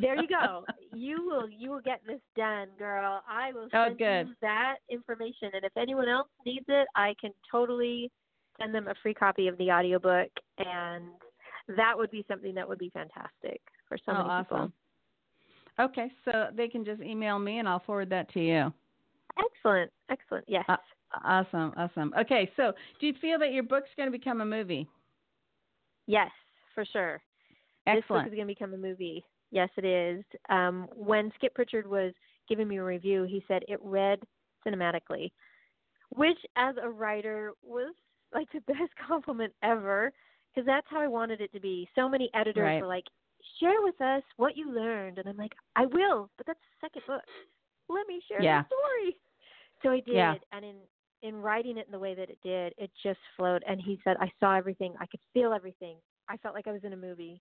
there 0.00 0.16
you 0.16 0.28
go. 0.28 0.64
You 0.96 1.26
will 1.26 1.48
you 1.48 1.70
will 1.70 1.80
get 1.80 2.02
this 2.06 2.20
done, 2.36 2.68
girl. 2.78 3.20
I 3.28 3.50
will 3.52 3.68
Oh, 3.72 3.86
send 3.86 3.98
good. 3.98 4.28
you 4.28 4.34
that 4.42 4.76
information 4.88 5.50
and 5.52 5.64
if 5.64 5.76
anyone 5.76 6.08
else 6.08 6.28
needs 6.46 6.66
it, 6.68 6.86
I 6.94 7.16
can 7.20 7.32
totally 7.50 8.12
send 8.60 8.72
them 8.72 8.86
a 8.86 8.94
free 9.02 9.12
copy 9.12 9.48
of 9.48 9.58
the 9.58 9.72
audiobook 9.72 10.28
and 10.58 11.06
that 11.76 11.98
would 11.98 12.12
be 12.12 12.24
something 12.28 12.54
that 12.54 12.68
would 12.68 12.78
be 12.78 12.90
fantastic 12.90 13.60
for 13.88 13.98
so 13.98 14.12
oh, 14.12 14.14
many 14.18 14.28
awesome. 14.28 14.46
people. 14.46 14.72
Okay, 15.86 16.12
so 16.24 16.46
they 16.54 16.68
can 16.68 16.84
just 16.84 17.02
email 17.02 17.40
me 17.40 17.58
and 17.58 17.68
I'll 17.68 17.80
forward 17.80 18.10
that 18.10 18.32
to 18.34 18.40
you. 18.40 18.72
Excellent. 19.36 19.90
Excellent. 20.10 20.44
Yes. 20.46 20.64
Uh, 20.68 20.76
Awesome, 21.24 21.72
awesome. 21.76 22.12
Okay, 22.20 22.50
so 22.56 22.72
do 23.00 23.06
you 23.08 23.14
feel 23.20 23.38
that 23.40 23.52
your 23.52 23.62
book's 23.64 23.90
going 23.96 24.10
to 24.10 24.16
become 24.16 24.40
a 24.40 24.44
movie? 24.44 24.88
Yes, 26.06 26.30
for 26.74 26.84
sure. 26.84 27.22
This 27.86 28.02
book 28.08 28.26
is 28.26 28.34
going 28.34 28.46
to 28.48 28.54
become 28.54 28.72
a 28.74 28.78
movie. 28.78 29.24
Yes, 29.50 29.68
it 29.76 29.84
is. 29.84 30.24
Um, 30.48 30.88
when 30.94 31.30
Skip 31.36 31.54
Pritchard 31.54 31.86
was 31.86 32.12
giving 32.48 32.66
me 32.66 32.78
a 32.78 32.84
review, 32.84 33.24
he 33.24 33.44
said 33.46 33.62
it 33.68 33.78
read 33.82 34.20
cinematically, 34.66 35.30
which, 36.10 36.38
as 36.56 36.74
a 36.82 36.88
writer, 36.88 37.52
was 37.62 37.94
like 38.32 38.48
the 38.52 38.60
best 38.72 38.92
compliment 39.06 39.52
ever 39.62 40.12
because 40.52 40.66
that's 40.66 40.86
how 40.88 41.00
I 41.00 41.08
wanted 41.08 41.40
it 41.40 41.52
to 41.52 41.60
be. 41.60 41.88
So 41.94 42.08
many 42.08 42.30
editors 42.34 42.62
Right. 42.62 42.80
were 42.80 42.86
like, 42.86 43.04
"Share 43.60 43.82
with 43.82 44.00
us 44.00 44.22
what 44.36 44.56
you 44.56 44.70
learned," 44.72 45.18
and 45.18 45.28
I'm 45.28 45.36
like, 45.36 45.52
"I 45.76 45.86
will," 45.86 46.30
but 46.36 46.46
that's 46.46 46.58
the 46.60 46.86
second 46.86 47.02
book. 47.06 47.22
Let 47.88 48.06
me 48.06 48.20
share 48.26 48.42
Yeah. 48.42 48.62
the 48.62 48.66
story. 48.74 49.16
So 49.82 49.90
I 49.90 50.00
did, 50.00 50.14
Yeah. 50.14 50.34
and 50.52 50.64
in 50.64 50.76
in 51.24 51.34
writing 51.42 51.76
it 51.78 51.86
in 51.86 51.92
the 51.92 51.98
way 51.98 52.14
that 52.14 52.30
it 52.30 52.38
did, 52.44 52.72
it 52.78 52.90
just 53.02 53.18
flowed. 53.36 53.64
And 53.66 53.80
he 53.80 53.98
said, 54.04 54.16
"I 54.20 54.30
saw 54.38 54.54
everything. 54.54 54.94
I 55.00 55.06
could 55.06 55.20
feel 55.32 55.52
everything. 55.52 55.96
I 56.28 56.36
felt 56.36 56.54
like 56.54 56.68
I 56.68 56.72
was 56.72 56.84
in 56.84 56.92
a 56.92 56.96
movie." 56.96 57.40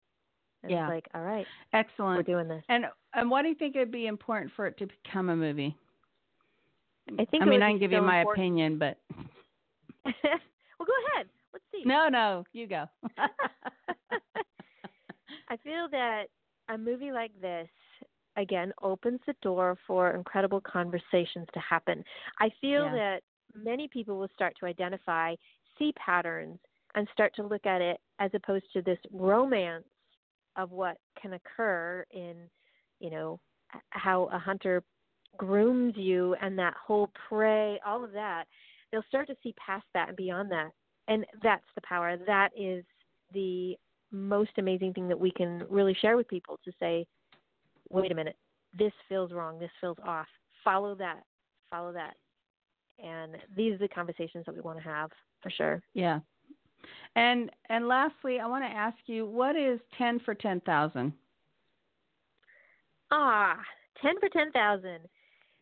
And 0.64 0.72
Yeah. 0.72 0.86
it's 0.86 0.90
like, 0.92 1.08
all 1.14 1.22
right, 1.22 1.46
Excellent. 1.74 2.18
we're 2.18 2.24
doing 2.24 2.48
this. 2.48 2.64
And 2.70 2.86
and 3.14 3.30
why 3.30 3.42
do 3.44 3.50
you 3.50 3.56
think 3.56 3.76
it'd 3.76 3.92
be 3.92 4.08
important 4.08 4.52
for 4.56 4.66
it 4.66 4.78
to 4.78 4.88
become 4.88 5.30
a 5.30 5.36
movie? 5.36 5.76
I 7.20 7.26
think. 7.26 7.44
I 7.44 7.46
mean, 7.46 7.62
I 7.62 7.70
can 7.72 7.80
give 7.80 7.92
so 7.92 7.98
you 7.98 8.02
my 8.02 8.20
important- 8.22 8.42
opinion, 8.42 8.78
but 8.80 8.98
well, 10.06 10.14
go 10.88 10.94
ahead. 11.16 11.28
Let's 11.52 11.66
see. 11.72 11.84
no, 11.86 12.08
no, 12.10 12.46
you 12.54 12.66
go. 12.68 12.86
I 15.50 15.58
feel 15.58 15.88
that 15.92 16.26
a 16.70 16.78
movie 16.78 17.12
like 17.12 17.32
this 17.42 17.68
again 18.38 18.74
opens 18.82 19.20
the 19.28 19.36
door 19.42 19.78
for 19.86 20.12
incredible 20.12 20.62
conversations 20.62 21.48
to 21.54 21.60
happen. 21.60 22.04
I 22.40 22.50
feel 22.62 22.86
Yeah. 22.86 22.92
that 22.94 23.24
many 23.56 23.88
people 23.88 24.18
will 24.18 24.30
start 24.34 24.56
to 24.60 24.66
identify, 24.66 25.36
see 25.78 25.94
patterns, 25.94 26.60
and 26.96 27.08
start 27.12 27.34
to 27.36 27.44
look 27.44 27.66
at 27.66 27.82
it 27.82 28.00
as 28.20 28.32
opposed 28.34 28.66
to 28.74 28.82
this 28.82 29.00
romance 29.12 29.86
of 30.56 30.72
what 30.72 30.98
can 31.20 31.34
occur 31.34 32.06
in, 32.12 32.36
you 33.00 33.10
know, 33.10 33.40
how 33.90 34.26
a 34.32 34.38
hunter 34.38 34.84
grooms 35.38 35.94
you 35.98 36.36
and 36.42 36.58
that 36.60 36.76
whole 36.76 37.10
prey, 37.28 37.80
all 37.86 38.04
of 38.04 38.12
that. 38.12 38.46
They'll 38.92 39.04
start 39.08 39.28
to 39.28 39.36
see 39.42 39.54
past 39.54 39.86
that 39.94 40.10
and 40.10 40.18
beyond 40.18 40.52
that. 40.52 40.70
And 41.08 41.26
that's 41.42 41.66
the 41.76 41.82
power. 41.82 42.18
That 42.18 42.50
is 42.56 42.86
the 43.34 43.76
most 44.12 44.52
amazing 44.58 44.94
thing 44.94 45.08
that 45.08 45.20
we 45.20 45.32
can 45.32 45.64
really 45.70 45.98
share 46.00 46.16
with 46.16 46.28
people 46.28 46.60
to 46.64 46.72
say, 46.80 47.06
wait 47.90 48.12
a 48.12 48.16
minute, 48.16 48.38
this 48.78 48.94
feels 49.10 49.32
wrong, 49.32 49.60
this 49.60 49.72
feels 49.82 49.98
off. 50.06 50.28
Follow 50.64 50.96
that, 50.96 51.24
follow 51.70 51.92
that. 51.92 52.14
And 53.04 53.36
these 53.56 53.74
are 53.74 53.80
the 53.80 53.88
conversations 53.90 54.46
that 54.46 54.56
we 54.56 54.62
want 54.62 54.80
to 54.80 54.84
have 54.84 55.12
for 55.42 55.50
sure. 55.50 55.82
yeah. 55.94 56.20
And 57.16 57.52
and 57.70 57.88
lastly, 57.88 58.40
I 58.40 58.48
want 58.48 58.64
to 58.64 58.70
ask 58.70 58.98
you, 59.06 59.26
what 59.26 59.56
is 59.56 59.80
ten 59.98 60.20
for 60.20 60.34
ten 60.34 60.60
thousand? 60.62 61.14
Ah, 63.16 63.60
10 64.02 64.20
for 64.20 64.28
10,000. 64.30 65.00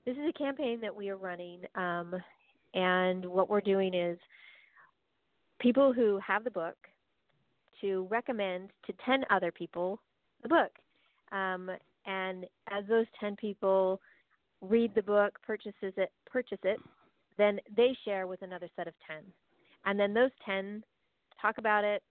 This 0.06 0.16
is 0.16 0.24
a 0.30 0.38
campaign 0.38 0.80
that 0.82 0.96
we 0.96 1.10
are 1.10 1.18
running. 1.18 1.62
Um, 1.76 2.16
and 2.74 3.26
what 3.26 3.50
we're 3.50 3.60
doing 3.60 3.94
is 3.94 4.18
people 5.60 5.92
who 5.92 6.18
have 6.26 6.46
the 6.46 6.52
book 6.52 6.78
to 7.82 8.08
recommend 8.10 8.70
to 8.88 8.94
10 9.06 9.26
other 9.30 9.52
people 9.52 10.00
the 10.44 10.50
book. 10.50 10.72
Um, 11.34 11.70
and 12.06 12.46
as 12.70 12.86
those 12.88 13.06
10 13.20 13.36
people 13.36 14.00
read 14.62 14.96
the 14.96 15.04
book, 15.04 15.38
purchases 15.46 15.94
it, 15.98 16.12
purchase 16.26 16.60
it, 16.64 16.80
then 17.38 17.60
they 17.76 17.96
share 18.06 18.28
with 18.28 18.42
another 18.42 18.70
set 18.76 18.88
of 18.88 18.94
10. 19.08 19.18
And 19.86 20.00
then 20.00 20.14
those 20.14 20.32
10 20.46 20.84
talk 21.42 21.58
about 21.58 21.84
it 21.84 22.04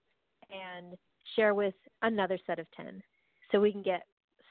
and 0.51 0.97
share 1.37 1.55
with 1.55 1.75
another 2.03 2.39
set 2.47 2.59
of 2.59 2.67
10. 2.77 3.03
So 3.53 3.61
we 3.61 3.73
can 3.73 3.83
get 3.83 4.03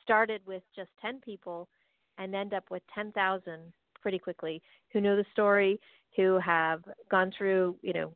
started 0.03 0.41
with 0.45 0.63
just 0.75 0.89
10 1.01 1.21
people 1.21 1.67
and 2.17 2.35
end 2.35 2.53
up 2.53 2.65
with 2.69 2.83
10,000 2.93 3.73
pretty 4.01 4.19
quickly 4.19 4.61
who 4.91 5.01
know 5.01 5.15
the 5.15 5.25
story, 5.31 5.79
who 6.15 6.39
have 6.39 6.81
gone 7.09 7.31
through, 7.37 7.75
you 7.81 7.93
know, 7.93 8.13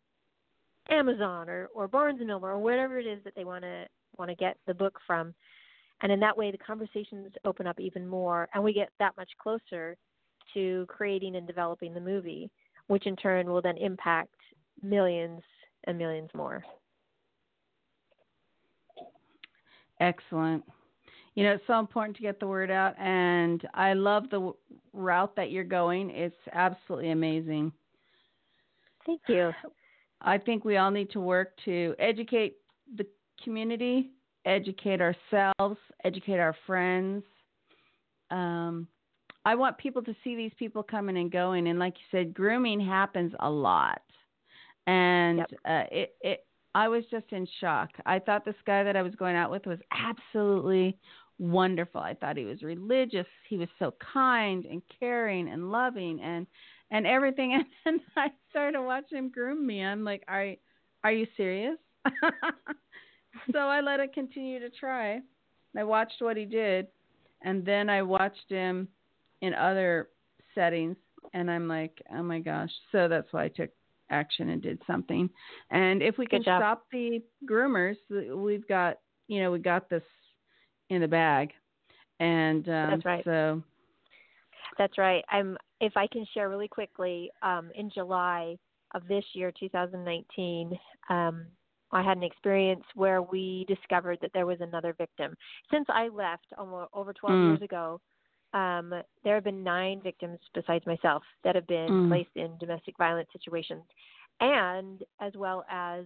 Amazon 0.89 1.49
or, 1.49 1.69
or 1.73 1.87
Barnes 1.87 2.19
and 2.19 2.27
Noble 2.27 2.47
or 2.47 2.57
whatever 2.57 2.99
it 2.99 3.07
is 3.07 3.23
that 3.23 3.35
they 3.35 3.45
want 3.45 3.63
to 3.63 3.85
want 4.17 4.29
to 4.29 4.35
get 4.35 4.57
the 4.67 4.73
book 4.73 4.99
from. 5.07 5.33
And 6.01 6.11
in 6.11 6.19
that 6.19 6.37
way 6.37 6.51
the 6.51 6.57
conversations 6.57 7.31
open 7.45 7.67
up 7.67 7.79
even 7.79 8.05
more 8.07 8.49
and 8.53 8.63
we 8.63 8.73
get 8.73 8.89
that 8.99 9.15
much 9.17 9.29
closer 9.41 9.95
to 10.53 10.85
creating 10.87 11.35
and 11.35 11.47
developing 11.47 11.93
the 11.93 11.99
movie, 11.99 12.49
which 12.87 13.05
in 13.07 13.15
turn 13.15 13.47
will 13.49 13.61
then 13.61 13.77
impact 13.77 14.35
millions 14.81 15.41
and 15.85 15.97
millions 15.97 16.29
more. 16.33 16.63
Excellent. 19.99 20.63
You 21.35 21.43
know, 21.43 21.53
it's 21.53 21.63
so 21.65 21.79
important 21.79 22.15
to 22.17 22.21
get 22.21 22.39
the 22.39 22.47
word 22.47 22.69
out, 22.69 22.97
and 22.99 23.67
I 23.73 23.93
love 23.93 24.23
the 24.23 24.37
w- 24.37 24.55
route 24.91 25.35
that 25.35 25.49
you're 25.49 25.63
going. 25.63 26.11
It's 26.11 26.35
absolutely 26.51 27.11
amazing. 27.11 27.71
Thank 29.05 29.21
you. 29.27 29.51
I 30.21 30.37
think 30.37 30.63
we 30.63 30.77
all 30.77 30.91
need 30.91 31.09
to 31.11 31.19
work 31.19 31.53
to 31.65 31.95
educate 31.99 32.57
the 32.95 33.05
community, 33.43 34.11
educate 34.45 35.01
ourselves, 35.01 35.79
educate 36.03 36.39
our 36.39 36.55
friends. 36.65 37.23
Um, 38.29 38.87
I 39.45 39.55
want 39.55 39.77
people 39.77 40.01
to 40.03 40.15
see 40.23 40.35
these 40.35 40.53
people 40.57 40.83
coming 40.83 41.17
and 41.17 41.31
going, 41.31 41.67
and 41.67 41.79
like 41.79 41.95
you 41.97 42.17
said, 42.17 42.33
grooming 42.33 42.79
happens 42.79 43.33
a 43.39 43.49
lot, 43.49 44.01
and 44.87 45.39
Yep. 45.39 45.51
uh, 45.65 45.83
it 45.91 46.15
it. 46.21 46.45
I 46.75 46.87
was 46.87 47.03
just 47.11 47.31
in 47.31 47.47
shock. 47.61 47.89
I 48.05 48.19
thought 48.19 48.45
this 48.45 48.55
guy 48.65 48.83
that 48.83 48.95
I 48.95 49.03
was 49.03 49.13
going 49.15 49.35
out 49.35 49.51
with 49.51 49.65
was 49.67 49.79
absolutely 49.91 50.97
wonderful. 51.37 52.01
I 52.01 52.15
thought 52.15 52.35
he 52.37 52.45
was 52.45 52.63
religious. 52.63 53.27
He 53.47 53.57
was 53.57 53.69
so 53.77 53.93
kind 54.13 54.65
and 54.65 54.81
caring 54.99 55.49
and 55.49 55.71
loving 55.71 56.19
and 56.21 56.47
and 56.91 57.05
everything. 57.07 57.51
And 57.85 57.99
then 57.99 58.01
I 58.17 58.29
started 58.49 58.81
watching 58.81 59.17
him 59.17 59.29
groom 59.29 59.65
me. 59.65 59.83
I'm 59.83 60.03
like, 60.03 60.23
are 60.27 60.53
are 61.03 61.11
you 61.11 61.27
serious? 61.37 61.77
so 63.51 63.59
I 63.59 63.81
let 63.81 63.99
it 63.99 64.13
continue 64.13 64.59
to 64.59 64.69
try. 64.69 65.21
I 65.77 65.83
watched 65.83 66.21
what 66.21 66.37
he 66.37 66.45
did, 66.45 66.87
and 67.41 67.65
then 67.65 67.89
I 67.89 68.01
watched 68.03 68.49
him 68.49 68.87
in 69.43 69.53
other 69.53 70.07
settings, 70.55 70.95
and 71.33 71.51
I'm 71.51 71.67
like, 71.67 72.01
oh 72.15 72.23
my 72.23 72.39
gosh. 72.39 72.71
So 72.91 73.07
that's 73.07 73.31
why 73.31 73.43
I 73.43 73.47
took 73.49 73.69
action 74.09 74.49
and 74.49 74.61
did 74.61 74.81
something. 74.87 75.29
And 75.69 76.01
if 76.01 76.17
we 76.17 76.25
can 76.25 76.41
stop 76.43 76.85
the 76.91 77.21
groomers, 77.47 77.97
we've 78.09 78.67
got 78.67 78.97
you 79.27 79.41
know 79.41 79.51
we 79.51 79.59
got 79.59 79.89
this 79.89 80.03
in 80.89 81.01
the 81.01 81.07
bag. 81.07 81.51
And 82.19 82.67
um, 82.69 82.89
That's 82.91 83.05
right. 83.05 83.23
So 83.25 83.61
That's 84.77 84.97
right. 84.97 85.23
I'm. 85.29 85.57
If 85.81 85.97
I 85.97 86.07
can 86.07 86.25
share 86.33 86.47
really 86.47 86.69
quickly, 86.69 87.29
um, 87.41 87.69
in 87.75 87.89
July 87.89 88.57
of 88.95 89.05
this 89.09 89.25
year, 89.33 89.51
2019, 89.59 90.79
um, 91.09 91.45
I 91.91 92.01
had 92.01 92.15
an 92.15 92.23
experience 92.23 92.83
where 92.95 93.21
we 93.21 93.65
discovered 93.67 94.19
that 94.21 94.31
there 94.33 94.45
was 94.45 94.61
another 94.61 94.93
victim. 94.97 95.35
Since 95.69 95.87
I 95.89 96.07
left 96.07 96.45
almost 96.57 96.89
over 96.93 97.11
12 97.11 97.35
Mm. 97.35 97.47
years 97.49 97.61
ago, 97.61 97.99
um, 98.53 98.93
there 99.23 99.35
have 99.35 99.43
been 99.43 99.63
nine 99.63 100.01
victims 100.01 100.39
besides 100.53 100.85
myself 100.85 101.23
that 101.43 101.55
have 101.55 101.67
been 101.67 101.89
Mm. 101.89 102.07
placed 102.07 102.35
in 102.35 102.57
domestic 102.59 102.95
violence 102.97 103.29
situations, 103.33 103.83
and 104.39 105.03
as 105.19 105.33
well 105.35 105.65
as 105.69 106.05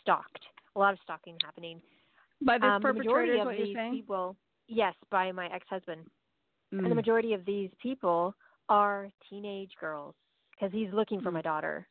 stalked. 0.00 0.44
A 0.76 0.78
lot 0.78 0.92
of 0.92 1.00
stalking 1.00 1.36
happening. 1.44 1.80
By 2.42 2.58
this 2.58 2.66
um, 2.70 2.82
the 2.82 2.92
majority 2.92 3.32
perpetrator, 3.32 3.34
is 3.34 3.40
of 3.40 3.46
what 3.46 3.56
you're 3.58 3.66
these 3.66 3.76
saying? 3.76 3.92
people, 3.92 4.36
yes, 4.68 4.94
by 5.10 5.32
my 5.32 5.46
ex-husband, 5.52 6.08
and 6.72 6.84
the 6.84 6.88
Mm. 6.90 6.96
majority 6.96 7.32
of 7.32 7.44
these 7.44 7.70
people 7.82 8.34
are 8.68 9.10
teenage 9.28 9.72
girls 9.80 10.14
because 10.52 10.70
he's 10.72 10.92
looking 10.92 11.20
for 11.20 11.30
Mm. 11.30 11.34
my 11.34 11.42
daughter. 11.42 11.88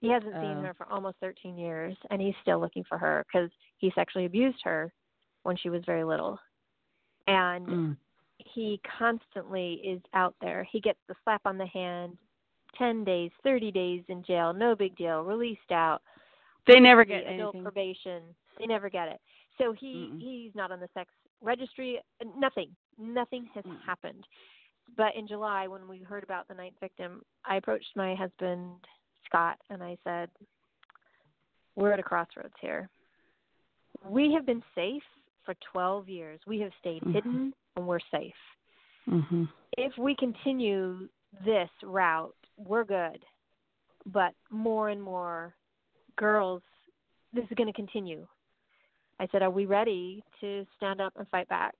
He 0.00 0.08
hasn't 0.08 0.36
Oh. 0.36 0.40
seen 0.40 0.62
her 0.62 0.72
for 0.74 0.86
almost 0.86 1.18
13 1.18 1.58
years, 1.58 1.96
and 2.10 2.22
he's 2.22 2.36
still 2.42 2.60
looking 2.60 2.84
for 2.84 2.96
her 2.98 3.24
because 3.26 3.50
he 3.78 3.90
sexually 3.90 4.26
abused 4.26 4.62
her 4.62 4.92
when 5.42 5.56
she 5.56 5.68
was 5.70 5.84
very 5.84 6.04
little. 6.04 6.38
And 7.26 7.66
Mm. 7.66 7.96
He 8.54 8.80
constantly 8.98 9.74
is 9.84 10.00
out 10.14 10.34
there. 10.40 10.66
He 10.70 10.80
gets 10.80 10.98
the 11.08 11.14
slap 11.24 11.42
on 11.44 11.58
the 11.58 11.66
hand, 11.66 12.16
10 12.76 13.04
days, 13.04 13.30
30 13.42 13.70
days 13.72 14.02
in 14.08 14.22
jail, 14.24 14.52
no 14.52 14.74
big 14.74 14.96
deal, 14.96 15.22
released 15.22 15.70
out. 15.70 16.00
They 16.66 16.80
never 16.80 17.04
the 17.04 17.10
get 17.10 17.26
adult 17.26 17.54
anything. 17.54 17.62
probation. 17.62 18.22
They 18.58 18.66
never 18.66 18.90
get 18.90 19.08
it. 19.08 19.20
So 19.56 19.72
he 19.72 20.10
Mm-mm. 20.12 20.20
he's 20.20 20.54
not 20.54 20.70
on 20.70 20.80
the 20.80 20.88
sex 20.94 21.10
registry. 21.40 22.00
Nothing. 22.36 22.74
Nothing 22.98 23.46
has 23.54 23.64
Mm. 23.64 23.80
happened. 23.84 24.26
But 24.96 25.14
in 25.16 25.26
July, 25.26 25.66
when 25.66 25.86
we 25.88 25.98
heard 26.02 26.24
about 26.24 26.48
the 26.48 26.54
ninth 26.54 26.78
victim, 26.80 27.22
I 27.44 27.56
approached 27.56 27.96
my 27.96 28.14
husband 28.14 28.86
Scott 29.26 29.58
and 29.70 29.82
I 29.82 29.96
said, 30.04 30.30
"We're 31.74 31.92
at 31.92 31.98
a 31.98 32.02
crossroads 32.02 32.54
here. 32.60 32.88
We 34.04 34.32
have 34.32 34.46
been 34.46 34.62
safe 34.74 35.02
for 35.48 35.54
12 35.72 36.10
years. 36.10 36.38
We 36.46 36.60
have 36.60 36.72
stayed 36.78 37.02
Mhm. 37.02 37.14
hidden, 37.14 37.54
and 37.76 37.88
we're 37.88 38.00
safe. 38.10 38.36
hmm 39.06 39.44
If 39.78 39.96
we 39.96 40.14
continue 40.14 41.08
this 41.42 41.70
route, 41.82 42.36
we're 42.58 42.84
good. 42.84 43.24
But 44.04 44.34
more 44.50 44.90
and 44.90 45.02
more 45.02 45.54
girls, 46.16 46.62
this 47.32 47.46
is 47.50 47.54
going 47.54 47.68
to 47.68 47.72
continue. 47.72 48.26
I 49.18 49.26
said, 49.28 49.42
Are 49.42 49.50
we 49.50 49.64
ready 49.64 50.22
to 50.40 50.66
stand 50.76 51.00
up 51.00 51.16
and 51.16 51.26
fight 51.28 51.48
back? 51.48 51.74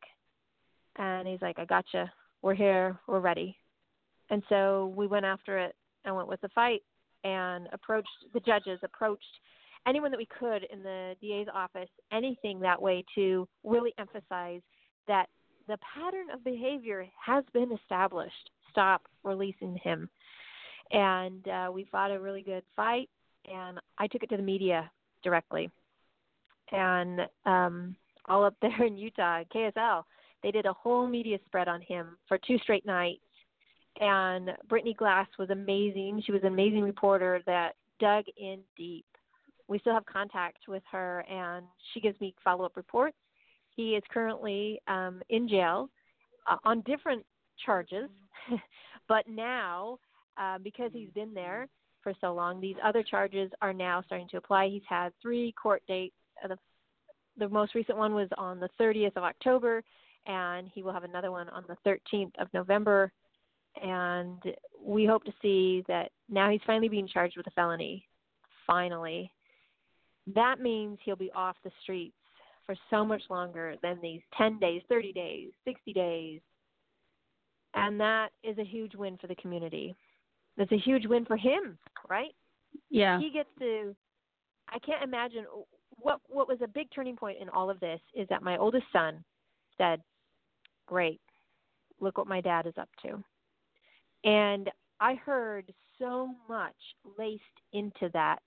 And 0.96 1.28
he's 1.28 1.42
like, 1.42 1.58
I 1.58 1.66
gotcha. 1.66 2.10
We're 2.40 2.54
here. 2.54 2.98
We're 3.06 3.20
ready. 3.20 3.58
And 4.30 4.42
so 4.48 4.86
we 4.96 5.06
went 5.06 5.26
after 5.26 5.58
it 5.58 5.76
and 6.04 6.16
went 6.16 6.28
with 6.28 6.40
the 6.40 6.48
fight 6.50 6.82
and 7.24 7.68
approached 7.72 8.32
the 8.32 8.40
judges, 8.40 8.80
approached 8.82 9.40
anyone 9.88 10.10
that 10.10 10.18
we 10.18 10.28
could 10.38 10.64
in 10.72 10.82
the 10.82 11.14
DA's 11.20 11.48
office, 11.52 11.88
anything 12.12 12.60
that 12.60 12.80
way 12.80 13.04
to 13.14 13.48
really 13.64 13.94
emphasize 13.98 14.60
that 15.06 15.26
the 15.66 15.78
pattern 15.94 16.30
of 16.32 16.44
behavior 16.44 17.06
has 17.24 17.44
been 17.52 17.72
established. 17.72 18.50
Stop 18.70 19.02
releasing 19.24 19.76
him. 19.82 20.08
And 20.90 21.46
uh, 21.48 21.70
we 21.72 21.86
fought 21.90 22.10
a 22.10 22.20
really 22.20 22.42
good 22.42 22.62
fight, 22.74 23.08
and 23.50 23.78
I 23.98 24.06
took 24.06 24.22
it 24.22 24.30
to 24.30 24.36
the 24.36 24.42
media 24.42 24.90
directly. 25.22 25.70
And 26.72 27.20
um, 27.44 27.96
all 28.26 28.44
up 28.44 28.54
there 28.62 28.84
in 28.84 28.96
Utah, 28.96 29.42
KSL, 29.54 30.04
they 30.42 30.50
did 30.50 30.66
a 30.66 30.72
whole 30.72 31.06
media 31.06 31.38
spread 31.46 31.68
on 31.68 31.80
him 31.82 32.16
for 32.26 32.38
two 32.38 32.58
straight 32.58 32.86
nights. 32.86 33.20
And 34.00 34.50
Brittany 34.68 34.94
Glas 34.94 35.26
was 35.38 35.50
amazing. 35.50 36.22
She 36.24 36.32
was 36.32 36.42
an 36.42 36.48
amazing 36.48 36.82
reporter 36.82 37.42
that 37.46 37.74
dug 37.98 38.24
in 38.36 38.60
deep. 38.76 39.04
We 39.68 39.78
still 39.78 39.92
have 39.92 40.06
contact 40.06 40.66
with 40.66 40.82
her, 40.90 41.20
and 41.30 41.66
she 41.92 42.00
gives 42.00 42.18
me 42.20 42.34
follow 42.42 42.64
up 42.64 42.76
reports. 42.76 43.16
He 43.76 43.90
is 43.90 44.02
currently 44.10 44.80
um, 44.88 45.22
in 45.28 45.48
jail 45.48 45.88
uh, 46.50 46.56
on 46.64 46.80
different 46.82 47.24
charges, 47.64 48.08
but 49.08 49.28
now, 49.28 49.98
uh, 50.40 50.58
because 50.58 50.90
he's 50.92 51.10
been 51.10 51.34
there 51.34 51.68
for 52.02 52.14
so 52.20 52.32
long, 52.32 52.60
these 52.60 52.76
other 52.82 53.02
charges 53.02 53.50
are 53.60 53.72
now 53.72 54.02
starting 54.06 54.28
to 54.30 54.38
apply. 54.38 54.68
He's 54.68 54.82
had 54.88 55.12
three 55.20 55.52
court 55.52 55.82
dates. 55.86 56.14
Uh, 56.42 56.48
the, 56.48 56.58
the 57.36 57.48
most 57.48 57.74
recent 57.74 57.98
one 57.98 58.14
was 58.14 58.28
on 58.38 58.58
the 58.58 58.70
30th 58.80 59.16
of 59.16 59.22
October, 59.22 59.82
and 60.26 60.68
he 60.74 60.82
will 60.82 60.92
have 60.92 61.04
another 61.04 61.30
one 61.30 61.48
on 61.50 61.64
the 61.68 61.76
13th 61.86 62.32
of 62.38 62.48
November. 62.54 63.12
And 63.82 64.42
we 64.82 65.04
hope 65.04 65.24
to 65.24 65.32
see 65.42 65.84
that 65.88 66.10
now 66.28 66.50
he's 66.50 66.60
finally 66.66 66.88
being 66.88 67.06
charged 67.06 67.36
with 67.36 67.46
a 67.46 67.52
felony. 67.52 68.06
Finally. 68.66 69.30
That 70.34 70.60
means 70.60 70.98
he'll 71.04 71.16
be 71.16 71.32
off 71.34 71.56
the 71.64 71.70
streets 71.82 72.14
for 72.66 72.74
so 72.90 73.04
much 73.04 73.22
longer 73.30 73.76
than 73.82 73.98
these 74.02 74.20
10 74.36 74.58
days, 74.58 74.82
30 74.88 75.12
days, 75.12 75.50
60 75.64 75.92
days. 75.92 76.40
And 77.74 77.98
that 78.00 78.28
is 78.42 78.58
a 78.58 78.64
huge 78.64 78.94
win 78.94 79.16
for 79.18 79.26
the 79.26 79.34
community. 79.36 79.96
That's 80.56 80.72
a 80.72 80.78
huge 80.78 81.06
win 81.06 81.24
for 81.24 81.36
him, 81.36 81.78
right? 82.08 82.34
Yeah. 82.90 83.18
He 83.18 83.30
gets 83.30 83.48
to 83.60 83.94
I 84.70 84.78
can't 84.80 85.02
imagine 85.02 85.46
what 85.96 86.20
what 86.28 86.48
was 86.48 86.58
a 86.62 86.68
big 86.68 86.88
turning 86.94 87.16
point 87.16 87.38
in 87.40 87.48
all 87.48 87.70
of 87.70 87.80
this 87.80 88.00
is 88.14 88.28
that 88.28 88.42
my 88.42 88.56
oldest 88.56 88.86
son 88.92 89.24
said, 89.76 90.02
"Great. 90.86 91.20
Look 92.00 92.18
what 92.18 92.26
my 92.26 92.40
dad 92.40 92.66
is 92.66 92.76
up 92.76 92.88
to." 93.02 93.22
And 94.24 94.70
I 95.00 95.14
heard 95.14 95.72
so 95.98 96.34
much 96.48 96.76
laced 97.16 97.44
into 97.72 98.10
that 98.12 98.42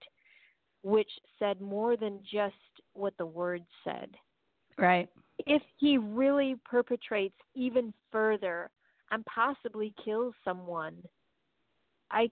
which 0.83 1.09
said 1.39 1.61
more 1.61 1.95
than 1.95 2.19
just 2.31 2.55
what 2.93 3.15
the 3.17 3.25
words 3.25 3.65
said 3.83 4.09
Right. 4.77 5.09
if 5.45 5.61
he 5.77 5.97
really 5.97 6.55
perpetrates 6.65 7.35
even 7.55 7.93
further 8.11 8.69
and 9.11 9.25
possibly 9.25 9.93
kills 10.03 10.33
someone, 10.43 10.95
I 12.11 12.29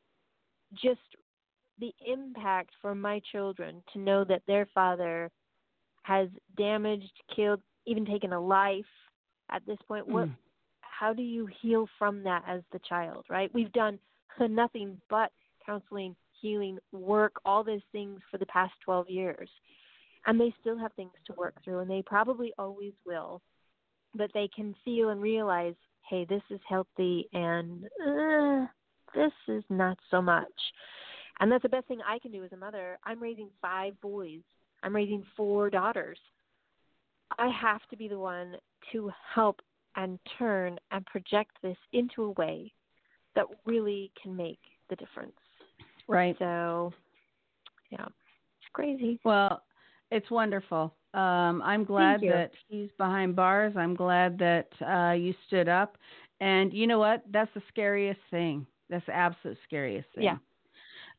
just 0.73 0.99
the 1.79 1.93
impact 2.05 2.71
for 2.81 2.93
my 2.93 3.21
children 3.31 3.81
to 3.93 3.99
know 3.99 4.23
that 4.25 4.41
their 4.47 4.65
father 4.73 5.31
has 6.03 6.29
damaged, 6.57 7.11
killed, 7.35 7.61
even 7.85 8.05
taken 8.05 8.33
a 8.33 8.39
life 8.39 8.85
at 9.49 9.65
this 9.65 9.77
point. 9.87 10.07
What 10.07 10.27
Mm. 10.27 10.35
how 10.81 11.13
do 11.13 11.21
you 11.21 11.45
heal 11.61 11.87
from 11.97 12.23
that 12.23 12.43
as 12.47 12.61
the 12.71 12.79
child, 12.79 13.25
right? 13.29 13.53
We've 13.53 13.71
done 13.71 13.99
nothing 14.39 14.99
but 15.09 15.31
counseling, 15.65 16.15
healing, 16.41 16.77
work, 16.91 17.33
all 17.45 17.63
those 17.63 17.81
things 17.91 18.19
for 18.29 18.37
the 18.37 18.45
past 18.47 18.73
12 18.85 19.09
years. 19.09 19.49
And 20.25 20.39
they 20.39 20.53
still 20.59 20.77
have 20.77 20.93
things 20.93 21.13
to 21.27 21.33
work 21.33 21.55
through 21.63 21.79
and 21.79 21.89
they 21.89 22.03
probably 22.05 22.53
always 22.57 22.93
will. 23.05 23.41
But 24.15 24.31
they 24.33 24.49
can 24.53 24.75
feel 24.83 25.09
and 25.09 25.21
realize 25.21 25.75
hey 26.09 26.25
this 26.25 26.41
is 26.49 26.59
healthy 26.67 27.29
and 27.33 27.85
uh, 28.05 28.65
this 29.15 29.31
is 29.47 29.63
not 29.69 29.97
so 30.11 30.21
much. 30.21 30.47
And 31.39 31.51
that's 31.51 31.63
the 31.63 31.69
best 31.69 31.87
thing 31.87 31.99
i 32.05 32.19
can 32.19 32.31
do 32.31 32.43
as 32.43 32.51
a 32.51 32.57
mother. 32.57 32.99
I'm 33.03 33.21
raising 33.21 33.49
five 33.61 33.99
boys. 34.01 34.41
I'm 34.83 34.95
raising 34.95 35.23
four 35.37 35.69
daughters. 35.69 36.17
I 37.37 37.49
have 37.49 37.81
to 37.91 37.97
be 37.97 38.07
the 38.07 38.19
one 38.19 38.55
to 38.91 39.11
help 39.33 39.61
and 39.95 40.19
turn 40.37 40.79
and 40.91 41.05
project 41.05 41.51
this 41.61 41.77
into 41.93 42.23
a 42.23 42.31
way 42.31 42.71
that 43.35 43.45
really 43.65 44.11
can 44.21 44.35
make 44.35 44.59
the 44.89 44.95
difference 44.95 45.33
Right. 46.09 46.35
so 46.39 46.93
yeah 47.91 48.05
it's 48.05 48.69
crazy 48.73 49.19
Well, 49.23 49.63
it's 50.11 50.29
wonderful. 50.31 50.93
Um, 51.13 51.61
I'm 51.63 51.83
glad 51.83 52.21
that 52.21 52.51
he's 52.67 52.89
behind 52.97 53.35
bars. 53.35 53.73
I'm 53.77 53.95
glad 53.95 54.37
that 54.39 54.67
uh, 54.81 55.13
you 55.13 55.33
stood 55.47 55.67
up. 55.67 55.97
And 56.39 56.71
you 56.73 56.87
know 56.87 56.99
what? 56.99 57.23
That's 57.31 57.49
the 57.55 57.61
scariest 57.69 58.19
thing. 58.31 58.65
That's 58.89 59.05
the 59.05 59.15
absolute 59.15 59.57
scariest 59.65 60.07
thing. 60.15 60.23
Yeah. 60.23 60.37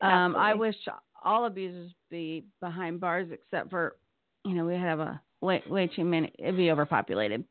Um, 0.01 0.35
I 0.37 0.55
wish 0.55 0.77
all 1.25 1.45
abusers 1.47 1.93
be 2.11 2.45
behind 2.61 3.01
bars, 3.01 3.29
except 3.33 3.71
for, 3.71 3.97
you 4.45 4.55
know, 4.55 4.65
we 4.65 4.75
have 4.75 5.01
a 5.01 5.21
way 5.41 5.63
way 5.69 5.87
too 5.89 6.05
many. 6.05 6.33
It'd 6.39 6.57
be 6.57 6.71
overpopulated. 6.71 7.45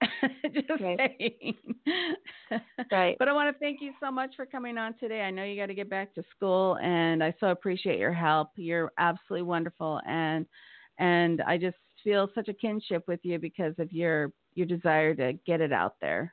Just 0.54 0.82
Right. 0.82 0.98
saying. 0.98 1.54
Right. 2.90 3.16
But 3.18 3.28
I 3.28 3.32
want 3.32 3.54
to 3.54 3.58
thank 3.58 3.80
you 3.80 3.92
so 4.00 4.10
much 4.10 4.34
for 4.36 4.44
coming 4.44 4.76
on 4.76 4.94
today. 4.98 5.22
I 5.22 5.30
know 5.30 5.44
you 5.44 5.56
got 5.60 5.66
to 5.66 5.74
get 5.74 5.88
back 5.88 6.14
to 6.14 6.22
school, 6.36 6.76
and 6.82 7.22
I 7.24 7.34
so 7.40 7.48
appreciate 7.48 7.98
your 7.98 8.12
help. 8.12 8.48
You're 8.56 8.92
absolutely 8.98 9.42
wonderful, 9.44 10.00
and 10.06 10.46
and 10.98 11.40
I 11.42 11.56
just 11.56 11.76
feel 12.04 12.28
such 12.34 12.48
a 12.48 12.54
kinship 12.54 13.04
with 13.08 13.20
you 13.22 13.38
because 13.38 13.74
of 13.78 13.92
your 13.92 14.32
your 14.54 14.66
desire 14.66 15.14
to 15.14 15.32
get 15.46 15.60
it 15.60 15.72
out 15.72 15.94
there. 16.00 16.32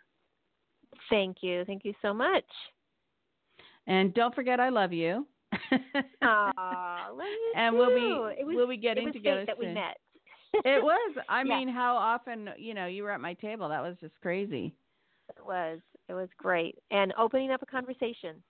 Thank 1.09 1.37
you. 1.41 1.63
Thank 1.65 1.85
you 1.85 1.93
so 2.01 2.13
much. 2.13 2.43
And 3.87 4.13
don't 4.13 4.35
forget, 4.35 4.59
I 4.59 4.69
love 4.69 4.93
you. 4.93 5.25
Aw, 6.21 7.07
love 7.11 7.25
you 7.27 7.53
and 7.55 7.75
we'll 7.75 7.89
be 7.95 8.43
was, 8.43 8.55
we'll 8.55 8.67
be 8.67 8.77
getting 8.77 9.11
together 9.11 9.45
that 9.45 9.57
we 9.57 9.65
soon. 9.65 9.75
met. 9.75 9.97
it 10.65 10.83
was. 10.83 11.17
I 11.29 11.43
Yeah. 11.43 11.57
mean, 11.57 11.69
how 11.69 11.95
often 11.95 12.49
you 12.57 12.73
know 12.73 12.85
you 12.87 13.03
were 13.03 13.11
at 13.11 13.21
my 13.21 13.33
table? 13.35 13.69
That 13.69 13.81
was 13.81 13.95
just 14.01 14.13
crazy. 14.21 14.75
It 15.29 15.45
was. 15.45 15.79
It 16.09 16.13
was 16.13 16.27
great. 16.37 16.75
And 16.91 17.13
opening 17.17 17.51
up 17.51 17.61
a 17.61 17.65
conversation. 17.67 18.41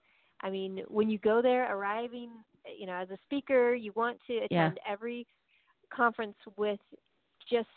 I 0.41 0.49
mean, 0.49 0.81
when 0.87 1.09
you 1.09 1.19
go 1.19 1.41
there, 1.41 1.75
arriving, 1.75 2.29
you 2.79 2.87
know, 2.87 2.93
as 2.93 3.09
a 3.09 3.17
speaker, 3.25 3.73
you 3.73 3.91
want 3.95 4.17
to 4.27 4.37
attend 4.37 4.49
Yeah. 4.49 4.71
every 4.87 5.27
conference 5.89 6.37
with 6.55 6.79
just 7.49 7.67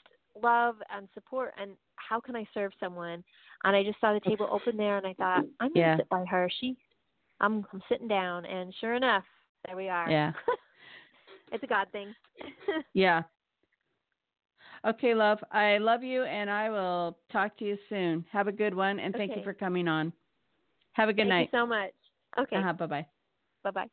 love 0.41 0.77
and 0.91 1.09
support 1.15 1.53
and 1.59 1.77
how 1.97 2.21
can 2.21 2.37
I 2.37 2.47
serve 2.55 2.73
someone? 2.79 3.25
And 3.65 3.77
I 3.77 3.83
just 3.83 4.01
saw 4.01 4.13
the 4.13 4.21
table 4.21 4.49
open 4.51 4.77
there 4.77 4.97
and 4.97 5.07
I 5.07 5.15
thought, 5.15 5.45
I'm 5.61 5.69
gonna 5.73 5.81
Yeah. 5.81 5.97
sit 5.97 6.09
by 6.09 6.25
her. 6.27 6.49
She 6.61 6.77
I'm 7.41 7.67
I'm 7.73 7.83
sitting 7.89 8.09
down 8.09 8.45
and 8.47 8.73
sure 8.77 8.95
enough, 8.95 9.25
there 9.67 9.77
we 9.77 9.89
are. 9.89 10.09
Yeah. 10.09 10.33
it's 11.53 11.65
a 11.65 11.67
God 11.67 11.89
thing. 11.93 12.15
Yeah. 12.95 13.23
Okay, 14.87 15.15
love. 15.15 15.39
I 15.53 15.79
love 15.79 16.03
you, 16.03 16.25
and 16.25 16.51
I 16.51 16.69
will 16.69 17.17
talk 17.31 17.57
to 17.59 17.65
you 17.65 17.79
soon. 17.89 18.25
Have 18.33 18.49
a 18.49 18.53
good 18.53 18.75
one, 18.75 18.99
and 18.99 19.15
thank 19.15 19.37
you 19.37 19.43
for 19.45 19.55
coming 19.55 19.87
on. 19.87 20.13
Have 20.95 21.09
a 21.09 21.13
good 21.13 21.23
Thank 21.23 21.29
night. 21.31 21.49
you 21.53 21.59
so 21.59 21.67
much. 21.67 21.93
Okay. 22.39 22.57
Uh-huh, 22.57 22.73
bye 22.73 22.87
bye. 22.87 23.07
Bye 23.63 23.71
bye. 23.71 23.87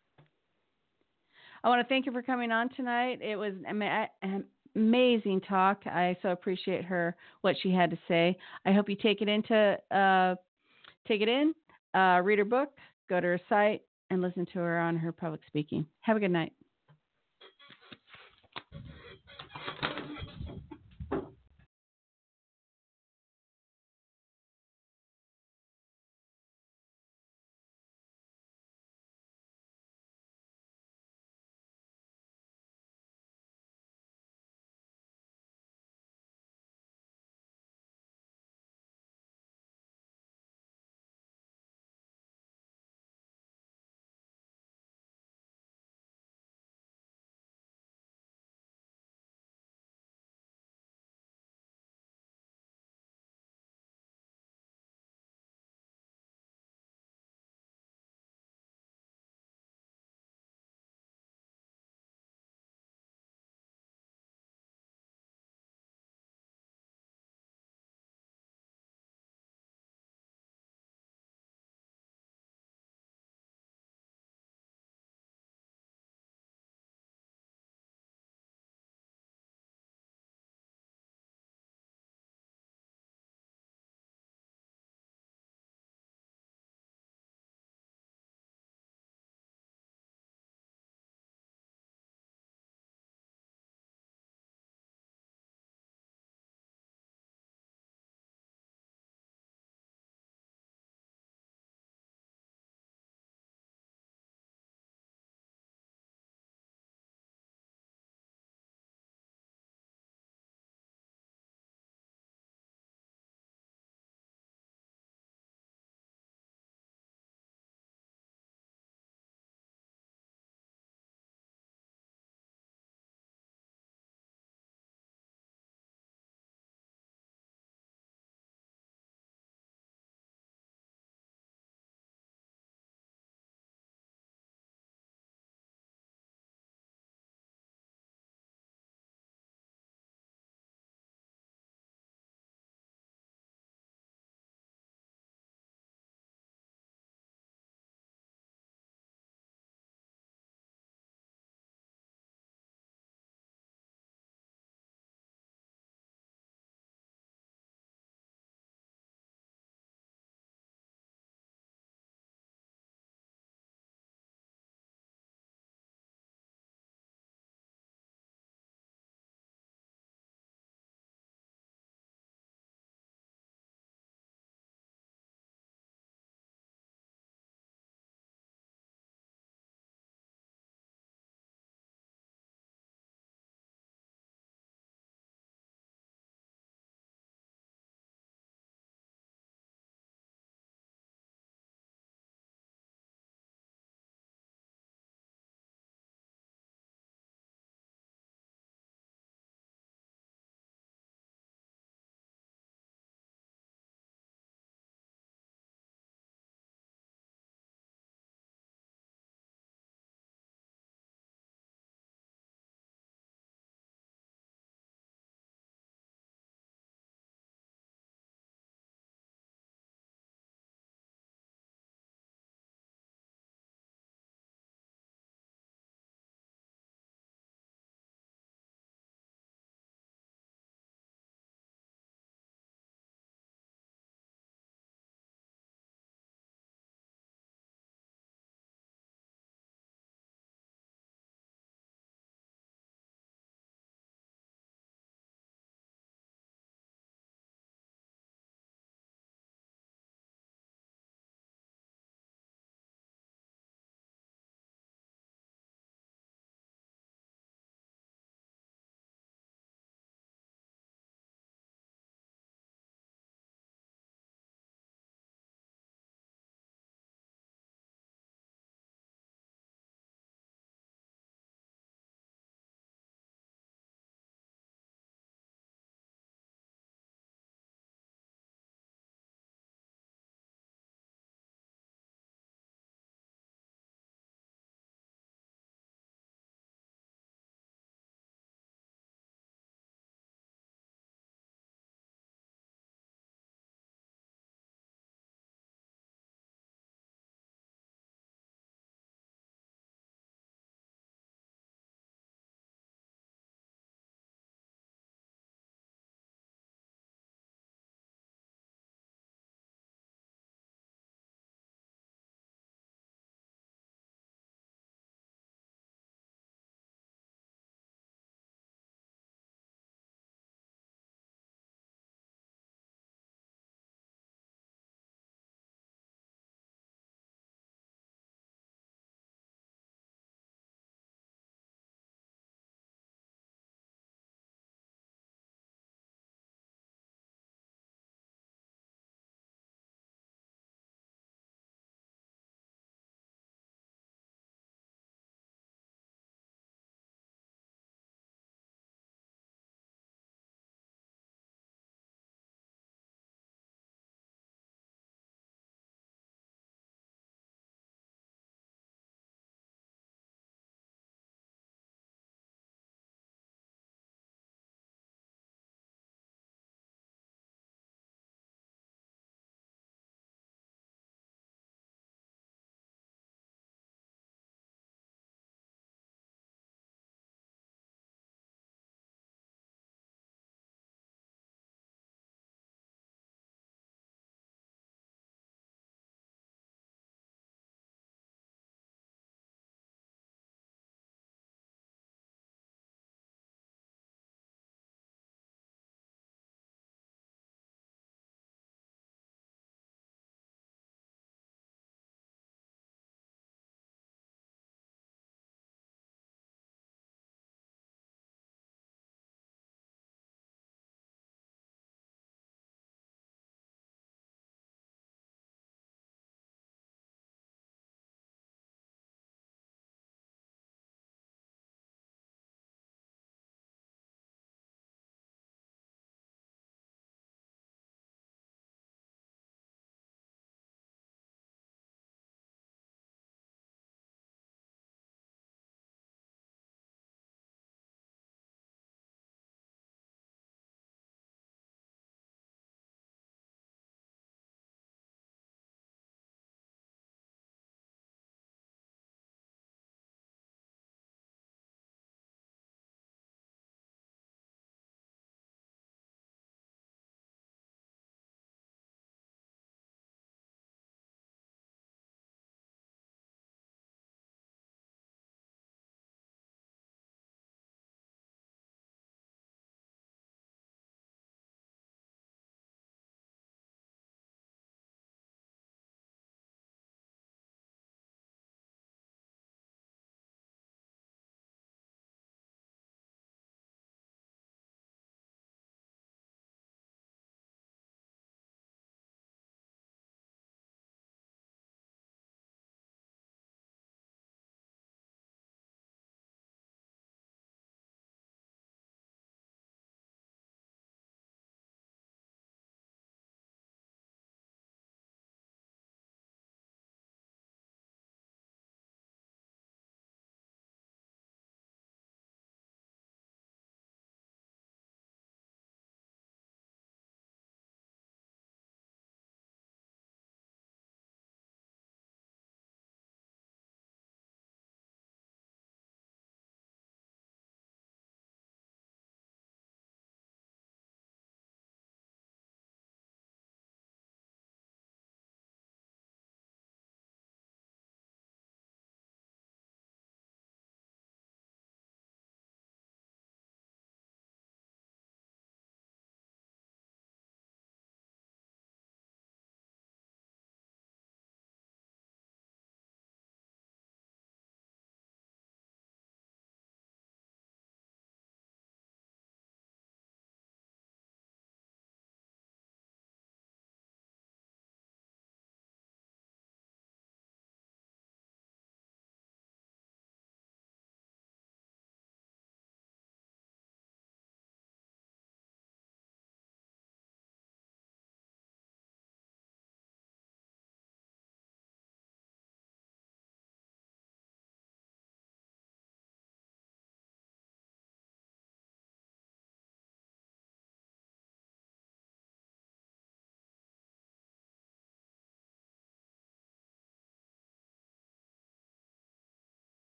I 1.64 1.70
want 1.70 1.82
to 1.82 1.88
thank 1.88 2.06
you 2.06 2.12
for 2.12 2.22
coming 2.22 2.52
on 2.52 2.70
tonight. 2.70 3.20
It 3.22 3.36
was 3.36 3.54
an 3.68 4.46
amazing 4.76 5.42
talk. 5.42 5.84
I 5.86 6.16
so 6.22 6.30
appreciate 6.30 6.86
her 6.86 7.16
what 7.42 7.56
she 7.62 7.72
had 7.72 7.92
to 7.92 7.98
say. 8.08 8.38
I 8.66 8.72
hope 8.72 8.90
you 8.90 8.96
take 8.96 9.22
it 9.22 9.28
into 9.28 9.78
uh, 9.92 10.36
take 11.08 11.22
it 11.22 11.30
in, 11.30 11.54
uh, 11.94 12.22
read 12.24 12.40
her 12.40 12.46
book, 12.46 12.70
go 13.10 13.20
to 13.20 13.28
her 13.28 13.42
site, 13.50 13.82
and 14.10 14.22
listen 14.22 14.46
to 14.54 14.60
her 14.60 14.80
on 14.80 14.96
her 14.96 15.12
public 15.12 15.42
speaking. 15.48 15.86
Have 16.02 16.18
a 16.18 16.20
good 16.20 16.32
night. 16.32 16.54